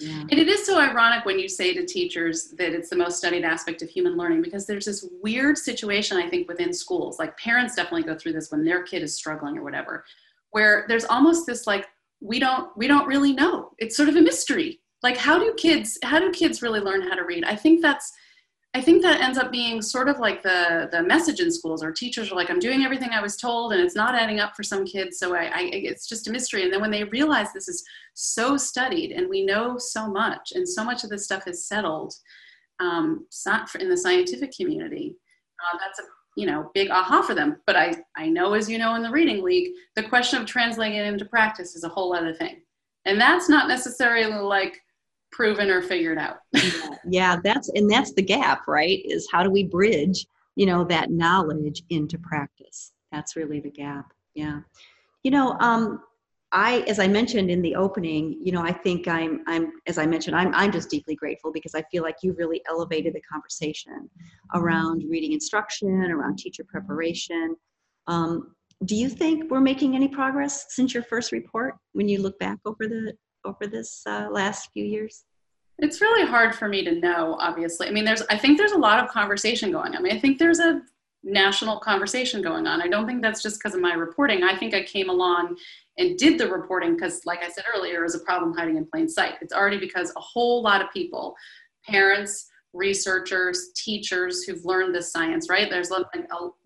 yeah. 0.00 0.20
And 0.20 0.34
it 0.34 0.48
is 0.48 0.64
so 0.64 0.78
ironic 0.78 1.24
when 1.24 1.40
you 1.40 1.48
say 1.48 1.74
to 1.74 1.84
teachers 1.84 2.50
that 2.56 2.72
it's 2.72 2.88
the 2.88 2.96
most 2.96 3.18
studied 3.18 3.44
aspect 3.44 3.82
of 3.82 3.88
human 3.88 4.16
learning 4.16 4.42
because 4.42 4.64
there's 4.64 4.84
this 4.84 5.04
weird 5.22 5.58
situation, 5.58 6.16
I 6.16 6.28
think, 6.28 6.46
within 6.46 6.72
schools. 6.72 7.18
Like 7.18 7.36
parents 7.36 7.74
definitely 7.74 8.04
go 8.04 8.16
through 8.16 8.34
this 8.34 8.52
when 8.52 8.64
their 8.64 8.84
kid 8.84 9.02
is 9.02 9.14
struggling 9.16 9.58
or 9.58 9.64
whatever, 9.64 10.04
where 10.50 10.84
there's 10.88 11.04
almost 11.04 11.46
this 11.46 11.66
like, 11.66 11.88
we 12.20 12.38
don't 12.38 12.76
we 12.76 12.86
don't 12.86 13.06
really 13.06 13.32
know. 13.32 13.70
It's 13.78 13.96
sort 13.96 14.08
of 14.08 14.16
a 14.16 14.20
mystery. 14.20 14.80
Like 15.02 15.16
how 15.16 15.38
do 15.38 15.54
kids 15.56 15.98
how 16.02 16.18
do 16.18 16.30
kids 16.30 16.62
really 16.62 16.80
learn 16.80 17.02
how 17.02 17.14
to 17.14 17.24
read? 17.24 17.44
I 17.44 17.56
think 17.56 17.82
that's 17.82 18.12
I 18.74 18.82
think 18.82 19.02
that 19.02 19.20
ends 19.20 19.38
up 19.38 19.50
being 19.50 19.80
sort 19.80 20.08
of 20.08 20.18
like 20.18 20.42
the 20.42 20.88
the 20.92 21.02
message 21.02 21.40
in 21.40 21.50
schools, 21.50 21.82
or 21.82 21.90
teachers 21.90 22.30
are 22.30 22.34
like, 22.34 22.50
"I'm 22.50 22.58
doing 22.58 22.84
everything 22.84 23.10
I 23.10 23.22
was 23.22 23.36
told, 23.36 23.72
and 23.72 23.80
it's 23.80 23.94
not 23.94 24.14
adding 24.14 24.40
up 24.40 24.54
for 24.54 24.62
some 24.62 24.84
kids." 24.84 25.18
So 25.18 25.34
I, 25.34 25.44
I, 25.44 25.60
it's 25.72 26.06
just 26.06 26.28
a 26.28 26.30
mystery. 26.30 26.64
And 26.64 26.72
then 26.72 26.82
when 26.82 26.90
they 26.90 27.04
realize 27.04 27.52
this 27.52 27.68
is 27.68 27.82
so 28.12 28.56
studied, 28.58 29.12
and 29.12 29.28
we 29.28 29.44
know 29.44 29.78
so 29.78 30.08
much, 30.08 30.52
and 30.54 30.68
so 30.68 30.84
much 30.84 31.02
of 31.02 31.10
this 31.10 31.24
stuff 31.24 31.46
is 31.46 31.66
settled 31.66 32.14
um, 32.78 33.26
in 33.80 33.88
the 33.88 33.96
scientific 33.96 34.52
community, 34.52 35.16
uh, 35.64 35.78
that's 35.78 35.98
a 35.98 36.02
you 36.36 36.46
know 36.46 36.70
big 36.74 36.90
aha 36.90 37.22
for 37.22 37.34
them. 37.34 37.56
But 37.66 37.76
I 37.76 37.96
I 38.16 38.28
know, 38.28 38.52
as 38.52 38.68
you 38.68 38.76
know, 38.76 38.96
in 38.96 39.02
the 39.02 39.10
reading 39.10 39.42
league, 39.42 39.72
the 39.96 40.02
question 40.02 40.40
of 40.40 40.46
translating 40.46 40.98
it 40.98 41.06
into 41.06 41.24
practice 41.24 41.74
is 41.74 41.84
a 41.84 41.88
whole 41.88 42.14
other 42.14 42.34
thing, 42.34 42.60
and 43.06 43.18
that's 43.18 43.48
not 43.48 43.66
necessarily 43.66 44.34
like 44.34 44.78
proven 45.38 45.70
or 45.70 45.80
figured 45.80 46.18
out. 46.18 46.38
yeah, 47.08 47.36
that's 47.44 47.68
and 47.76 47.88
that's 47.88 48.12
the 48.12 48.22
gap, 48.22 48.66
right? 48.66 49.00
Is 49.04 49.28
how 49.30 49.44
do 49.44 49.50
we 49.50 49.62
bridge, 49.62 50.26
you 50.56 50.66
know, 50.66 50.82
that 50.86 51.12
knowledge 51.12 51.84
into 51.90 52.18
practice? 52.18 52.92
That's 53.12 53.36
really 53.36 53.60
the 53.60 53.70
gap. 53.70 54.12
Yeah. 54.34 54.62
You 55.22 55.30
know, 55.30 55.52
um, 55.60 56.02
I, 56.50 56.80
as 56.88 56.98
I 56.98 57.06
mentioned 57.06 57.52
in 57.52 57.62
the 57.62 57.76
opening, 57.76 58.36
you 58.42 58.50
know, 58.50 58.62
I 58.62 58.72
think 58.72 59.06
I'm, 59.06 59.44
I'm, 59.46 59.70
as 59.86 59.96
I 59.96 60.06
mentioned, 60.06 60.34
I'm, 60.34 60.52
I'm 60.54 60.72
just 60.72 60.90
deeply 60.90 61.14
grateful 61.14 61.52
because 61.52 61.74
I 61.74 61.82
feel 61.82 62.02
like 62.02 62.16
you 62.22 62.32
really 62.32 62.60
elevated 62.68 63.14
the 63.14 63.20
conversation 63.20 64.10
around 64.54 65.04
reading 65.08 65.32
instruction, 65.32 66.10
around 66.10 66.38
teacher 66.38 66.64
preparation. 66.64 67.54
Um, 68.08 68.56
do 68.86 68.96
you 68.96 69.08
think 69.08 69.50
we're 69.52 69.60
making 69.60 69.94
any 69.94 70.08
progress 70.08 70.66
since 70.70 70.94
your 70.94 71.04
first 71.04 71.30
report 71.30 71.76
when 71.92 72.08
you 72.08 72.20
look 72.22 72.38
back 72.40 72.58
over 72.64 72.88
the 72.88 73.12
over 73.44 73.66
this 73.66 74.02
uh, 74.06 74.28
last 74.30 74.70
few 74.72 74.84
years? 74.84 75.24
It's 75.80 76.00
really 76.00 76.26
hard 76.26 76.54
for 76.54 76.68
me 76.68 76.84
to 76.84 76.92
know, 76.92 77.36
obviously. 77.38 77.86
I 77.86 77.90
mean, 77.90 78.04
there's, 78.04 78.22
I 78.30 78.36
think 78.36 78.58
there's 78.58 78.72
a 78.72 78.78
lot 78.78 79.02
of 79.02 79.10
conversation 79.10 79.70
going 79.70 79.94
on. 79.94 79.96
I 79.96 80.00
mean, 80.00 80.12
I 80.12 80.18
think 80.18 80.38
there's 80.38 80.58
a 80.58 80.82
national 81.22 81.78
conversation 81.78 82.42
going 82.42 82.66
on. 82.66 82.82
I 82.82 82.88
don't 82.88 83.06
think 83.06 83.22
that's 83.22 83.42
just 83.42 83.58
because 83.58 83.74
of 83.74 83.80
my 83.80 83.92
reporting. 83.94 84.42
I 84.42 84.56
think 84.56 84.74
I 84.74 84.82
came 84.82 85.08
along 85.08 85.56
and 85.96 86.18
did 86.18 86.38
the 86.38 86.48
reporting 86.48 86.94
because, 86.94 87.24
like 87.26 87.42
I 87.42 87.48
said 87.48 87.64
earlier, 87.74 88.04
is 88.04 88.14
a 88.14 88.20
problem 88.20 88.54
hiding 88.54 88.76
in 88.76 88.86
plain 88.86 89.08
sight. 89.08 89.34
It's 89.40 89.52
already 89.52 89.78
because 89.78 90.12
a 90.16 90.20
whole 90.20 90.62
lot 90.62 90.82
of 90.82 90.92
people, 90.92 91.36
parents, 91.86 92.48
researchers, 92.72 93.70
teachers 93.74 94.44
who've 94.44 94.64
learned 94.64 94.94
this 94.94 95.10
science, 95.10 95.48
right? 95.48 95.70
There's 95.70 95.90
a, 95.90 96.04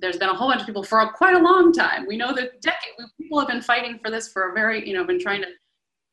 there's 0.00 0.18
been 0.18 0.28
a 0.28 0.34
whole 0.34 0.48
bunch 0.48 0.60
of 0.60 0.66
people 0.66 0.82
for 0.82 1.00
a, 1.00 1.12
quite 1.12 1.34
a 1.34 1.38
long 1.38 1.72
time. 1.72 2.06
We 2.06 2.16
know 2.16 2.34
that 2.34 2.60
decade 2.60 2.92
people 3.20 3.38
have 3.38 3.48
been 3.48 3.62
fighting 3.62 3.98
for 4.02 4.10
this 4.10 4.32
for 4.32 4.50
a 4.50 4.52
very, 4.52 4.86
you 4.86 4.94
know, 4.94 5.04
been 5.04 5.20
trying 5.20 5.42
to 5.42 5.48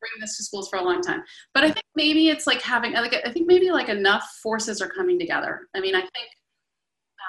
bring 0.00 0.12
this 0.20 0.36
to 0.36 0.42
schools 0.42 0.68
for 0.68 0.78
a 0.78 0.84
long 0.84 1.00
time. 1.00 1.22
But 1.54 1.64
I 1.64 1.70
think 1.70 1.84
maybe 1.94 2.28
it's 2.28 2.46
like 2.46 2.62
having, 2.62 2.92
like, 2.94 3.14
I 3.24 3.30
think 3.30 3.46
maybe 3.46 3.70
like 3.70 3.88
enough 3.88 4.28
forces 4.42 4.80
are 4.80 4.88
coming 4.88 5.18
together. 5.18 5.68
I 5.76 5.80
mean, 5.80 5.94
I 5.94 6.00
think 6.00 6.28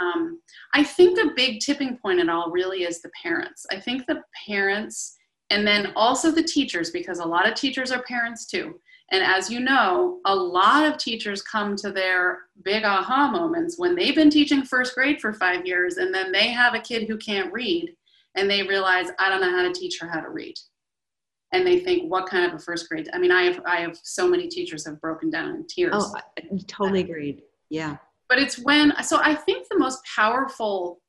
um, 0.01 0.41
I 0.73 0.83
think 0.83 1.19
a 1.19 1.35
big 1.35 1.59
tipping 1.59 1.97
point 1.97 2.19
in 2.19 2.29
all 2.29 2.49
really 2.49 2.83
is 2.83 3.01
the 3.01 3.11
parents. 3.21 3.65
I 3.71 3.79
think 3.79 4.05
the 4.07 4.21
parents 4.47 5.15
and 5.51 5.67
then 5.67 5.91
also 5.97 6.31
the 6.31 6.41
teachers, 6.41 6.91
because 6.91 7.19
a 7.19 7.25
lot 7.25 7.47
of 7.47 7.55
teachers 7.55 7.91
are 7.91 8.01
parents 8.03 8.45
too. 8.45 8.79
And 9.11 9.21
as 9.21 9.49
you 9.49 9.59
know, 9.59 10.19
a 10.25 10.33
lot 10.33 10.85
of 10.85 10.97
teachers 10.97 11.41
come 11.41 11.75
to 11.77 11.91
their 11.91 12.43
big 12.63 12.85
aha 12.85 13.29
moments 13.29 13.77
when 13.77 13.93
they've 13.93 14.15
been 14.15 14.29
teaching 14.29 14.63
first 14.63 14.95
grade 14.95 15.19
for 15.19 15.33
five 15.33 15.65
years 15.65 15.97
and 15.97 16.15
then 16.15 16.31
they 16.31 16.47
have 16.47 16.73
a 16.73 16.79
kid 16.79 17.09
who 17.09 17.17
can't 17.17 17.51
read 17.51 17.93
and 18.35 18.49
they 18.49 18.63
realize, 18.63 19.07
I 19.19 19.27
don't 19.27 19.41
know 19.41 19.51
how 19.51 19.63
to 19.63 19.73
teach 19.73 19.99
her 19.99 20.07
how 20.07 20.21
to 20.21 20.29
read. 20.29 20.55
And 21.53 21.67
they 21.67 21.79
think, 21.79 22.09
what 22.09 22.27
kind 22.27 22.45
of 22.45 22.53
a 22.53 22.59
first 22.59 22.87
grade? 22.87 23.09
I 23.13 23.17
mean, 23.17 23.31
I 23.31 23.43
have, 23.43 23.61
I 23.65 23.81
have 23.81 23.97
so 24.03 24.27
many 24.27 24.47
teachers 24.47 24.85
have 24.85 25.01
broken 25.01 25.29
down 25.29 25.49
in 25.49 25.67
tears. 25.67 25.93
Oh, 25.95 26.13
I 26.15 26.41
totally 26.67 27.01
uh, 27.01 27.05
agreed. 27.05 27.43
Yeah 27.69 27.97
but 28.31 28.39
it's 28.39 28.57
when 28.59 28.93
so 29.03 29.19
i 29.21 29.35
think 29.35 29.67
the 29.67 29.77
most 29.77 29.99
powerful 30.15 31.01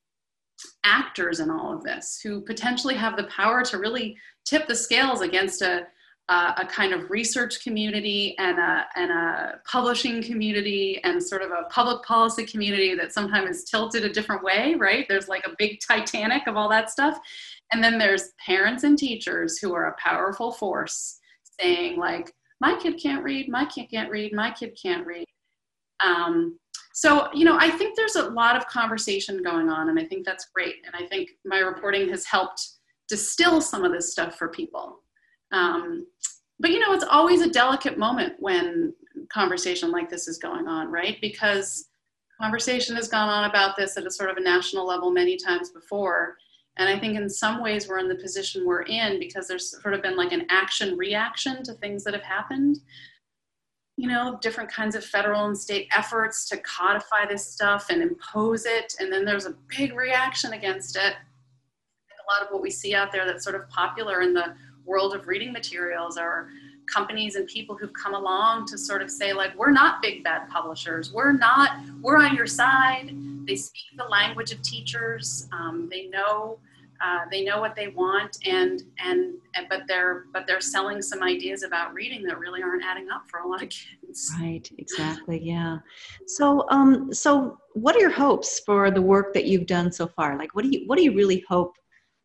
actors 0.84 1.38
in 1.38 1.50
all 1.50 1.72
of 1.72 1.82
this 1.84 2.20
who 2.22 2.40
potentially 2.40 2.94
have 2.94 3.16
the 3.16 3.24
power 3.24 3.62
to 3.62 3.78
really 3.78 4.16
tip 4.44 4.66
the 4.66 4.74
scales 4.74 5.20
against 5.20 5.62
a 5.62 5.86
uh, 6.28 6.52
a 6.56 6.66
kind 6.66 6.92
of 6.92 7.10
research 7.10 7.62
community 7.62 8.36
and 8.38 8.58
a, 8.58 8.86
and 8.96 9.10
a 9.10 9.60
publishing 9.66 10.22
community 10.22 11.00
and 11.04 11.22
sort 11.22 11.42
of 11.42 11.50
a 11.50 11.64
public 11.68 12.02
policy 12.04 12.46
community 12.46 12.94
that 12.94 13.12
sometimes 13.12 13.56
is 13.56 13.64
tilted 13.64 14.04
a 14.04 14.12
different 14.12 14.42
way, 14.42 14.74
right? 14.78 15.06
There's 15.08 15.28
like 15.28 15.46
a 15.46 15.54
big 15.58 15.78
Titanic 15.86 16.46
of 16.46 16.56
all 16.56 16.68
that 16.70 16.90
stuff. 16.90 17.18
And 17.72 17.82
then 17.82 17.98
there's 17.98 18.30
parents 18.44 18.84
and 18.84 18.96
teachers 18.96 19.58
who 19.58 19.74
are 19.74 19.88
a 19.88 19.96
powerful 19.98 20.52
force 20.52 21.18
saying, 21.60 21.98
like, 21.98 22.32
my 22.60 22.78
kid 22.80 23.00
can't 23.02 23.24
read, 23.24 23.48
my 23.48 23.64
kid 23.66 23.88
can't 23.90 24.10
read, 24.10 24.32
my 24.32 24.52
kid 24.52 24.78
can't 24.80 25.06
read. 25.06 25.26
Um, 26.04 26.58
so 26.92 27.28
you 27.32 27.44
know 27.44 27.56
i 27.58 27.70
think 27.70 27.96
there's 27.96 28.16
a 28.16 28.28
lot 28.30 28.56
of 28.56 28.66
conversation 28.66 29.42
going 29.42 29.68
on 29.68 29.88
and 29.88 29.98
i 29.98 30.04
think 30.04 30.24
that's 30.24 30.50
great 30.54 30.76
and 30.84 30.94
i 30.94 31.06
think 31.08 31.30
my 31.44 31.58
reporting 31.58 32.08
has 32.08 32.24
helped 32.24 32.68
distill 33.08 33.60
some 33.60 33.84
of 33.84 33.92
this 33.92 34.12
stuff 34.12 34.36
for 34.36 34.48
people 34.48 35.01
um, 35.52 36.06
but 36.58 36.70
you 36.70 36.78
know 36.78 36.92
it's 36.92 37.04
always 37.04 37.40
a 37.40 37.50
delicate 37.50 37.98
moment 37.98 38.34
when 38.38 38.92
conversation 39.30 39.90
like 39.90 40.10
this 40.10 40.28
is 40.28 40.38
going 40.38 40.66
on 40.66 40.90
right 40.90 41.18
because 41.20 41.88
conversation 42.40 42.96
has 42.96 43.08
gone 43.08 43.28
on 43.28 43.48
about 43.48 43.76
this 43.76 43.96
at 43.96 44.06
a 44.06 44.10
sort 44.10 44.30
of 44.30 44.36
a 44.36 44.42
national 44.42 44.86
level 44.86 45.10
many 45.10 45.36
times 45.36 45.70
before 45.70 46.36
and 46.78 46.88
i 46.88 46.98
think 46.98 47.16
in 47.16 47.28
some 47.28 47.62
ways 47.62 47.88
we're 47.88 47.98
in 47.98 48.08
the 48.08 48.14
position 48.16 48.66
we're 48.66 48.82
in 48.82 49.18
because 49.18 49.46
there's 49.46 49.80
sort 49.80 49.94
of 49.94 50.02
been 50.02 50.16
like 50.16 50.32
an 50.32 50.46
action 50.50 50.96
reaction 50.96 51.62
to 51.62 51.72
things 51.74 52.02
that 52.04 52.14
have 52.14 52.22
happened 52.22 52.78
you 53.96 54.08
know, 54.08 54.38
different 54.40 54.70
kinds 54.70 54.94
of 54.94 55.04
federal 55.04 55.46
and 55.46 55.56
state 55.56 55.88
efforts 55.94 56.48
to 56.48 56.56
codify 56.58 57.26
this 57.28 57.46
stuff 57.46 57.86
and 57.90 58.02
impose 58.02 58.64
it. 58.64 58.94
And 58.98 59.12
then 59.12 59.24
there's 59.24 59.46
a 59.46 59.54
big 59.68 59.94
reaction 59.94 60.54
against 60.54 60.96
it. 60.96 61.14
A 61.14 62.32
lot 62.32 62.42
of 62.42 62.48
what 62.50 62.62
we 62.62 62.70
see 62.70 62.94
out 62.94 63.12
there 63.12 63.26
that's 63.26 63.44
sort 63.44 63.56
of 63.56 63.68
popular 63.68 64.22
in 64.22 64.32
the 64.32 64.54
world 64.84 65.14
of 65.14 65.26
reading 65.26 65.52
materials 65.52 66.18
or 66.18 66.48
companies 66.92 67.36
and 67.36 67.46
people 67.46 67.76
who've 67.76 67.92
come 67.92 68.14
along 68.14 68.66
to 68.66 68.76
sort 68.76 69.02
of 69.02 69.10
say, 69.10 69.32
like, 69.32 69.56
we're 69.56 69.70
not 69.70 70.02
big 70.02 70.24
bad 70.24 70.48
publishers. 70.48 71.12
We're 71.12 71.32
not, 71.32 71.80
we're 72.00 72.18
on 72.18 72.34
your 72.34 72.46
side. 72.46 73.16
They 73.46 73.56
speak 73.56 73.84
the 73.96 74.04
language 74.04 74.52
of 74.52 74.60
teachers. 74.62 75.48
Um, 75.52 75.88
they 75.90 76.06
know 76.06 76.58
uh, 77.02 77.24
they 77.32 77.42
know 77.42 77.60
what 77.60 77.74
they 77.74 77.88
want 77.88 78.38
and, 78.46 78.84
and 78.98 79.34
and 79.56 79.66
but 79.68 79.82
they're 79.88 80.26
but 80.32 80.46
they're 80.46 80.60
selling 80.60 81.02
some 81.02 81.22
ideas 81.22 81.64
about 81.64 81.92
reading 81.92 82.22
that 82.22 82.38
really 82.38 82.62
aren't 82.62 82.84
adding 82.84 83.08
up 83.10 83.24
for 83.28 83.40
a 83.40 83.48
lot 83.48 83.60
of 83.60 83.68
kids 83.68 84.32
right 84.40 84.70
exactly 84.78 85.40
yeah 85.42 85.78
so 86.26 86.64
um 86.70 87.12
so 87.12 87.58
what 87.72 87.96
are 87.96 87.98
your 87.98 88.10
hopes 88.10 88.60
for 88.60 88.90
the 88.90 89.02
work 89.02 89.34
that 89.34 89.46
you've 89.46 89.66
done 89.66 89.90
so 89.90 90.06
far 90.06 90.38
like 90.38 90.54
what 90.54 90.62
do 90.62 90.70
you 90.70 90.84
what 90.86 90.96
do 90.96 91.02
you 91.02 91.12
really 91.12 91.44
hope 91.48 91.74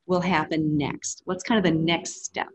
will 0.08 0.22
happen 0.22 0.78
next? 0.78 1.22
What's 1.26 1.44
kind 1.44 1.58
of 1.58 1.72
the 1.72 1.78
next 1.78 2.26
step? 2.26 2.48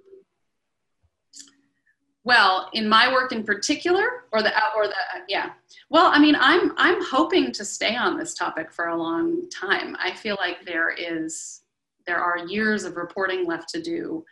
Well 2.25 2.71
in 2.73 2.89
my 2.89 3.13
work 3.13 3.33
in 3.33 3.45
particular 3.45 4.25
or 4.33 4.43
the 4.43 4.53
or 4.77 4.87
the 4.87 4.95
yeah. 5.29 5.51
Well 5.91 6.11
i 6.13 6.19
mean 6.19 6.37
i'm 6.39 6.73
i'm 6.77 7.03
hoping 7.05 7.53
to 7.53 7.65
stay 7.65 7.97
on 7.97 8.17
this 8.17 8.35
topic 8.35 8.73
for 8.73 8.89
a 8.89 8.97
long 8.97 9.49
time. 9.51 9.97
I 10.01 10.15
feel 10.15 10.37
like 10.39 10.65
there 10.65 10.91
is 10.91 11.63
there 12.07 12.19
are 12.19 12.39
years 12.39 12.85
of 12.85 12.97
reporting 12.97 13.47
left 13.47 13.69
to 13.71 13.83
do 13.83 14.25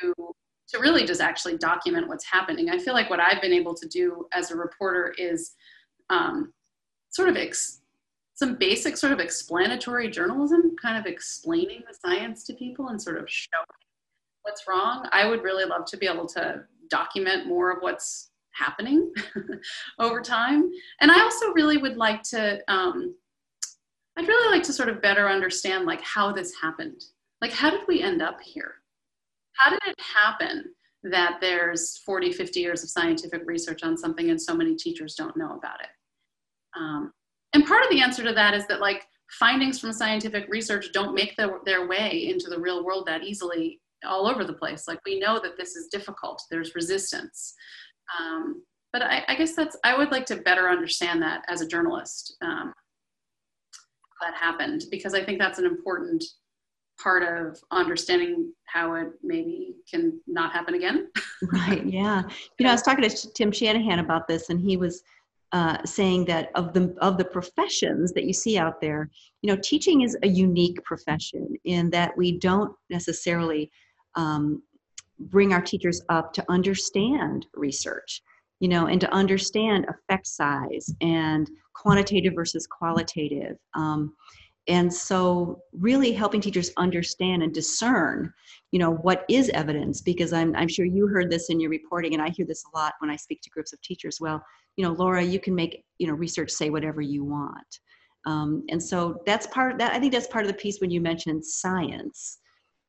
to, 0.00 0.14
to 0.68 0.78
really 0.78 1.04
just 1.04 1.20
actually 1.20 1.56
document 1.58 2.08
what's 2.08 2.24
happening. 2.24 2.70
I 2.70 2.78
feel 2.78 2.94
like 2.94 3.10
what 3.10 3.20
I've 3.20 3.40
been 3.40 3.52
able 3.52 3.74
to 3.74 3.88
do 3.88 4.26
as 4.32 4.50
a 4.50 4.56
reporter 4.56 5.14
is 5.18 5.52
um, 6.10 6.52
sort 7.10 7.28
of 7.28 7.36
ex- 7.36 7.80
some 8.34 8.56
basic 8.56 8.96
sort 8.96 9.12
of 9.12 9.20
explanatory 9.20 10.10
journalism, 10.10 10.74
kind 10.80 10.98
of 10.98 11.06
explaining 11.06 11.82
the 11.88 11.94
science 11.94 12.44
to 12.44 12.54
people 12.54 12.88
and 12.88 13.00
sort 13.00 13.16
of 13.16 13.30
showing 13.30 13.64
what's 14.42 14.66
wrong. 14.68 15.08
I 15.12 15.26
would 15.26 15.42
really 15.42 15.64
love 15.64 15.84
to 15.86 15.96
be 15.96 16.06
able 16.06 16.26
to 16.28 16.64
document 16.90 17.46
more 17.46 17.70
of 17.70 17.78
what's 17.80 18.30
happening 18.52 19.12
over 19.98 20.20
time. 20.20 20.70
And 21.00 21.10
I 21.10 21.20
also 21.20 21.52
really 21.52 21.76
would 21.76 21.96
like 21.96 22.22
to 22.24 22.60
um, 22.68 23.14
I'd 24.16 24.28
really 24.28 24.56
like 24.56 24.62
to 24.64 24.72
sort 24.72 24.88
of 24.88 25.02
better 25.02 25.28
understand 25.28 25.86
like 25.86 26.00
how 26.02 26.32
this 26.32 26.54
happened. 26.60 27.02
Like 27.40 27.52
how 27.52 27.70
did 27.70 27.80
we 27.88 28.00
end 28.00 28.22
up 28.22 28.40
here? 28.40 28.74
How 29.54 29.70
did 29.70 29.80
it 29.86 29.96
happen 30.00 30.64
that 31.04 31.38
there's 31.40 31.98
40, 31.98 32.32
50 32.32 32.60
years 32.60 32.82
of 32.82 32.90
scientific 32.90 33.42
research 33.44 33.82
on 33.82 33.96
something 33.96 34.30
and 34.30 34.40
so 34.40 34.54
many 34.54 34.76
teachers 34.76 35.14
don't 35.14 35.36
know 35.36 35.56
about 35.56 35.80
it? 35.80 35.90
Um, 36.76 37.12
and 37.54 37.66
part 37.66 37.82
of 37.82 37.90
the 37.90 38.02
answer 38.02 38.22
to 38.24 38.32
that 38.32 38.54
is 38.54 38.66
that 38.66 38.80
like 38.80 39.06
findings 39.30 39.80
from 39.80 39.92
scientific 39.92 40.46
research 40.48 40.88
don't 40.92 41.14
make 41.14 41.34
the, 41.36 41.58
their 41.64 41.86
way 41.88 42.28
into 42.28 42.48
the 42.50 42.60
real 42.60 42.84
world 42.84 43.06
that 43.06 43.22
easily 43.22 43.80
all 44.06 44.26
over 44.26 44.44
the 44.44 44.52
place. 44.52 44.86
Like 44.86 45.00
we 45.06 45.18
know 45.18 45.40
that 45.40 45.56
this 45.56 45.76
is 45.76 45.88
difficult. 45.88 46.42
There's 46.50 46.74
resistance. 46.74 47.54
Um, 48.18 48.62
but 48.92 49.02
I, 49.02 49.24
I, 49.28 49.34
guess 49.34 49.56
that's 49.56 49.76
I 49.82 49.96
would 49.96 50.10
like 50.10 50.26
to 50.26 50.36
better 50.36 50.68
understand 50.68 51.22
that 51.22 51.42
as 51.48 51.62
a 51.62 51.66
journalist. 51.66 52.36
Um, 52.42 52.72
that 54.20 54.34
happened 54.34 54.84
because 54.90 55.14
I 55.14 55.24
think 55.24 55.38
that's 55.38 55.58
an 55.58 55.66
important 55.66 56.24
part 57.02 57.22
of 57.22 57.58
understanding 57.70 58.52
how 58.66 58.94
it 58.94 59.08
maybe 59.22 59.74
can 59.92 60.20
not 60.26 60.52
happen 60.52 60.74
again. 60.74 61.08
right. 61.52 61.84
Yeah. 61.84 62.22
You 62.58 62.64
know, 62.64 62.70
I 62.70 62.74
was 62.74 62.82
talking 62.82 63.08
to 63.08 63.32
Tim 63.32 63.50
Shanahan 63.50 63.98
about 63.98 64.28
this, 64.28 64.50
and 64.50 64.60
he 64.60 64.76
was 64.76 65.02
uh, 65.52 65.78
saying 65.84 66.24
that 66.24 66.50
of 66.54 66.72
the 66.72 66.94
of 67.00 67.16
the 67.16 67.24
professions 67.24 68.12
that 68.12 68.24
you 68.24 68.32
see 68.32 68.58
out 68.58 68.80
there, 68.80 69.10
you 69.42 69.54
know, 69.54 69.60
teaching 69.62 70.02
is 70.02 70.16
a 70.22 70.28
unique 70.28 70.82
profession 70.84 71.54
in 71.64 71.90
that 71.90 72.16
we 72.16 72.38
don't 72.38 72.74
necessarily 72.90 73.70
um, 74.16 74.62
bring 75.18 75.52
our 75.52 75.62
teachers 75.62 76.02
up 76.08 76.32
to 76.32 76.44
understand 76.48 77.46
research 77.54 78.22
you 78.60 78.68
know, 78.68 78.86
and 78.86 79.00
to 79.00 79.12
understand 79.12 79.84
effect 79.88 80.26
size 80.26 80.94
and 81.00 81.50
quantitative 81.74 82.32
versus 82.34 82.66
qualitative. 82.66 83.58
Um, 83.74 84.14
and 84.68 84.92
so 84.92 85.60
really 85.72 86.12
helping 86.12 86.40
teachers 86.40 86.70
understand 86.78 87.42
and 87.42 87.52
discern 87.52 88.32
you 88.70 88.78
know 88.78 88.92
what 88.92 89.24
is 89.28 89.50
evidence 89.50 90.00
because 90.00 90.32
I'm, 90.32 90.56
I'm 90.56 90.68
sure 90.68 90.86
you 90.86 91.06
heard 91.06 91.30
this 91.30 91.50
in 91.50 91.60
your 91.60 91.68
reporting 91.70 92.14
and 92.14 92.22
i 92.22 92.30
hear 92.30 92.46
this 92.46 92.64
a 92.64 92.76
lot 92.78 92.94
when 93.00 93.10
i 93.10 93.16
speak 93.16 93.42
to 93.42 93.50
groups 93.50 93.74
of 93.74 93.82
teachers 93.82 94.18
well 94.22 94.42
you 94.76 94.84
know 94.84 94.92
laura 94.92 95.22
you 95.22 95.40
can 95.40 95.54
make 95.54 95.84
you 95.98 96.06
know 96.06 96.14
research 96.14 96.50
say 96.50 96.70
whatever 96.70 97.00
you 97.00 97.24
want 97.24 97.80
um, 98.26 98.64
and 98.70 98.82
so 98.82 99.22
that's 99.26 99.46
part 99.48 99.78
that 99.78 99.92
i 99.92 99.98
think 99.98 100.12
that's 100.12 100.26
part 100.28 100.44
of 100.44 100.50
the 100.50 100.58
piece 100.58 100.80
when 100.80 100.90
you 100.90 101.00
mentioned 101.00 101.44
science 101.44 102.38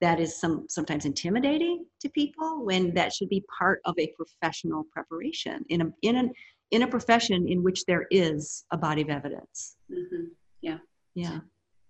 that 0.01 0.19
is 0.19 0.39
some 0.39 0.65
sometimes 0.69 1.05
intimidating 1.05 1.86
to 2.01 2.09
people 2.09 2.65
when 2.65 2.93
that 2.93 3.13
should 3.13 3.29
be 3.29 3.43
part 3.57 3.79
of 3.86 3.95
a 3.97 4.11
professional 4.17 4.83
preparation 4.91 5.63
in 5.69 5.81
a 5.81 5.86
in 6.01 6.17
an 6.17 6.31
in 6.71 6.83
a 6.83 6.88
profession 6.88 7.47
in 7.47 7.63
which 7.63 7.86
there 7.86 8.07
is 8.11 8.65
a 8.71 8.77
body 8.77 9.01
of 9.01 9.09
evidence. 9.09 9.77
Mm-hmm. 9.91 10.25
Yeah. 10.61 10.77
Yeah. 11.13 11.39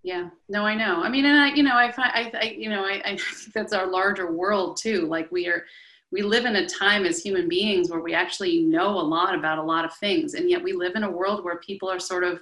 Yeah. 0.03 0.29
No, 0.49 0.65
I 0.65 0.75
know. 0.75 1.01
I 1.01 1.09
mean, 1.09 1.25
and 1.25 1.39
I, 1.39 1.55
you 1.55 1.63
know, 1.63 1.75
I 1.75 1.91
find, 1.91 2.11
I, 2.13 2.31
I 2.39 2.55
you 2.57 2.69
know, 2.69 2.83
I, 2.83 3.01
I 3.03 3.17
think 3.17 3.21
that's 3.53 3.73
our 3.73 3.87
larger 3.87 4.31
world 4.31 4.77
too. 4.77 5.07
Like 5.07 5.31
we 5.31 5.47
are, 5.47 5.65
we 6.11 6.21
live 6.21 6.45
in 6.45 6.57
a 6.57 6.67
time 6.67 7.05
as 7.05 7.21
human 7.21 7.49
beings 7.49 7.89
where 7.89 7.99
we 7.99 8.13
actually 8.13 8.61
know 8.61 8.89
a 8.89 9.01
lot 9.01 9.35
about 9.35 9.57
a 9.57 9.63
lot 9.63 9.85
of 9.85 9.93
things, 9.95 10.33
and 10.33 10.49
yet 10.49 10.63
we 10.63 10.73
live 10.73 10.95
in 10.95 11.03
a 11.03 11.11
world 11.11 11.43
where 11.43 11.59
people 11.59 11.89
are 11.89 11.99
sort 11.99 12.23
of 12.23 12.41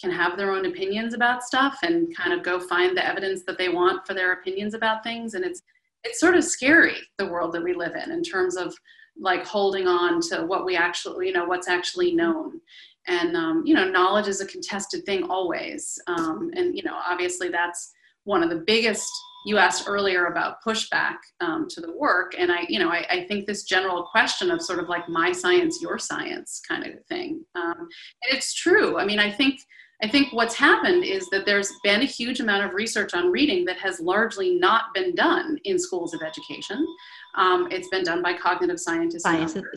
can 0.00 0.10
have 0.10 0.36
their 0.36 0.52
own 0.52 0.66
opinions 0.66 1.14
about 1.14 1.42
stuff 1.42 1.78
and 1.82 2.16
kind 2.16 2.32
of 2.32 2.44
go 2.44 2.60
find 2.60 2.96
the 2.96 3.04
evidence 3.04 3.42
that 3.44 3.58
they 3.58 3.68
want 3.68 4.06
for 4.06 4.14
their 4.14 4.32
opinions 4.32 4.74
about 4.74 5.02
things, 5.02 5.34
and 5.34 5.44
it's 5.44 5.62
it's 6.04 6.20
sort 6.20 6.36
of 6.36 6.44
scary 6.44 6.96
the 7.18 7.26
world 7.26 7.52
that 7.52 7.62
we 7.62 7.74
live 7.74 7.94
in 7.96 8.12
in 8.12 8.22
terms 8.22 8.56
of 8.56 8.74
like 9.20 9.44
holding 9.44 9.88
on 9.88 10.20
to 10.20 10.46
what 10.46 10.64
we 10.64 10.76
actually 10.76 11.26
you 11.26 11.32
know 11.32 11.44
what's 11.44 11.68
actually 11.68 12.14
known. 12.14 12.60
And 13.06 13.36
um, 13.36 13.62
you 13.66 13.74
know 13.74 13.88
knowledge 13.88 14.28
is 14.28 14.40
a 14.40 14.46
contested 14.46 15.04
thing 15.06 15.24
always. 15.24 15.98
Um, 16.06 16.50
and 16.54 16.76
you 16.76 16.82
know 16.82 16.96
obviously 17.06 17.48
that's 17.48 17.92
one 18.24 18.42
of 18.42 18.50
the 18.50 18.62
biggest 18.66 19.10
you 19.46 19.56
asked 19.56 19.88
earlier 19.88 20.26
about 20.26 20.62
pushback 20.66 21.16
um, 21.40 21.66
to 21.68 21.80
the 21.80 21.92
work 21.96 22.34
and 22.38 22.50
i 22.50 22.64
you 22.68 22.78
know 22.78 22.90
I, 22.90 23.06
I, 23.10 23.24
think 23.26 23.46
this 23.46 23.62
general 23.64 24.02
question 24.04 24.50
of 24.50 24.60
sort 24.60 24.78
of 24.78 24.88
like 24.88 25.08
my 25.08 25.32
science 25.32 25.80
your 25.80 25.98
science 25.98 26.60
kind 26.66 26.84
of 26.84 27.04
thing 27.06 27.44
um, 27.54 27.78
and 27.78 28.36
it's 28.36 28.52
true 28.54 28.98
i 28.98 29.04
mean 29.04 29.18
i 29.18 29.30
think 29.30 29.60
I 30.00 30.06
think 30.06 30.32
what's 30.32 30.54
happened 30.54 31.02
is 31.04 31.28
that 31.30 31.44
there's 31.44 31.72
been 31.82 32.02
a 32.02 32.06
huge 32.06 32.38
amount 32.38 32.64
of 32.64 32.72
research 32.72 33.14
on 33.14 33.32
reading 33.32 33.64
that 33.64 33.78
has 33.78 33.98
largely 33.98 34.54
not 34.54 34.94
been 34.94 35.14
done 35.14 35.58
in 35.64 35.76
schools 35.76 36.14
of 36.14 36.22
education. 36.22 36.86
Um, 37.34 37.68
it's 37.70 37.88
been 37.88 38.02
done 38.02 38.22
by 38.22 38.34
cognitive 38.34 38.80
scientists. 38.80 39.22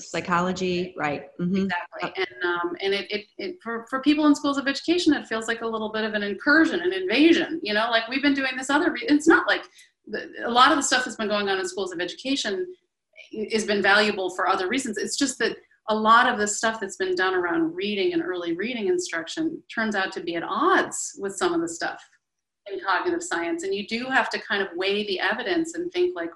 Psychology, 0.10 0.96
right? 0.98 1.26
Mm-hmm. 1.40 1.64
Exactly. 1.64 2.12
And 2.16 2.44
um, 2.44 2.76
and 2.82 2.94
it, 2.94 3.12
it, 3.12 3.26
it 3.38 3.56
for, 3.62 3.86
for 3.90 4.02
people 4.02 4.26
in 4.26 4.36
schools 4.36 4.58
of 4.58 4.68
education, 4.68 5.14
it 5.14 5.28
feels 5.28 5.48
like 5.48 5.62
a 5.62 5.68
little 5.68 5.92
bit 5.92 6.04
of 6.04 6.14
an 6.14 6.24
incursion, 6.24 6.82
an 6.82 6.94
invasion. 6.94 7.60
You 7.62 7.74
know, 7.74 7.90
like 7.92 8.08
we've 8.08 8.22
been 8.22 8.34
doing 8.34 8.54
this 8.58 8.70
other. 8.70 8.92
Re- 8.92 9.06
it's 9.08 9.28
not 9.28 9.48
like 9.48 9.64
the, 10.08 10.30
a 10.46 10.50
lot 10.50 10.72
of 10.72 10.78
the 10.78 10.84
stuff 10.84 11.06
that's 11.06 11.18
been 11.18 11.28
going 11.28 11.50
on 11.50 11.60
in 11.60 11.68
schools 11.68 11.92
of 11.92 12.00
education 12.00 12.66
has 13.52 13.66
been 13.66 13.82
valuable 13.82 14.30
for 14.32 14.48
other 14.48 14.68
reasons. 14.68 14.98
It's 14.98 15.18
just 15.18 15.38
that 15.40 15.58
a 15.90 15.96
lot 15.96 16.32
of 16.32 16.40
the 16.40 16.48
stuff 16.48 16.80
that's 16.80 16.98
been 16.98 17.16
done 17.16 17.34
around 17.34 17.76
reading 17.76 18.14
and 18.14 18.22
early 18.22 18.56
reading 18.56 18.88
instruction 18.88 19.62
turns 19.74 19.96
out 19.96 20.12
to 20.14 20.22
be 20.22 20.36
at 20.36 20.44
odds 20.44 21.18
with 21.20 21.36
some 21.36 21.54
of 21.54 21.62
the 21.62 21.68
stuff 21.68 22.02
in 22.72 22.80
cognitive 22.80 23.24
science 23.24 23.64
and 23.64 23.74
you 23.74 23.88
do 23.88 24.06
have 24.06 24.30
to 24.30 24.40
kind 24.40 24.62
of 24.62 24.70
weigh 24.76 25.06
the 25.08 25.20
evidence 25.20 25.74
and 25.74 25.92
think 25.92 26.16
like 26.16 26.30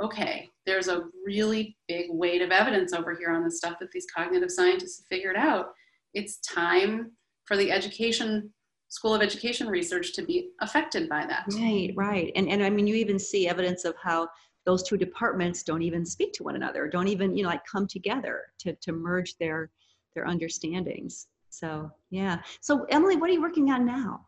okay 0.00 0.48
there's 0.66 0.88
a 0.88 1.04
really 1.24 1.76
big 1.88 2.06
weight 2.10 2.42
of 2.42 2.50
evidence 2.50 2.92
over 2.92 3.14
here 3.14 3.30
on 3.30 3.44
the 3.44 3.50
stuff 3.50 3.78
that 3.80 3.90
these 3.92 4.06
cognitive 4.14 4.50
scientists 4.50 4.98
have 4.98 5.06
figured 5.06 5.36
out. 5.36 5.72
It's 6.14 6.38
time 6.38 7.12
for 7.44 7.56
the 7.56 7.70
education 7.72 8.52
school 8.88 9.14
of 9.14 9.22
education 9.22 9.68
research 9.68 10.12
to 10.12 10.22
be 10.22 10.50
affected 10.60 11.08
by 11.08 11.26
that. 11.26 11.44
Right 11.54 11.92
right. 11.96 12.30
And 12.36 12.48
and 12.48 12.62
i 12.62 12.70
mean 12.70 12.86
you 12.86 12.94
even 12.94 13.18
see 13.18 13.48
evidence 13.48 13.84
of 13.84 13.94
how 14.00 14.28
those 14.64 14.82
two 14.82 14.96
departments 14.96 15.62
don't 15.62 15.82
even 15.82 16.04
speak 16.04 16.32
to 16.34 16.44
one 16.44 16.54
another 16.54 16.86
don't 16.86 17.08
even 17.08 17.36
you 17.36 17.42
know 17.42 17.48
like 17.48 17.64
come 17.64 17.86
together 17.86 18.42
to 18.58 18.74
to 18.74 18.92
merge 18.92 19.36
their 19.38 19.70
their 20.14 20.26
understandings. 20.26 21.26
So 21.48 21.90
yeah. 22.10 22.38
So 22.60 22.84
emily 22.90 23.16
what 23.16 23.30
are 23.30 23.32
you 23.32 23.42
working 23.42 23.70
on 23.70 23.86
now? 23.86 24.26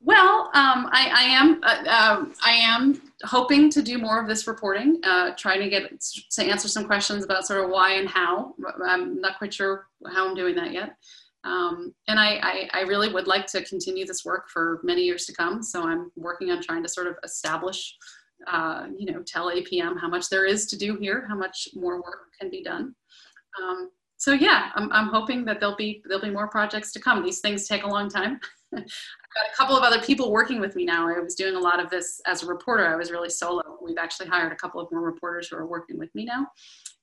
Well, 0.00 0.50
um, 0.54 0.88
I, 0.92 1.10
I, 1.12 1.22
am 1.24 1.60
uh, 1.64 1.84
uh, 1.88 2.24
I 2.44 2.52
am 2.52 3.02
hoping 3.24 3.70
to 3.70 3.82
do 3.82 3.98
more 3.98 4.20
of 4.20 4.28
this 4.28 4.46
reporting, 4.46 5.00
uh, 5.02 5.32
trying 5.36 5.60
to 5.60 5.68
get 5.68 6.00
to 6.00 6.42
answer 6.42 6.68
some 6.68 6.84
questions 6.84 7.24
about 7.24 7.46
sort 7.46 7.64
of 7.64 7.70
why 7.70 7.94
and 7.94 8.08
how. 8.08 8.54
I'm 8.84 9.20
not 9.20 9.38
quite 9.38 9.52
sure 9.52 9.86
how 10.12 10.28
I'm 10.28 10.34
doing 10.34 10.54
that 10.56 10.72
yet, 10.72 10.96
um, 11.44 11.94
and 12.06 12.18
I, 12.18 12.38
I, 12.42 12.70
I, 12.72 12.80
really 12.82 13.12
would 13.12 13.26
like 13.26 13.46
to 13.46 13.64
continue 13.64 14.04
this 14.04 14.24
work 14.24 14.48
for 14.48 14.80
many 14.82 15.02
years 15.02 15.24
to 15.26 15.32
come. 15.32 15.62
So 15.62 15.82
I'm 15.82 16.10
working 16.16 16.50
on 16.50 16.60
trying 16.60 16.82
to 16.82 16.88
sort 16.88 17.06
of 17.06 17.16
establish 17.24 17.96
uh, 18.46 18.86
you 18.96 19.12
know, 19.12 19.22
tell 19.26 19.50
APM 19.50 20.00
how 20.00 20.08
much 20.08 20.28
there 20.28 20.46
is 20.46 20.66
to 20.66 20.76
do 20.76 20.96
here, 20.96 21.26
how 21.28 21.34
much 21.34 21.68
more 21.74 21.96
work 21.96 22.28
can 22.40 22.50
be 22.50 22.62
done. 22.62 22.94
Um, 23.60 23.90
so 24.16 24.32
yeah, 24.32 24.70
I'm, 24.74 24.92
I'm 24.92 25.08
hoping 25.08 25.44
that 25.44 25.60
there'll 25.60 25.76
be 25.76 26.02
there'll 26.06 26.22
be 26.22 26.30
more 26.30 26.48
projects 26.48 26.92
to 26.92 27.00
come. 27.00 27.22
These 27.22 27.40
things 27.40 27.66
take 27.66 27.84
a 27.84 27.88
long 27.88 28.08
time. 28.08 28.40
I've 28.74 28.82
got 28.82 29.46
a 29.52 29.56
couple 29.56 29.76
of 29.76 29.82
other 29.82 30.00
people 30.00 30.30
working 30.30 30.60
with 30.60 30.76
me 30.76 30.84
now. 30.84 31.08
I 31.08 31.18
was 31.20 31.34
doing 31.34 31.56
a 31.56 31.58
lot 31.58 31.80
of 31.80 31.90
this 31.90 32.20
as 32.26 32.42
a 32.42 32.46
reporter. 32.46 32.86
I 32.86 32.96
was 32.96 33.10
really 33.10 33.30
solo. 33.30 33.62
We've 33.82 33.98
actually 33.98 34.28
hired 34.28 34.52
a 34.52 34.56
couple 34.56 34.80
of 34.80 34.90
more 34.92 35.00
reporters 35.00 35.48
who 35.48 35.56
are 35.56 35.66
working 35.66 35.98
with 35.98 36.14
me 36.14 36.24
now, 36.24 36.46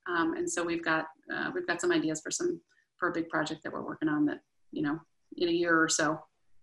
um, 0.07 0.35
and 0.35 0.49
so 0.49 0.63
we've 0.63 0.83
got 0.83 1.05
uh, 1.33 1.51
we've 1.53 1.67
got 1.67 1.81
some 1.81 1.91
ideas 1.91 2.21
for 2.21 2.31
some 2.31 2.59
for 2.97 3.09
a 3.09 3.11
big 3.11 3.29
project 3.29 3.61
that 3.63 3.73
we're 3.73 3.85
working 3.85 4.09
on 4.09 4.25
that 4.25 4.39
you 4.71 4.81
know 4.81 4.99
in 5.37 5.49
a 5.49 5.51
year 5.51 5.81
or 5.81 5.89
so 5.89 6.19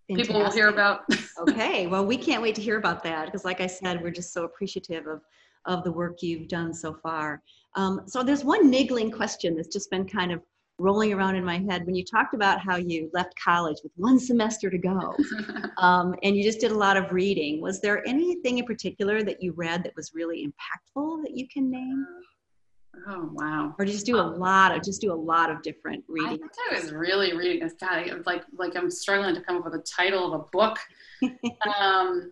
Fantastic. 0.09 0.27
people 0.27 0.41
will 0.41 0.51
hear 0.51 0.67
about. 0.67 1.01
okay, 1.39 1.87
well, 1.87 2.05
we 2.05 2.17
can't 2.17 2.41
wait 2.41 2.55
to 2.55 2.61
hear 2.61 2.77
about 2.77 3.03
that 3.03 3.25
because, 3.25 3.45
like 3.45 3.61
I 3.61 3.67
said, 3.67 4.01
we're 4.01 4.11
just 4.11 4.33
so 4.33 4.43
appreciative 4.43 5.07
of 5.07 5.21
of 5.65 5.83
the 5.85 5.91
work 5.91 6.21
you've 6.21 6.49
done 6.49 6.73
so 6.73 6.93
far. 6.93 7.41
Um, 7.75 8.01
so 8.05 8.21
there's 8.21 8.43
one 8.43 8.69
niggling 8.69 9.09
question 9.09 9.55
that's 9.55 9.69
just 9.69 9.89
been 9.89 10.05
kind 10.05 10.33
of 10.33 10.41
rolling 10.79 11.13
around 11.13 11.35
in 11.35 11.45
my 11.45 11.59
head 11.59 11.85
when 11.85 11.95
you 11.95 12.03
talked 12.03 12.33
about 12.33 12.59
how 12.59 12.77
you 12.77 13.09
left 13.13 13.33
college 13.41 13.77
with 13.83 13.91
one 13.95 14.19
semester 14.19 14.69
to 14.69 14.77
go 14.77 15.15
um, 15.77 16.15
and 16.23 16.35
you 16.35 16.43
just 16.43 16.59
did 16.59 16.71
a 16.71 16.77
lot 16.77 16.97
of 16.97 17.11
reading 17.11 17.61
was 17.61 17.79
there 17.81 18.05
anything 18.07 18.57
in 18.57 18.65
particular 18.65 19.23
that 19.23 19.41
you 19.41 19.53
read 19.53 19.83
that 19.83 19.95
was 19.95 20.11
really 20.13 20.47
impactful 20.47 21.21
that 21.23 21.31
you 21.35 21.47
can 21.47 21.69
name 21.69 22.05
Oh 23.07 23.29
wow! 23.33 23.75
Or 23.79 23.85
just 23.85 24.05
do 24.05 24.17
a 24.17 24.21
lot 24.21 24.75
of 24.75 24.83
just 24.83 25.01
do 25.01 25.11
a 25.11 25.15
lot 25.15 25.49
of 25.49 25.61
different 25.61 26.03
reading. 26.07 26.39
I 26.43 26.75
I 26.75 26.79
was 26.79 26.91
really 26.91 27.35
reading 27.35 27.59
this. 27.59 27.73
God, 27.79 28.23
like 28.25 28.43
like 28.55 28.75
I'm 28.75 28.89
struggling 28.89 29.35
to 29.35 29.41
come 29.41 29.57
up 29.57 29.65
with 29.65 29.73
a 29.73 29.83
title 29.83 30.31
of 30.31 30.41
a 30.41 30.43
book. 30.51 30.77
um, 31.79 32.31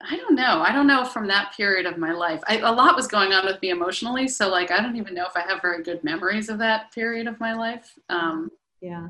I 0.00 0.16
don't 0.16 0.36
know. 0.36 0.62
I 0.62 0.72
don't 0.72 0.86
know 0.86 1.04
from 1.04 1.26
that 1.26 1.52
period 1.56 1.84
of 1.84 1.98
my 1.98 2.12
life. 2.12 2.40
I, 2.46 2.58
a 2.58 2.72
lot 2.72 2.94
was 2.94 3.08
going 3.08 3.32
on 3.32 3.44
with 3.44 3.60
me 3.60 3.70
emotionally, 3.70 4.28
so 4.28 4.48
like 4.48 4.70
I 4.70 4.80
don't 4.80 4.96
even 4.96 5.14
know 5.14 5.26
if 5.26 5.36
I 5.36 5.40
have 5.40 5.60
very 5.60 5.82
good 5.82 6.04
memories 6.04 6.48
of 6.48 6.58
that 6.58 6.92
period 6.92 7.26
of 7.26 7.40
my 7.40 7.54
life. 7.54 7.98
Um, 8.08 8.50
yeah, 8.80 9.08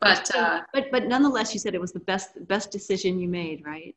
but 0.00 0.34
uh, 0.34 0.62
but 0.72 0.90
but 0.92 1.06
nonetheless, 1.06 1.52
you 1.52 1.58
said 1.58 1.74
it 1.74 1.80
was 1.80 1.92
the 1.92 2.00
best 2.00 2.46
best 2.46 2.70
decision 2.70 3.18
you 3.18 3.28
made, 3.28 3.64
right? 3.64 3.96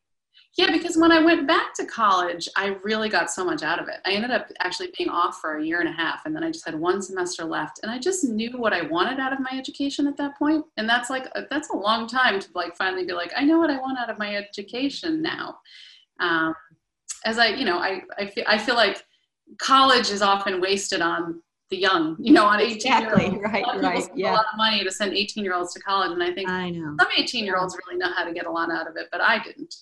Yeah, 0.56 0.72
because 0.72 0.98
when 0.98 1.12
I 1.12 1.20
went 1.20 1.48
back 1.48 1.74
to 1.76 1.86
college, 1.86 2.48
I 2.56 2.76
really 2.84 3.10
got 3.10 3.32
so 3.32 3.44
much 3.44 3.64
out 3.64 3.80
of 3.80 3.88
it. 3.88 3.98
I 4.06 4.12
ended 4.12 4.30
up 4.30 4.52
actually 4.60 4.92
being 4.96 5.10
off 5.10 5.40
for 5.40 5.58
a 5.58 5.66
year 5.66 5.80
and 5.80 5.90
a 5.90 5.94
half, 5.94 6.26
and 6.26 6.36
then 6.36 6.44
I 6.44 6.52
just 6.52 6.66
had 6.66 6.80
one 6.80 7.02
semester 7.02 7.44
left, 7.44 7.80
and 7.82 7.92
I 7.92 7.98
just 7.98 8.24
knew 8.24 8.52
what 8.58 8.74
I 8.74 8.84
wanted 8.84 9.20
out 9.20 9.34
of 9.34 9.40
my 9.40 9.58
education 9.58 10.06
at 10.08 10.18
that 10.18 10.38
point. 10.38 10.66
And 10.78 10.88
that's 10.88 11.10
like 11.10 11.28
that's 11.50 11.70
a 11.70 11.78
long 11.78 12.08
time 12.08 12.40
to 12.40 12.48
like 12.54 12.76
finally 12.76 13.06
be 13.06 13.14
like, 13.14 13.32
I 13.36 13.44
know 13.44 13.60
what 13.60 13.70
I 13.70 13.80
want 13.80 14.00
out 14.00 14.10
of 14.10 14.20
my 14.20 14.36
education 14.36 15.22
now. 15.22 15.60
Um, 16.20 16.56
as 17.26 17.38
I, 17.38 17.48
you 17.48 17.66
know, 17.66 17.78
I 17.78 18.02
I 18.18 18.28
feel 18.28 18.44
I 18.48 18.58
feel 18.58 18.76
like 18.76 19.04
college 19.60 20.10
is 20.10 20.22
often 20.22 20.62
wasted 20.62 21.02
on 21.02 21.42
the 21.70 21.78
young, 21.78 22.16
you 22.20 22.34
know, 22.34 22.46
on 22.46 22.60
18 22.60 22.76
exactly. 22.76 23.24
year 23.24 23.34
olds. 23.34 23.54
Right, 23.54 23.82
right. 23.82 24.10
Yeah. 24.16 24.32
A 24.32 24.36
lot 24.36 24.46
of 24.52 24.58
money 24.58 24.84
to 24.84 24.92
send 24.92 25.14
18 25.14 25.44
year 25.44 25.56
olds 25.56 25.74
to 25.74 25.80
college. 25.80 26.12
And 26.12 26.24
I 26.24 26.32
think 26.34 26.50
I 26.50 26.70
know. 26.70 26.96
some 27.00 27.10
18 27.18 27.46
year 27.46 27.58
olds 27.58 27.78
really 27.86 27.98
know 27.98 28.12
how 28.14 28.24
to 28.24 28.34
get 28.34 28.46
a 28.46 28.52
lot 28.52 28.72
out 28.72 28.88
of 28.88 28.96
it, 28.98 29.08
but 29.12 29.22
I 29.22 29.42
didn't. 29.44 29.74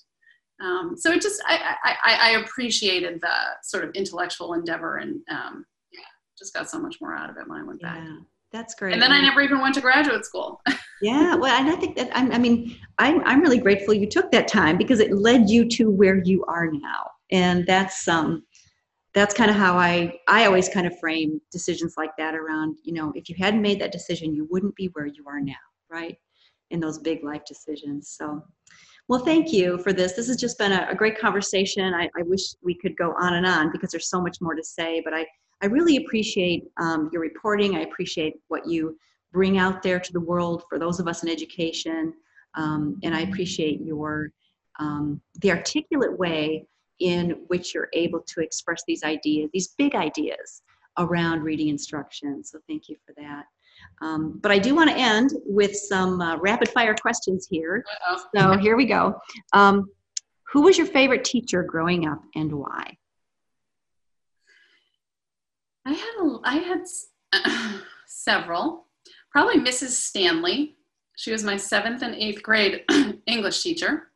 Um, 0.62 0.96
so 0.96 1.12
it 1.12 1.22
just 1.22 1.42
I, 1.48 1.76
I, 1.84 1.96
I, 2.04 2.30
appreciated 2.42 3.20
the 3.20 3.34
sort 3.64 3.84
of 3.84 3.96
intellectual 3.96 4.54
endeavor 4.54 4.98
and 4.98 5.20
um, 5.32 5.66
yeah, 5.92 6.02
just 6.38 6.54
got 6.54 6.70
so 6.70 6.78
much 6.78 6.98
more 7.02 7.16
out 7.16 7.32
of 7.32 7.38
it 7.38 7.48
when 7.48 7.60
I 7.60 7.64
went 7.64 7.82
back. 7.82 7.98
That's 8.52 8.76
great. 8.76 8.94
And 8.94 9.02
then 9.02 9.14
I 9.14 9.22
never 9.22 9.42
even 9.42 9.62
went 9.62 9.76
to 9.76 9.82
graduate 9.82 10.26
school. 10.26 10.62
yeah, 11.02 11.36
well, 11.36 11.54
and 11.54 11.70
I 11.70 11.76
think 11.80 11.96
that 11.96 12.10
I'm, 12.14 12.32
I 12.32 12.38
mean 12.38 12.78
I'm 12.98 13.22
I'm 13.26 13.42
really 13.42 13.60
grateful 13.60 13.94
you 13.94 14.08
took 14.08 14.32
that 14.32 14.48
time 14.48 14.78
because 14.78 15.00
it 15.00 15.14
led 15.14 15.50
you 15.50 15.68
to 15.70 15.90
where 15.90 16.22
you 16.24 16.44
are 16.46 16.70
now, 16.70 17.10
and 17.32 17.66
that's 17.66 18.08
um 18.08 18.44
that's 19.14 19.34
kind 19.34 19.50
of 19.50 19.56
how 19.56 19.78
I 19.78 20.20
I 20.28 20.46
always 20.46 20.68
kind 20.68 20.86
of 20.86 21.00
frame 21.00 21.40
decisions 21.52 21.96
like 21.98 22.12
that 22.18 22.36
around 22.36 22.78
you 22.84 22.94
know 22.94 23.14
if 23.16 23.30
you 23.30 23.36
hadn't 23.40 23.62
made 23.62 23.80
that 23.80 23.92
decision 23.92 24.34
you 24.34 24.48
wouldn't 24.52 24.76
be 24.76 24.88
where 24.88 25.08
you 25.08 25.24
are 25.28 25.40
now, 25.40 25.54
right? 25.90 26.18
In 26.72 26.82
those 26.82 27.00
big 27.00 27.24
life 27.24 27.44
decisions. 27.48 28.16
So 28.18 28.42
well, 29.08 29.26
thank 29.26 29.52
you 29.52 29.78
for 29.80 29.92
this. 29.92 30.14
This 30.14 30.28
has 30.28 30.38
just 30.38 30.58
been 30.58 30.72
a, 30.72 30.88
a 30.90 30.96
great 30.96 31.20
conversation. 31.20 31.94
I, 31.94 32.10
I, 32.18 32.22
wish 32.22 32.56
we 32.64 32.76
could 32.76 32.96
go 32.96 33.14
on 33.20 33.34
and 33.34 33.46
on 33.46 33.70
because 33.70 33.92
there's 33.92 34.10
so 34.10 34.22
much 34.22 34.38
more 34.40 34.56
to 34.56 34.64
say, 34.64 35.02
but 35.04 35.14
I, 35.14 35.26
I 35.62 35.68
really 35.68 35.98
appreciate 35.98 36.64
um, 36.78 37.10
your 37.12 37.22
reporting. 37.22 37.76
I 37.76 37.82
appreciate 37.82 38.36
what 38.48 38.68
you 38.68 38.98
bring 39.32 39.58
out 39.58 39.82
there 39.82 40.00
to 40.00 40.14
the 40.14 40.20
world 40.20 40.64
for 40.70 40.80
those 40.80 41.00
of 41.00 41.08
us 41.08 41.24
in 41.24 41.30
education. 41.30 42.14
Um, 42.56 43.00
and 43.04 43.16
I 43.16 43.22
appreciate 43.22 43.82
your 43.82 44.32
um, 44.80 45.22
the 45.42 45.52
articulate 45.52 46.18
way 46.18 46.66
in 47.00 47.32
which 47.48 47.74
you're 47.74 47.90
able 47.94 48.22
to 48.22 48.42
express 48.42 48.84
these 48.88 49.04
ideas, 49.04 49.50
these 49.54 49.70
big 49.78 49.96
ideas 49.96 50.62
around 50.98 51.44
reading 51.44 51.70
instruction. 51.70 52.44
So 52.44 52.60
thank 52.68 52.90
you 52.90 52.96
for 53.06 53.14
that. 53.18 53.46
Um, 54.02 54.40
but 54.42 54.52
I 54.52 54.60
do 54.60 54.76
want 54.76 54.90
to 54.90 54.96
end 54.96 55.32
with 55.46 55.76
some 55.76 56.22
uh, 56.22 56.38
rapid 56.38 56.70
fire 56.70 56.96
questions 56.96 57.48
here. 57.50 57.84
Uh-oh. 58.10 58.24
So 58.36 58.58
here 58.58 58.76
we 58.76 58.86
go. 58.86 59.20
Um, 59.54 59.90
Who 60.52 60.64
was 60.64 60.78
your 60.78 60.88
favorite 60.88 61.24
teacher 61.24 61.64
growing 61.64 62.08
up 62.08 62.22
and 62.36 62.52
why? 62.52 62.98
I 65.86 65.94
had 65.94 66.14
a, 66.22 66.40
I 66.44 66.56
had 66.56 67.82
several. 68.08 68.88
Probably 69.32 69.58
Mrs. 69.58 69.90
Stanley. 69.90 70.76
She 71.18 71.32
was 71.32 71.44
my 71.44 71.58
seventh 71.58 72.02
and 72.02 72.16
eighth 72.16 72.44
grade 72.44 72.84
English 73.28 73.62
teacher, 73.62 74.12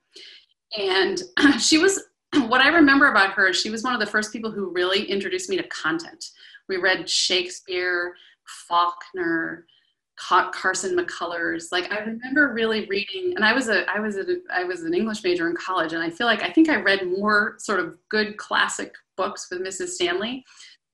and 0.77 1.21
she 1.59 1.77
was. 1.77 2.01
What 2.47 2.59
I 2.59 2.67
remember 2.67 3.09
about 3.09 3.31
her, 3.31 3.53
she 3.53 3.69
was 3.69 3.81
one 3.81 3.93
of 3.93 4.01
the 4.01 4.05
first 4.05 4.33
people 4.33 4.51
who 4.51 4.69
really 4.73 5.03
introduced 5.05 5.49
me 5.49 5.55
to 5.55 5.63
content. 5.69 6.31
We 6.67 6.75
read 6.75 7.09
Shakespeare, 7.09 8.13
Faulkner, 8.67 9.65
Carson 10.17 10.97
McCullers. 10.97 11.71
Like 11.71 11.91
I 11.91 11.99
remember 11.99 12.53
really 12.53 12.85
reading, 12.87 13.33
and 13.35 13.45
I 13.45 13.53
was 13.53 13.69
a 13.69 13.89
I 13.89 13.99
was 13.99 14.17
a 14.17 14.25
I 14.53 14.63
was 14.63 14.83
an 14.83 14.93
English 14.93 15.23
major 15.23 15.49
in 15.49 15.55
college, 15.55 15.93
and 15.93 16.03
I 16.03 16.09
feel 16.09 16.27
like 16.27 16.43
I 16.43 16.51
think 16.51 16.69
I 16.69 16.81
read 16.81 17.07
more 17.07 17.55
sort 17.57 17.79
of 17.79 17.97
good 18.09 18.37
classic 18.37 18.93
books 19.17 19.47
with 19.49 19.61
Mrs. 19.61 19.89
Stanley. 19.89 20.43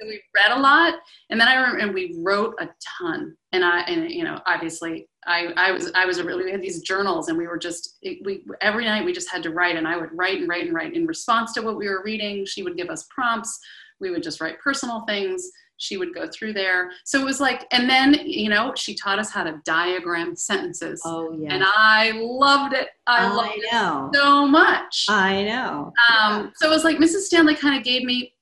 So 0.02 0.08
we 0.08 0.22
read 0.36 0.58
a 0.58 0.60
lot, 0.60 0.95
and 1.30 1.39
then 1.39 1.47
I 1.47 1.56
remember 1.56 1.78
and 1.78 1.93
we 1.93 2.16
wrote 2.18 2.56
a 2.60 2.70
ton. 2.97 3.36
And 3.52 3.64
I 3.64 3.82
and 3.82 4.10
you 4.10 4.24
know 4.24 4.39
obviously 4.47 5.08
I 5.28 5.54
I 5.56 5.72
was 5.72 5.91
I 5.93 6.06
was 6.06 6.18
a 6.18 6.24
really 6.24 6.45
we 6.45 6.52
had 6.52 6.62
these 6.62 6.82
journals, 6.82 7.28
and 7.28 7.38
we 7.38 7.47
were 7.47 7.60
just 7.60 7.99
we 8.04 8.43
every 8.62 8.86
night 8.86 9.06
we 9.06 9.14
just 9.14 9.30
had 9.30 9.43
to 9.43 9.52
write, 9.52 9.76
and 9.76 9.88
I 9.88 9.97
would 9.97 10.10
write 10.14 10.39
and 10.39 10.49
write 10.49 10.66
and 10.66 10.74
write 10.74 10.95
in 10.95 11.06
response 11.06 11.54
to 11.54 11.62
what 11.62 11.78
we 11.78 11.88
were 11.88 12.02
reading. 12.04 12.45
She 12.45 12.64
would 12.64 12.78
give 12.78 12.89
us 12.89 13.08
prompts. 13.14 13.60
We 13.99 14.10
would 14.10 14.24
just 14.24 14.41
write 14.41 14.60
personal 14.60 15.02
things 15.08 15.52
she 15.82 15.97
would 15.97 16.14
go 16.14 16.28
through 16.28 16.54
there. 16.54 16.91
So 17.06 17.20
it 17.20 17.26
was 17.26 17.41
like, 17.41 17.66
and 17.72 17.89
then, 17.89 18.14
you 18.24 18.49
know, 18.49 18.72
she 18.78 18.93
taught 18.93 19.18
us 19.18 19.32
how 19.32 19.43
to 19.43 19.60
diagram 19.66 20.36
sentences. 20.36 21.02
Oh, 21.04 21.36
yeah. 21.38 21.56
And 21.56 21.64
I 21.66 22.12
loved 22.16 22.74
it. 22.74 22.89
I, 23.08 23.26
I 23.26 23.34
loved 23.34 23.60
know. 23.72 24.10
it 24.14 24.16
so 24.16 24.47
much. 24.47 25.06
I 25.10 25.43
know. 25.43 25.91
Um. 26.14 26.54
So 26.56 26.68
it 26.68 26.70
was 26.70 26.84
like 26.84 26.97
Mrs. 26.97 27.22
Stanley 27.22 27.56
kind 27.56 27.76
of 27.76 27.84
gave 27.84 28.04
me, 28.04 28.34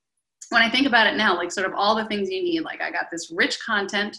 when 0.50 0.62
I 0.62 0.70
think 0.70 0.88
about 0.88 1.08
it 1.08 1.16
now, 1.16 1.36
like 1.36 1.52
sort 1.52 1.68
of 1.68 1.74
all 1.76 1.95
the 1.95 2.06
things 2.06 2.30
you 2.30 2.41
need. 2.41 2.62
Like 2.62 2.82
I 2.82 2.91
got 2.91 3.12
this 3.12 3.32
rich 3.36 3.60
content. 3.64 4.18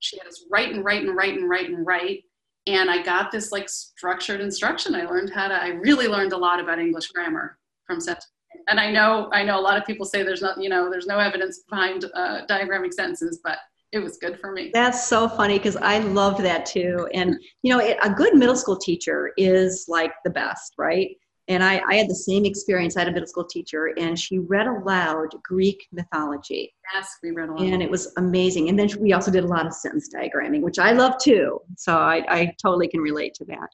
She 0.00 0.18
had 0.18 0.26
us 0.26 0.44
write 0.50 0.72
and 0.72 0.84
write 0.84 1.04
and 1.04 1.16
write 1.16 1.38
and 1.38 1.48
write 1.48 1.68
and 1.68 1.86
write. 1.86 2.24
And 2.66 2.90
I 2.90 3.02
got 3.02 3.32
this 3.32 3.50
like 3.50 3.68
structured 3.68 4.40
instruction. 4.40 4.94
I 4.94 5.04
learned 5.04 5.30
how 5.30 5.48
to, 5.48 5.54
I 5.54 5.68
really 5.68 6.06
learned 6.06 6.32
a 6.32 6.36
lot 6.36 6.60
about 6.60 6.78
English 6.78 7.08
grammar 7.08 7.58
from 7.86 8.00
set 8.00 8.24
and 8.68 8.78
I 8.78 8.90
know 8.90 9.28
I 9.32 9.42
know 9.42 9.58
a 9.58 9.60
lot 9.60 9.76
of 9.76 9.84
people 9.84 10.06
say 10.06 10.22
there's 10.22 10.42
not 10.42 10.60
you 10.60 10.68
know 10.68 10.90
there's 10.90 11.06
no 11.06 11.18
evidence 11.18 11.62
behind 11.68 12.04
uh, 12.14 12.42
diagrammic 12.48 12.92
sentences, 12.92 13.40
but 13.42 13.58
it 13.92 13.98
was 13.98 14.16
good 14.16 14.40
for 14.40 14.52
me. 14.52 14.70
That's 14.72 15.06
so 15.06 15.28
funny 15.28 15.58
because 15.58 15.76
I 15.76 15.98
loved 15.98 16.42
that 16.42 16.64
too. 16.64 17.08
And 17.12 17.36
you 17.62 17.72
know, 17.72 17.80
it, 17.80 17.98
a 18.02 18.10
good 18.10 18.34
middle 18.34 18.56
school 18.56 18.76
teacher 18.76 19.32
is 19.36 19.84
like 19.88 20.12
the 20.24 20.30
best, 20.30 20.74
right? 20.78 21.10
And 21.48 21.62
I, 21.62 21.82
I 21.88 21.96
had 21.96 22.08
the 22.08 22.14
same 22.14 22.44
experience. 22.44 22.96
I 22.96 23.00
had 23.00 23.08
a 23.08 23.12
middle 23.12 23.26
school 23.26 23.44
teacher, 23.44 23.92
and 23.98 24.18
she 24.18 24.38
read 24.38 24.66
aloud 24.68 25.28
Greek 25.42 25.88
mythology. 25.90 26.72
Yes, 26.94 27.16
we 27.22 27.32
read 27.32 27.48
aloud. 27.48 27.62
And 27.62 27.82
it 27.82 27.90
was 27.90 28.12
amazing. 28.16 28.68
And 28.68 28.78
then 28.78 28.88
we 29.00 29.12
also 29.12 29.30
did 29.30 29.42
a 29.42 29.46
lot 29.46 29.66
of 29.66 29.72
sentence 29.72 30.08
diagramming, 30.14 30.60
which 30.60 30.78
I 30.78 30.92
love 30.92 31.14
too. 31.20 31.60
So 31.76 31.98
I, 31.98 32.24
I 32.28 32.54
totally 32.62 32.86
can 32.86 33.00
relate 33.00 33.34
to 33.34 33.44
that. 33.46 33.68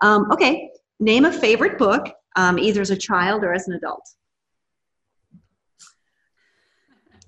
Um, 0.00 0.32
okay, 0.32 0.70
name 0.98 1.26
a 1.26 1.32
favorite 1.32 1.78
book, 1.78 2.10
um, 2.36 2.58
either 2.58 2.80
as 2.80 2.90
a 2.90 2.96
child 2.96 3.44
or 3.44 3.52
as 3.52 3.68
an 3.68 3.74
adult. 3.74 4.08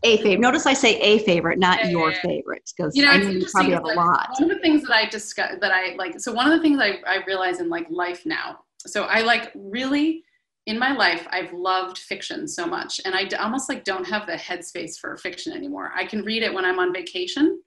a 0.05 0.17
favorite. 0.19 0.41
Notice 0.41 0.67
I 0.67 0.75
say 0.75 0.99
a 1.01 1.19
favorite, 1.19 1.59
not 1.59 1.79
yeah, 1.85 1.91
your 1.91 2.11
yeah, 2.11 2.21
favorite, 2.23 2.71
because 2.77 2.97
you 2.97 3.05
know, 3.05 3.11
I 3.11 3.19
know 3.19 3.29
you 3.29 3.47
probably 3.51 3.73
have 3.73 3.85
a 3.85 3.89
lot. 3.89 4.31
One 4.39 4.51
of 4.51 4.57
the 4.57 4.63
things 4.63 4.83
that 4.83 4.93
I 4.93 5.09
discuss 5.09 5.57
that 5.61 5.71
I 5.73 5.95
like. 5.95 6.19
So 6.21 6.33
one 6.33 6.51
of 6.51 6.53
the 6.53 6.63
things 6.63 6.81
I, 6.81 6.99
I 7.07 7.23
realize 7.27 7.61
in 7.61 7.69
like 7.69 7.87
life 7.91 8.27
now. 8.27 8.61
So 8.87 9.05
I 9.05 9.23
like 9.23 9.53
really 9.55 10.25
in 10.67 10.79
my 10.79 10.93
life 10.95 11.27
I've 11.31 11.53
loved 11.53 11.99
fiction 11.99 12.47
so 12.47 12.67
much, 12.67 13.01
and 13.05 13.15
I 13.15 13.29
almost 13.39 13.69
like 13.69 13.85
don't 13.85 14.07
have 14.07 14.27
the 14.27 14.35
headspace 14.35 14.99
for 15.01 15.17
fiction 15.17 15.53
anymore. 15.53 15.93
I 15.97 16.05
can 16.05 16.23
read 16.23 16.43
it 16.43 16.53
when 16.53 16.65
I'm 16.65 16.79
on 16.79 16.93
vacation. 16.93 17.61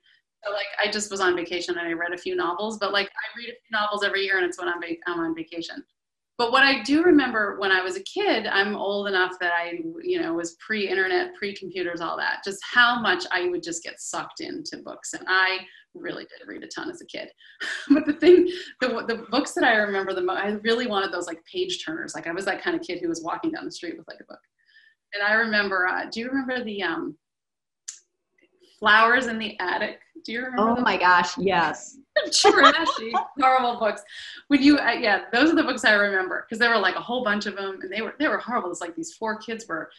So 0.43 0.51
like 0.51 0.67
I 0.81 0.91
just 0.91 1.11
was 1.11 1.21
on 1.21 1.35
vacation 1.35 1.77
and 1.77 1.87
I 1.87 1.93
read 1.93 2.13
a 2.13 2.17
few 2.17 2.35
novels, 2.35 2.77
but 2.77 2.93
like 2.93 3.07
I 3.07 3.37
read 3.37 3.49
a 3.49 3.57
few 3.57 3.71
novels 3.71 4.03
every 4.03 4.23
year, 4.23 4.37
and 4.37 4.45
it's 4.45 4.59
when 4.59 4.69
I'm, 4.69 4.79
va- 4.79 4.95
I'm 5.07 5.19
on 5.19 5.35
vacation 5.35 5.83
but 6.37 6.51
what 6.51 6.63
I 6.63 6.83
do 6.83 7.03
remember 7.03 7.57
when 7.59 7.71
I 7.71 7.81
was 7.81 7.95
a 7.95 8.03
kid, 8.03 8.45
I'm 8.45 8.75
old 8.75 9.07
enough 9.07 9.39
that 9.39 9.53
I, 9.53 9.79
you 10.03 10.21
know, 10.21 10.33
was 10.33 10.57
pre-internet, 10.65 11.33
pre-computers, 11.35 12.01
all 12.01 12.17
that. 12.17 12.43
Just 12.43 12.59
how 12.61 12.99
much 12.99 13.23
I 13.31 13.47
would 13.47 13.63
just 13.63 13.83
get 13.83 14.01
sucked 14.01 14.41
into 14.41 14.77
books, 14.77 15.13
and 15.13 15.25
I 15.27 15.59
really 15.95 16.23
did 16.23 16.47
read 16.47 16.63
a 16.63 16.67
ton 16.67 16.89
as 16.89 17.01
a 17.01 17.05
kid. 17.05 17.29
but 17.89 18.05
the 18.05 18.13
thing, 18.13 18.49
the 18.81 19.05
the 19.07 19.25
books 19.29 19.53
that 19.53 19.63
I 19.63 19.75
remember 19.75 20.13
the 20.13 20.21
most, 20.21 20.39
I 20.39 20.49
really 20.63 20.87
wanted 20.87 21.11
those 21.11 21.27
like 21.27 21.43
page 21.45 21.83
turners. 21.83 22.15
Like 22.15 22.27
I 22.27 22.31
was 22.31 22.45
that 22.45 22.61
kind 22.61 22.75
of 22.75 22.85
kid 22.85 22.99
who 23.01 23.07
was 23.07 23.23
walking 23.23 23.51
down 23.51 23.65
the 23.65 23.71
street 23.71 23.97
with 23.97 24.07
like 24.07 24.19
a 24.21 24.25
book. 24.25 24.39
And 25.13 25.23
I 25.23 25.33
remember, 25.33 25.87
uh, 25.87 26.05
do 26.11 26.19
you 26.19 26.27
remember 26.27 26.63
the 26.63 26.83
um, 26.83 27.15
Flowers 28.79 29.27
in 29.27 29.39
the 29.39 29.57
Attic? 29.59 29.99
Do 30.25 30.31
you 30.31 30.43
remember? 30.43 30.77
Oh 30.79 30.81
my 30.81 30.97
gosh, 30.97 31.37
yes. 31.37 31.97
trashy, 32.33 33.13
horrible 33.39 33.79
books. 33.79 34.01
When 34.47 34.61
you, 34.61 34.77
uh, 34.77 34.91
yeah, 34.91 35.25
those 35.31 35.51
are 35.51 35.55
the 35.55 35.63
books 35.63 35.85
I 35.85 35.93
remember 35.93 36.45
because 36.45 36.59
there 36.59 36.69
were 36.69 36.79
like 36.79 36.95
a 36.95 37.01
whole 37.01 37.23
bunch 37.23 37.45
of 37.45 37.55
them, 37.55 37.79
and 37.81 37.91
they 37.91 38.01
were 38.01 38.15
they 38.19 38.27
were 38.27 38.37
horrible. 38.37 38.71
It's 38.71 38.81
like 38.81 38.95
these 38.95 39.13
four 39.13 39.37
kids 39.37 39.65
were 39.67 39.89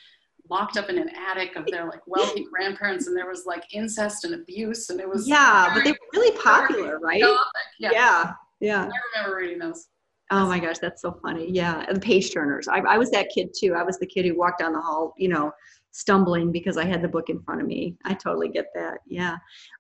locked 0.51 0.76
up 0.76 0.88
in 0.88 0.99
an 0.99 1.11
attic 1.11 1.57
of 1.57 1.66
their 1.66 1.86
like 1.86 2.07
wealthy 2.07 2.47
grandparents, 2.53 3.07
and 3.07 3.16
there 3.16 3.28
was 3.28 3.44
like 3.47 3.64
incest 3.72 4.24
and 4.24 4.34
abuse, 4.34 4.90
and 4.90 5.01
it 5.01 5.09
was 5.09 5.28
yeah, 5.28 5.70
but 5.74 5.84
they 5.84 5.92
were 5.92 5.99
really 6.14 6.36
popular, 6.38 6.99
right? 6.99 7.22
Yeah. 7.78 7.90
yeah, 7.92 8.32
yeah. 8.61 8.82
I 8.82 9.20
remember 9.20 9.36
reading 9.36 9.59
those. 9.59 9.88
Oh 10.30 10.47
my 10.47 10.59
gosh, 10.59 10.78
that's 10.78 11.03
so 11.03 11.18
funny. 11.22 11.51
Yeah, 11.51 11.84
and 11.88 12.03
page 12.03 12.32
turners. 12.32 12.66
I, 12.68 12.78
I 12.80 12.99
was 12.99 13.11
that 13.12 13.28
kid 13.34 13.51
too. 13.57 13.74
I 13.74 13.82
was 13.82 13.99
the 13.99 14.07
kid 14.07 14.24
who 14.24 14.36
walked 14.36 14.59
down 14.59 14.72
the 14.72 14.80
hall, 14.80 15.14
you 15.16 15.28
know, 15.28 15.53
stumbling 15.92 16.51
because 16.51 16.76
I 16.76 16.84
had 16.84 17.01
the 17.01 17.09
book 17.09 17.30
in 17.30 17.40
front 17.42 17.61
of 17.61 17.66
me. 17.66 17.97
I 18.05 18.14
totally 18.14 18.49
get 18.49 18.66
that. 18.74 18.99
Yeah. 19.07 19.36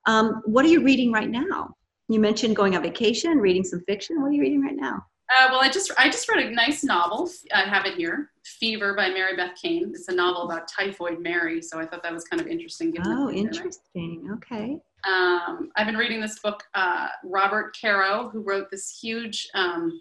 Um, 0.06 0.42
what 0.44 0.64
are 0.64 0.68
you 0.68 0.82
reading 0.84 1.12
right 1.12 1.28
now? 1.28 1.74
You 2.08 2.20
mentioned 2.20 2.54
going 2.54 2.76
on 2.76 2.82
vacation, 2.82 3.38
reading 3.38 3.64
some 3.64 3.82
fiction. 3.86 4.22
What 4.22 4.28
are 4.28 4.32
you 4.32 4.40
reading 4.40 4.62
right 4.62 4.76
now? 4.76 5.04
Uh, 5.34 5.48
well, 5.50 5.60
I 5.60 5.68
just 5.68 5.90
I 5.98 6.08
just 6.08 6.28
read 6.28 6.46
a 6.46 6.50
nice 6.50 6.84
novel. 6.84 7.28
I 7.52 7.62
have 7.62 7.84
it 7.84 7.94
here, 7.94 8.30
Fever 8.44 8.94
by 8.94 9.08
Mary 9.08 9.34
Beth 9.34 9.56
Kane. 9.60 9.90
It's 9.92 10.08
a 10.08 10.14
novel 10.14 10.42
about 10.42 10.68
typhoid 10.68 11.20
Mary, 11.20 11.60
so 11.60 11.80
I 11.80 11.86
thought 11.86 12.02
that 12.04 12.12
was 12.12 12.24
kind 12.24 12.40
of 12.40 12.46
interesting. 12.46 12.94
oh, 13.04 13.30
interesting. 13.30 14.28
Okay. 14.34 14.78
Um, 15.04 15.70
I've 15.76 15.86
been 15.86 15.96
reading 15.96 16.20
this 16.20 16.38
book. 16.38 16.62
Uh, 16.74 17.08
Robert 17.24 17.76
Caro, 17.80 18.28
who 18.28 18.40
wrote 18.40 18.70
this 18.70 18.98
huge, 19.00 19.48
um, 19.54 20.00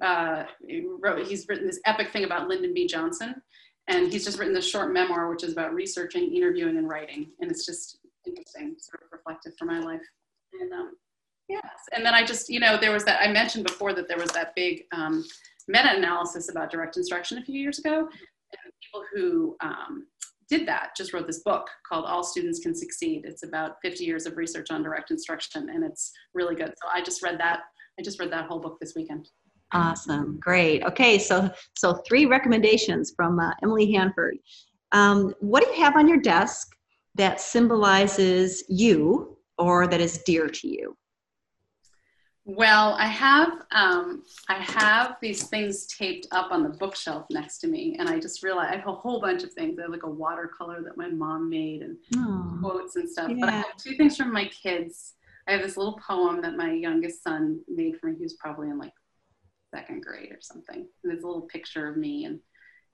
uh, 0.00 0.44
he 0.66 0.86
wrote, 0.86 1.26
he's 1.26 1.46
written 1.48 1.66
this 1.66 1.80
epic 1.84 2.10
thing 2.10 2.24
about 2.24 2.48
Lyndon 2.48 2.72
B. 2.72 2.86
Johnson, 2.86 3.34
and 3.88 4.10
he's 4.10 4.24
just 4.24 4.38
written 4.38 4.54
this 4.54 4.68
short 4.68 4.92
memoir, 4.92 5.28
which 5.28 5.44
is 5.44 5.52
about 5.52 5.74
researching, 5.74 6.34
interviewing, 6.34 6.78
and 6.78 6.88
writing, 6.88 7.28
and 7.40 7.50
it's 7.50 7.66
just 7.66 7.98
interesting, 8.26 8.76
sort 8.78 9.02
of 9.02 9.12
reflective 9.12 9.52
for 9.58 9.66
my 9.66 9.80
life. 9.80 10.00
And 10.58 10.72
um, 10.72 10.92
yes, 11.52 11.78
and 11.94 12.04
then 12.04 12.14
I 12.14 12.24
just, 12.24 12.48
you 12.48 12.60
know, 12.60 12.76
there 12.76 12.92
was 12.92 13.04
that, 13.04 13.20
I 13.20 13.30
mentioned 13.30 13.64
before 13.66 13.92
that 13.94 14.08
there 14.08 14.18
was 14.18 14.30
that 14.30 14.54
big 14.54 14.84
um, 14.92 15.24
meta-analysis 15.68 16.48
about 16.50 16.70
direct 16.70 16.96
instruction 16.96 17.38
a 17.38 17.44
few 17.44 17.58
years 17.58 17.78
ago. 17.78 17.98
And 18.00 18.72
people 18.82 19.04
who 19.14 19.56
um, 19.60 20.06
did 20.48 20.66
that 20.68 20.90
just 20.96 21.12
wrote 21.12 21.26
this 21.26 21.40
book 21.40 21.66
called 21.88 22.04
All 22.04 22.22
Students 22.22 22.60
Can 22.60 22.74
Succeed. 22.74 23.22
It's 23.24 23.42
about 23.42 23.76
50 23.82 24.04
years 24.04 24.26
of 24.26 24.36
research 24.36 24.70
on 24.70 24.82
direct 24.82 25.10
instruction, 25.10 25.70
and 25.70 25.84
it's 25.84 26.12
really 26.34 26.54
good. 26.54 26.74
So 26.82 26.88
I 26.92 27.02
just 27.02 27.22
read 27.22 27.38
that. 27.40 27.60
I 27.98 28.02
just 28.02 28.20
read 28.20 28.32
that 28.32 28.46
whole 28.46 28.60
book 28.60 28.78
this 28.80 28.94
weekend. 28.94 29.28
Awesome, 29.72 30.38
great. 30.40 30.84
Okay, 30.84 31.18
so 31.18 31.50
so 31.78 32.02
three 32.06 32.26
recommendations 32.26 33.14
from 33.16 33.38
uh, 33.38 33.52
Emily 33.62 33.90
Hanford. 33.92 34.36
Um, 34.92 35.34
what 35.40 35.64
do 35.64 35.70
you 35.70 35.82
have 35.82 35.96
on 35.96 36.06
your 36.06 36.20
desk 36.20 36.68
that 37.14 37.40
symbolizes 37.40 38.62
you 38.68 39.38
or 39.56 39.86
that 39.86 40.00
is 40.00 40.18
dear 40.26 40.48
to 40.48 40.68
you? 40.68 40.94
Well, 42.44 42.96
I 42.98 43.06
have 43.06 43.62
um, 43.70 44.24
I 44.48 44.54
have 44.54 45.16
these 45.22 45.44
things 45.44 45.86
taped 45.86 46.26
up 46.32 46.50
on 46.50 46.64
the 46.64 46.70
bookshelf 46.70 47.26
next 47.30 47.58
to 47.58 47.68
me, 47.68 47.96
and 48.00 48.08
I 48.08 48.18
just 48.18 48.42
realized 48.42 48.72
I 48.72 48.76
have 48.78 48.88
a 48.88 48.92
whole 48.92 49.20
bunch 49.20 49.44
of 49.44 49.52
things. 49.52 49.78
I 49.78 49.82
have 49.82 49.92
like 49.92 50.02
a 50.02 50.10
watercolor 50.10 50.82
that 50.82 50.96
my 50.96 51.08
mom 51.08 51.48
made 51.48 51.82
and 51.82 51.96
oh, 52.16 52.58
quotes 52.60 52.96
and 52.96 53.08
stuff. 53.08 53.30
Yeah. 53.30 53.36
But 53.40 53.48
I 53.48 53.52
have 53.52 53.76
two 53.76 53.96
things 53.96 54.16
from 54.16 54.32
my 54.32 54.46
kids. 54.46 55.14
I 55.46 55.52
have 55.52 55.62
this 55.62 55.76
little 55.76 56.00
poem 56.06 56.42
that 56.42 56.56
my 56.56 56.72
youngest 56.72 57.22
son 57.22 57.60
made 57.68 57.98
for 58.00 58.08
me. 58.08 58.16
He 58.16 58.24
was 58.24 58.34
probably 58.34 58.70
in 58.70 58.78
like 58.78 58.92
second 59.72 60.02
grade 60.02 60.32
or 60.32 60.40
something. 60.40 60.78
And 60.78 60.88
there's 61.04 61.22
a 61.22 61.26
little 61.26 61.42
picture 61.42 61.88
of 61.88 61.96
me, 61.96 62.24
and 62.24 62.40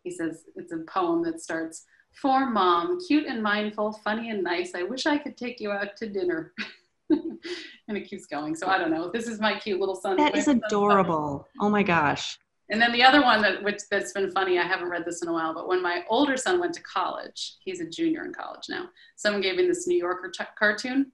he 0.03 0.11
says 0.11 0.43
it's 0.57 0.73
a 0.73 0.85
poem 0.91 1.23
that 1.25 1.41
starts 1.41 1.87
for 2.21 2.51
mom, 2.51 2.99
cute 3.07 3.27
and 3.27 3.43
mindful, 3.43 3.93
funny 4.05 4.29
and 4.29 4.45
nice. 4.45 4.75
I 4.75 4.83
wish 4.83 5.07
I 5.07 5.17
could 5.17 5.39
take 5.39 5.59
you 5.59 5.71
out 5.71 5.97
to 5.97 6.09
dinner. 6.09 6.53
and 7.89 7.97
it 7.97 8.09
keeps 8.09 8.27
going. 8.27 8.55
So 8.55 8.67
I 8.67 8.79
don't 8.79 8.91
know. 8.91 9.11
This 9.11 9.27
is 9.27 9.41
my 9.41 9.59
cute 9.59 9.81
little 9.81 9.97
son. 9.97 10.17
That 10.17 10.37
is 10.37 10.49
adorable. 10.49 11.47
Oh 11.61 11.69
my 11.69 11.83
gosh. 11.83 12.39
And 12.71 12.81
then 12.81 12.93
the 12.93 13.03
other 13.03 13.23
one 13.23 13.41
that 13.43 13.63
which 13.63 13.81
that's 13.91 14.13
been 14.13 14.31
funny, 14.31 14.59
I 14.59 14.65
haven't 14.65 14.91
read 14.91 15.05
this 15.07 15.23
in 15.23 15.29
a 15.29 15.33
while, 15.33 15.55
but 15.55 15.69
when 15.69 15.83
my 15.83 16.05
older 16.09 16.37
son 16.37 16.61
went 16.61 16.75
to 16.75 16.83
college, 16.83 17.57
he's 17.61 17.81
a 17.81 17.89
junior 17.89 18.27
in 18.27 18.35
college 18.35 18.65
now. 18.69 18.89
Someone 19.17 19.41
gave 19.41 19.59
him 19.59 19.69
this 19.69 19.87
New 19.87 19.97
Yorker 19.97 20.31
t- 20.31 20.45
cartoon, 20.59 21.11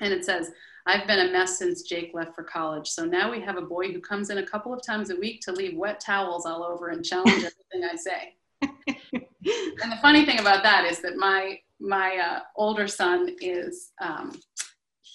and 0.00 0.12
it 0.12 0.24
says, 0.24 0.52
I've 0.86 1.08
been 1.08 1.28
a 1.28 1.32
mess 1.32 1.58
since 1.58 1.82
Jake 1.82 2.12
left 2.14 2.36
for 2.36 2.44
college. 2.44 2.88
So 2.88 3.04
now 3.04 3.30
we 3.30 3.40
have 3.40 3.56
a 3.56 3.62
boy 3.62 3.92
who 3.92 4.00
comes 4.00 4.30
in 4.30 4.38
a 4.38 4.46
couple 4.46 4.72
of 4.72 4.86
times 4.86 5.10
a 5.10 5.16
week 5.16 5.40
to 5.42 5.52
leave 5.52 5.76
wet 5.76 5.98
towels 5.98 6.46
all 6.46 6.62
over 6.62 6.90
and 6.90 7.04
challenge 7.04 7.28
everything 7.72 7.90
I 7.90 7.96
say. 7.96 8.36
and 8.62 9.92
the 9.92 9.98
funny 10.00 10.24
thing 10.24 10.38
about 10.38 10.62
that 10.62 10.84
is 10.84 11.00
that 11.00 11.16
my 11.16 11.58
my 11.78 12.16
uh, 12.16 12.40
older 12.56 12.86
son 12.86 13.36
is 13.40 13.92
um, 14.00 14.32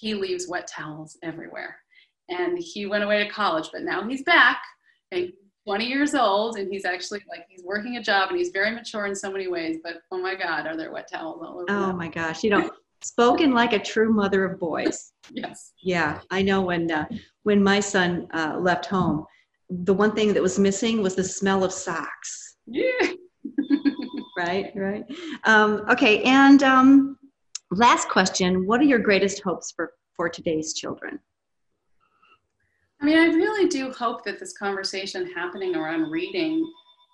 he 0.02 0.16
leaves 0.16 0.48
wet 0.48 0.68
towels 0.68 1.16
everywhere, 1.22 1.78
and 2.30 2.58
he 2.58 2.88
went 2.88 3.04
away 3.04 3.24
to 3.24 3.30
college, 3.30 3.70
but 3.72 3.84
now 3.84 4.08
he's 4.08 4.24
back 4.24 4.62
and 5.12 5.32
20 5.68 5.86
years 5.86 6.16
old, 6.16 6.58
and 6.58 6.72
he's 6.72 6.86
actually 6.86 7.22
like 7.30 7.46
he's 7.48 7.64
working 7.64 7.98
a 7.98 8.04
job, 8.04 8.30
and 8.30 8.38
he's 8.40 8.50
very 8.50 8.72
mature 8.72 9.06
in 9.06 9.16
so 9.16 9.32
many 9.32 9.48
ways. 9.48 9.78
But 9.84 10.02
oh 10.12 10.18
my 10.18 10.34
God, 10.34 10.66
are 10.66 10.76
there 10.76 10.92
wet 10.92 11.08
towels 11.12 11.42
all 11.44 11.60
over? 11.60 11.66
Oh 11.70 11.94
my 11.94 12.08
gosh, 12.08 12.44
you 12.44 12.50
know, 12.50 12.72
spoken 13.04 13.52
like 13.52 13.74
a 13.74 13.80
true 13.80 14.12
mother 14.12 14.44
of 14.44 14.60
boys. 14.60 15.14
yes. 15.32 15.74
Yeah, 15.84 16.20
I 16.32 16.42
know 16.42 16.62
when 16.62 16.90
uh, 16.90 17.06
when 17.44 17.62
my 17.64 17.80
son 17.80 18.28
uh, 18.34 18.58
left 18.60 18.88
home, 18.88 19.26
the 19.70 19.94
one 19.94 20.14
thing 20.14 20.34
that 20.34 20.42
was 20.42 20.58
missing 20.58 21.04
was 21.04 21.16
the 21.16 21.24
smell 21.24 21.64
of 21.64 21.72
socks. 21.72 22.56
Yeah. 22.66 23.12
right, 24.38 24.72
right. 24.76 25.04
Um, 25.44 25.84
okay, 25.92 26.24
and 26.24 26.64
um, 26.64 27.18
last 27.72 28.10
question: 28.10 28.66
What 28.68 28.82
are 28.82 28.86
your 28.86 29.00
greatest 29.00 29.42
hopes 29.42 29.72
for 29.72 29.94
for 30.16 30.30
today's 30.30 30.74
children? 30.74 31.20
I 33.02 33.06
mean, 33.06 33.18
I 33.18 33.26
really 33.28 33.68
do 33.68 33.92
hope 33.92 34.24
that 34.26 34.40
this 34.40 34.54
conversation 34.54 35.32
happening 35.32 35.76
around 35.76 36.12
reading 36.12 36.64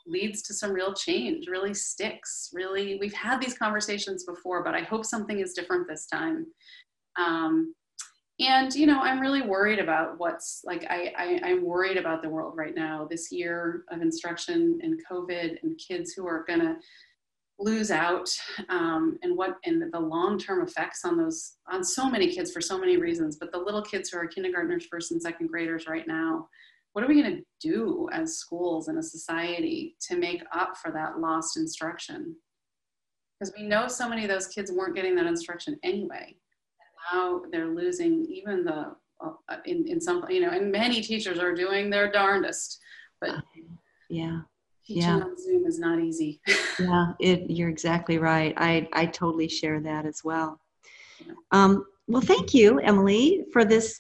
leads 0.06 0.42
to 0.42 0.54
some 0.54 0.72
real 0.72 0.94
change, 0.94 1.48
really 1.48 1.74
sticks. 1.74 2.50
Really, 2.54 2.98
we've 3.00 3.14
had 3.14 3.42
these 3.42 3.58
conversations 3.58 4.26
before, 4.26 4.64
but 4.64 4.76
I 4.76 4.82
hope 4.82 5.06
something 5.06 5.40
is 5.40 5.54
different 5.54 5.88
this 5.88 6.08
time. 6.08 6.46
Um, 7.18 7.74
and 8.40 8.74
you 8.74 8.86
know, 8.86 9.00
I'm 9.00 9.20
really 9.20 9.42
worried 9.42 9.80
about 9.80 10.20
what's 10.20 10.62
like. 10.64 10.86
I, 10.90 11.14
I 11.18 11.40
I'm 11.44 11.66
worried 11.66 11.98
about 11.98 12.22
the 12.22 12.30
world 12.30 12.54
right 12.56 12.76
now. 12.76 13.08
This 13.10 13.32
year 13.32 13.84
of 13.90 14.02
instruction 14.02 14.80
and 14.84 15.02
COVID 15.10 15.58
and 15.64 15.80
kids 15.80 16.14
who 16.14 16.28
are 16.28 16.44
going 16.48 16.60
to 16.60 16.76
lose 17.60 17.90
out 17.90 18.30
um, 18.70 19.18
and 19.24 19.36
what 19.36 19.58
and 19.66 19.92
the 19.92 20.00
long-term 20.00 20.62
effects 20.62 21.04
on 21.04 21.18
those 21.18 21.54
on 21.72 21.84
so 21.84 22.10
many 22.10 22.32
kids 22.32 22.52
for 22.52 22.62
so 22.62 22.78
many 22.78 22.98
reasons 22.98 23.38
but 23.38 23.52
the 23.52 23.58
little 23.58 23.82
kids 23.82 24.10
who 24.10 24.18
are 24.18 24.28
kindergartners 24.28 24.86
first 24.86 25.12
and 25.12 25.22
second 25.22 25.48
graders 25.48 25.88
right 25.88 26.08
now 26.08 26.48
what 26.98 27.04
are 27.04 27.10
we 27.10 27.22
going 27.22 27.36
to 27.38 27.44
do 27.62 28.10
as 28.12 28.40
schools 28.40 28.88
and 28.88 28.98
a 28.98 29.04
society 29.04 29.96
to 30.02 30.18
make 30.18 30.42
up 30.52 30.76
for 30.78 30.92
that 30.92 31.20
lost 31.20 31.56
instruction? 31.56 32.36
Because 33.40 33.54
we 33.56 33.68
know 33.68 33.88
so 33.88 34.10
many 34.10 34.24
of 34.24 34.30
those 34.30 34.48
kids 34.48 34.72
weren't 34.72 34.96
getting 34.96 35.16
that 35.18 35.28
instruction 35.28 35.78
anyway. 35.84 36.36
And 36.80 37.14
now 37.14 37.42
they're 37.52 37.68
losing 37.68 38.26
even 38.26 38.64
the 38.64 38.96
uh, 39.24 39.58
in, 39.66 39.88
in 39.88 40.02
some 40.02 40.26
you 40.28 40.42
know 40.42 40.50
and 40.50 40.72
many 40.72 41.02
teachers 41.02 41.38
are 41.38 41.54
doing 41.54 41.90
their 41.90 42.12
darndest 42.12 42.80
but 43.20 43.32
yeah 44.12 44.42
Teaching 44.88 45.02
yeah. 45.02 45.16
on 45.16 45.38
Zoom 45.38 45.66
is 45.66 45.80
not 45.80 46.00
easy. 46.00 46.40
yeah, 46.80 47.12
it, 47.20 47.50
you're 47.50 47.68
exactly 47.68 48.20
right. 48.20 48.54
I, 48.56 48.88
I 48.94 49.06
totally 49.06 49.50
share 49.50 49.82
that 49.82 50.06
as 50.06 50.22
well. 50.24 50.62
Um, 51.52 51.86
well, 52.08 52.22
thank 52.22 52.54
you, 52.54 52.80
Emily, 52.80 53.44
for 53.52 53.66
this 53.66 54.00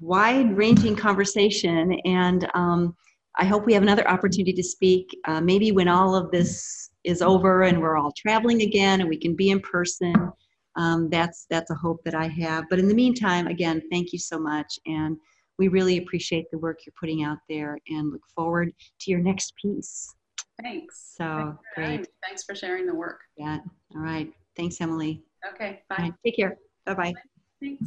wide 0.00 0.54
ranging 0.54 0.94
conversation. 0.94 1.98
And 2.04 2.46
um, 2.52 2.94
I 3.36 3.46
hope 3.46 3.64
we 3.64 3.72
have 3.72 3.82
another 3.82 4.06
opportunity 4.06 4.52
to 4.52 4.62
speak, 4.62 5.16
uh, 5.24 5.40
maybe 5.40 5.72
when 5.72 5.88
all 5.88 6.14
of 6.14 6.30
this 6.30 6.90
is 7.04 7.22
over 7.22 7.62
and 7.62 7.80
we're 7.80 7.96
all 7.96 8.12
traveling 8.12 8.60
again 8.60 9.00
and 9.00 9.08
we 9.08 9.16
can 9.16 9.34
be 9.34 9.48
in 9.48 9.60
person. 9.60 10.30
Um, 10.76 11.08
that's 11.08 11.46
that's 11.48 11.70
a 11.70 11.74
hope 11.74 12.04
that 12.04 12.14
I 12.14 12.28
have. 12.28 12.64
But 12.68 12.78
in 12.78 12.86
the 12.86 12.94
meantime, 12.94 13.46
again, 13.46 13.82
thank 13.90 14.12
you 14.12 14.18
so 14.18 14.38
much, 14.38 14.78
and 14.86 15.16
we 15.58 15.66
really 15.66 15.98
appreciate 15.98 16.44
the 16.52 16.58
work 16.58 16.80
you're 16.86 16.92
putting 17.00 17.24
out 17.24 17.38
there, 17.48 17.78
and 17.88 18.12
look 18.12 18.22
forward 18.36 18.72
to 19.00 19.10
your 19.10 19.18
next 19.18 19.54
piece. 19.56 20.14
Thanks. 20.62 21.14
So 21.16 21.58
Thanks 21.76 21.96
great. 21.96 22.08
Thanks 22.24 22.44
for 22.44 22.54
sharing 22.54 22.86
the 22.86 22.94
work. 22.94 23.20
Yeah. 23.36 23.58
All 23.94 24.00
right. 24.00 24.32
Thanks, 24.56 24.80
Emily. 24.80 25.22
Okay. 25.54 25.82
Bye. 25.88 25.96
Right, 25.98 26.14
take 26.24 26.36
care. 26.36 26.56
Bye 26.84 26.94
bye. 26.94 27.14
Thanks. 27.60 27.84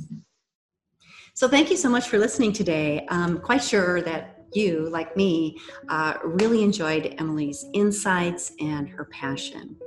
So, 1.33 1.47
thank 1.47 1.69
you 1.69 1.77
so 1.77 1.89
much 1.89 2.07
for 2.07 2.17
listening 2.17 2.51
today. 2.51 3.05
I'm 3.09 3.39
quite 3.39 3.63
sure 3.63 4.01
that 4.01 4.45
you, 4.53 4.89
like 4.89 5.15
me, 5.15 5.57
uh, 5.87 6.15
really 6.23 6.61
enjoyed 6.61 7.15
Emily's 7.19 7.65
insights 7.73 8.51
and 8.59 8.89
her 8.89 9.05
passion. 9.05 9.77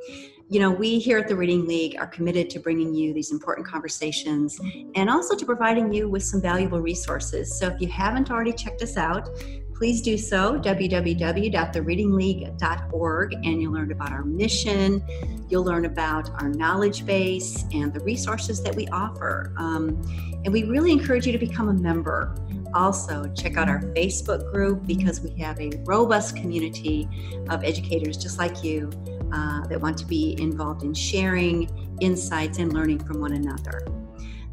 You 0.48 0.60
know, 0.60 0.70
we 0.70 0.98
here 0.98 1.18
at 1.18 1.28
the 1.28 1.36
Reading 1.36 1.66
League 1.66 1.96
are 1.98 2.06
committed 2.06 2.48
to 2.50 2.60
bringing 2.60 2.94
you 2.94 3.12
these 3.12 3.30
important 3.30 3.66
conversations 3.66 4.58
and 4.94 5.10
also 5.10 5.36
to 5.36 5.44
providing 5.44 5.92
you 5.92 6.08
with 6.08 6.22
some 6.22 6.40
valuable 6.40 6.80
resources. 6.80 7.58
So, 7.58 7.68
if 7.68 7.80
you 7.80 7.88
haven't 7.88 8.30
already 8.30 8.52
checked 8.52 8.80
us 8.80 8.96
out, 8.96 9.28
please 9.74 10.00
do 10.00 10.16
so 10.16 10.58
www.thereadingleague.org 10.60 13.32
and 13.32 13.60
you'll 13.60 13.72
learn 13.72 13.90
about 13.90 14.12
our 14.12 14.24
mission. 14.24 15.04
You'll 15.48 15.64
learn 15.64 15.84
about 15.84 16.30
our 16.40 16.48
knowledge 16.48 17.04
base 17.04 17.64
and 17.72 17.92
the 17.92 17.98
resources 18.00 18.62
that 18.62 18.74
we 18.74 18.86
offer. 18.88 19.52
Um, 19.56 20.00
and 20.44 20.52
we 20.52 20.64
really 20.64 20.92
encourage 20.92 21.26
you 21.26 21.32
to 21.32 21.38
become 21.38 21.68
a 21.68 21.74
member. 21.74 22.36
Also 22.72 23.30
check 23.36 23.56
out 23.56 23.68
our 23.68 23.80
facebook 23.80 24.52
group 24.52 24.86
because 24.86 25.20
we 25.20 25.30
have 25.40 25.60
a 25.60 25.70
robust 25.84 26.36
community 26.36 27.08
of 27.48 27.64
educators 27.64 28.16
just 28.16 28.38
like 28.38 28.62
you 28.62 28.90
uh, 29.32 29.66
that 29.66 29.80
want 29.80 29.98
to 29.98 30.06
be 30.06 30.40
involved 30.40 30.82
in 30.82 30.94
sharing 30.94 31.68
insights 32.00 32.58
and 32.58 32.72
learning 32.72 33.04
from 33.04 33.20
one 33.20 33.32
another. 33.32 33.84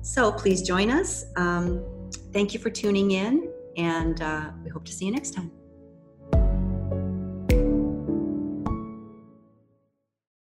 So 0.02 0.32
please 0.32 0.64
join 0.64 0.90
us. 0.90 1.26
Um, 1.36 1.84
thank 2.34 2.54
you 2.54 2.60
for 2.60 2.70
tuning 2.70 3.12
in 3.12 3.52
and 3.78 4.22
uh, 4.22 4.52
we 4.64 4.70
hope 4.70 4.86
to 4.86 4.92
see 4.92 5.06
you 5.06 5.12
next 5.12 5.32
time. 5.32 5.61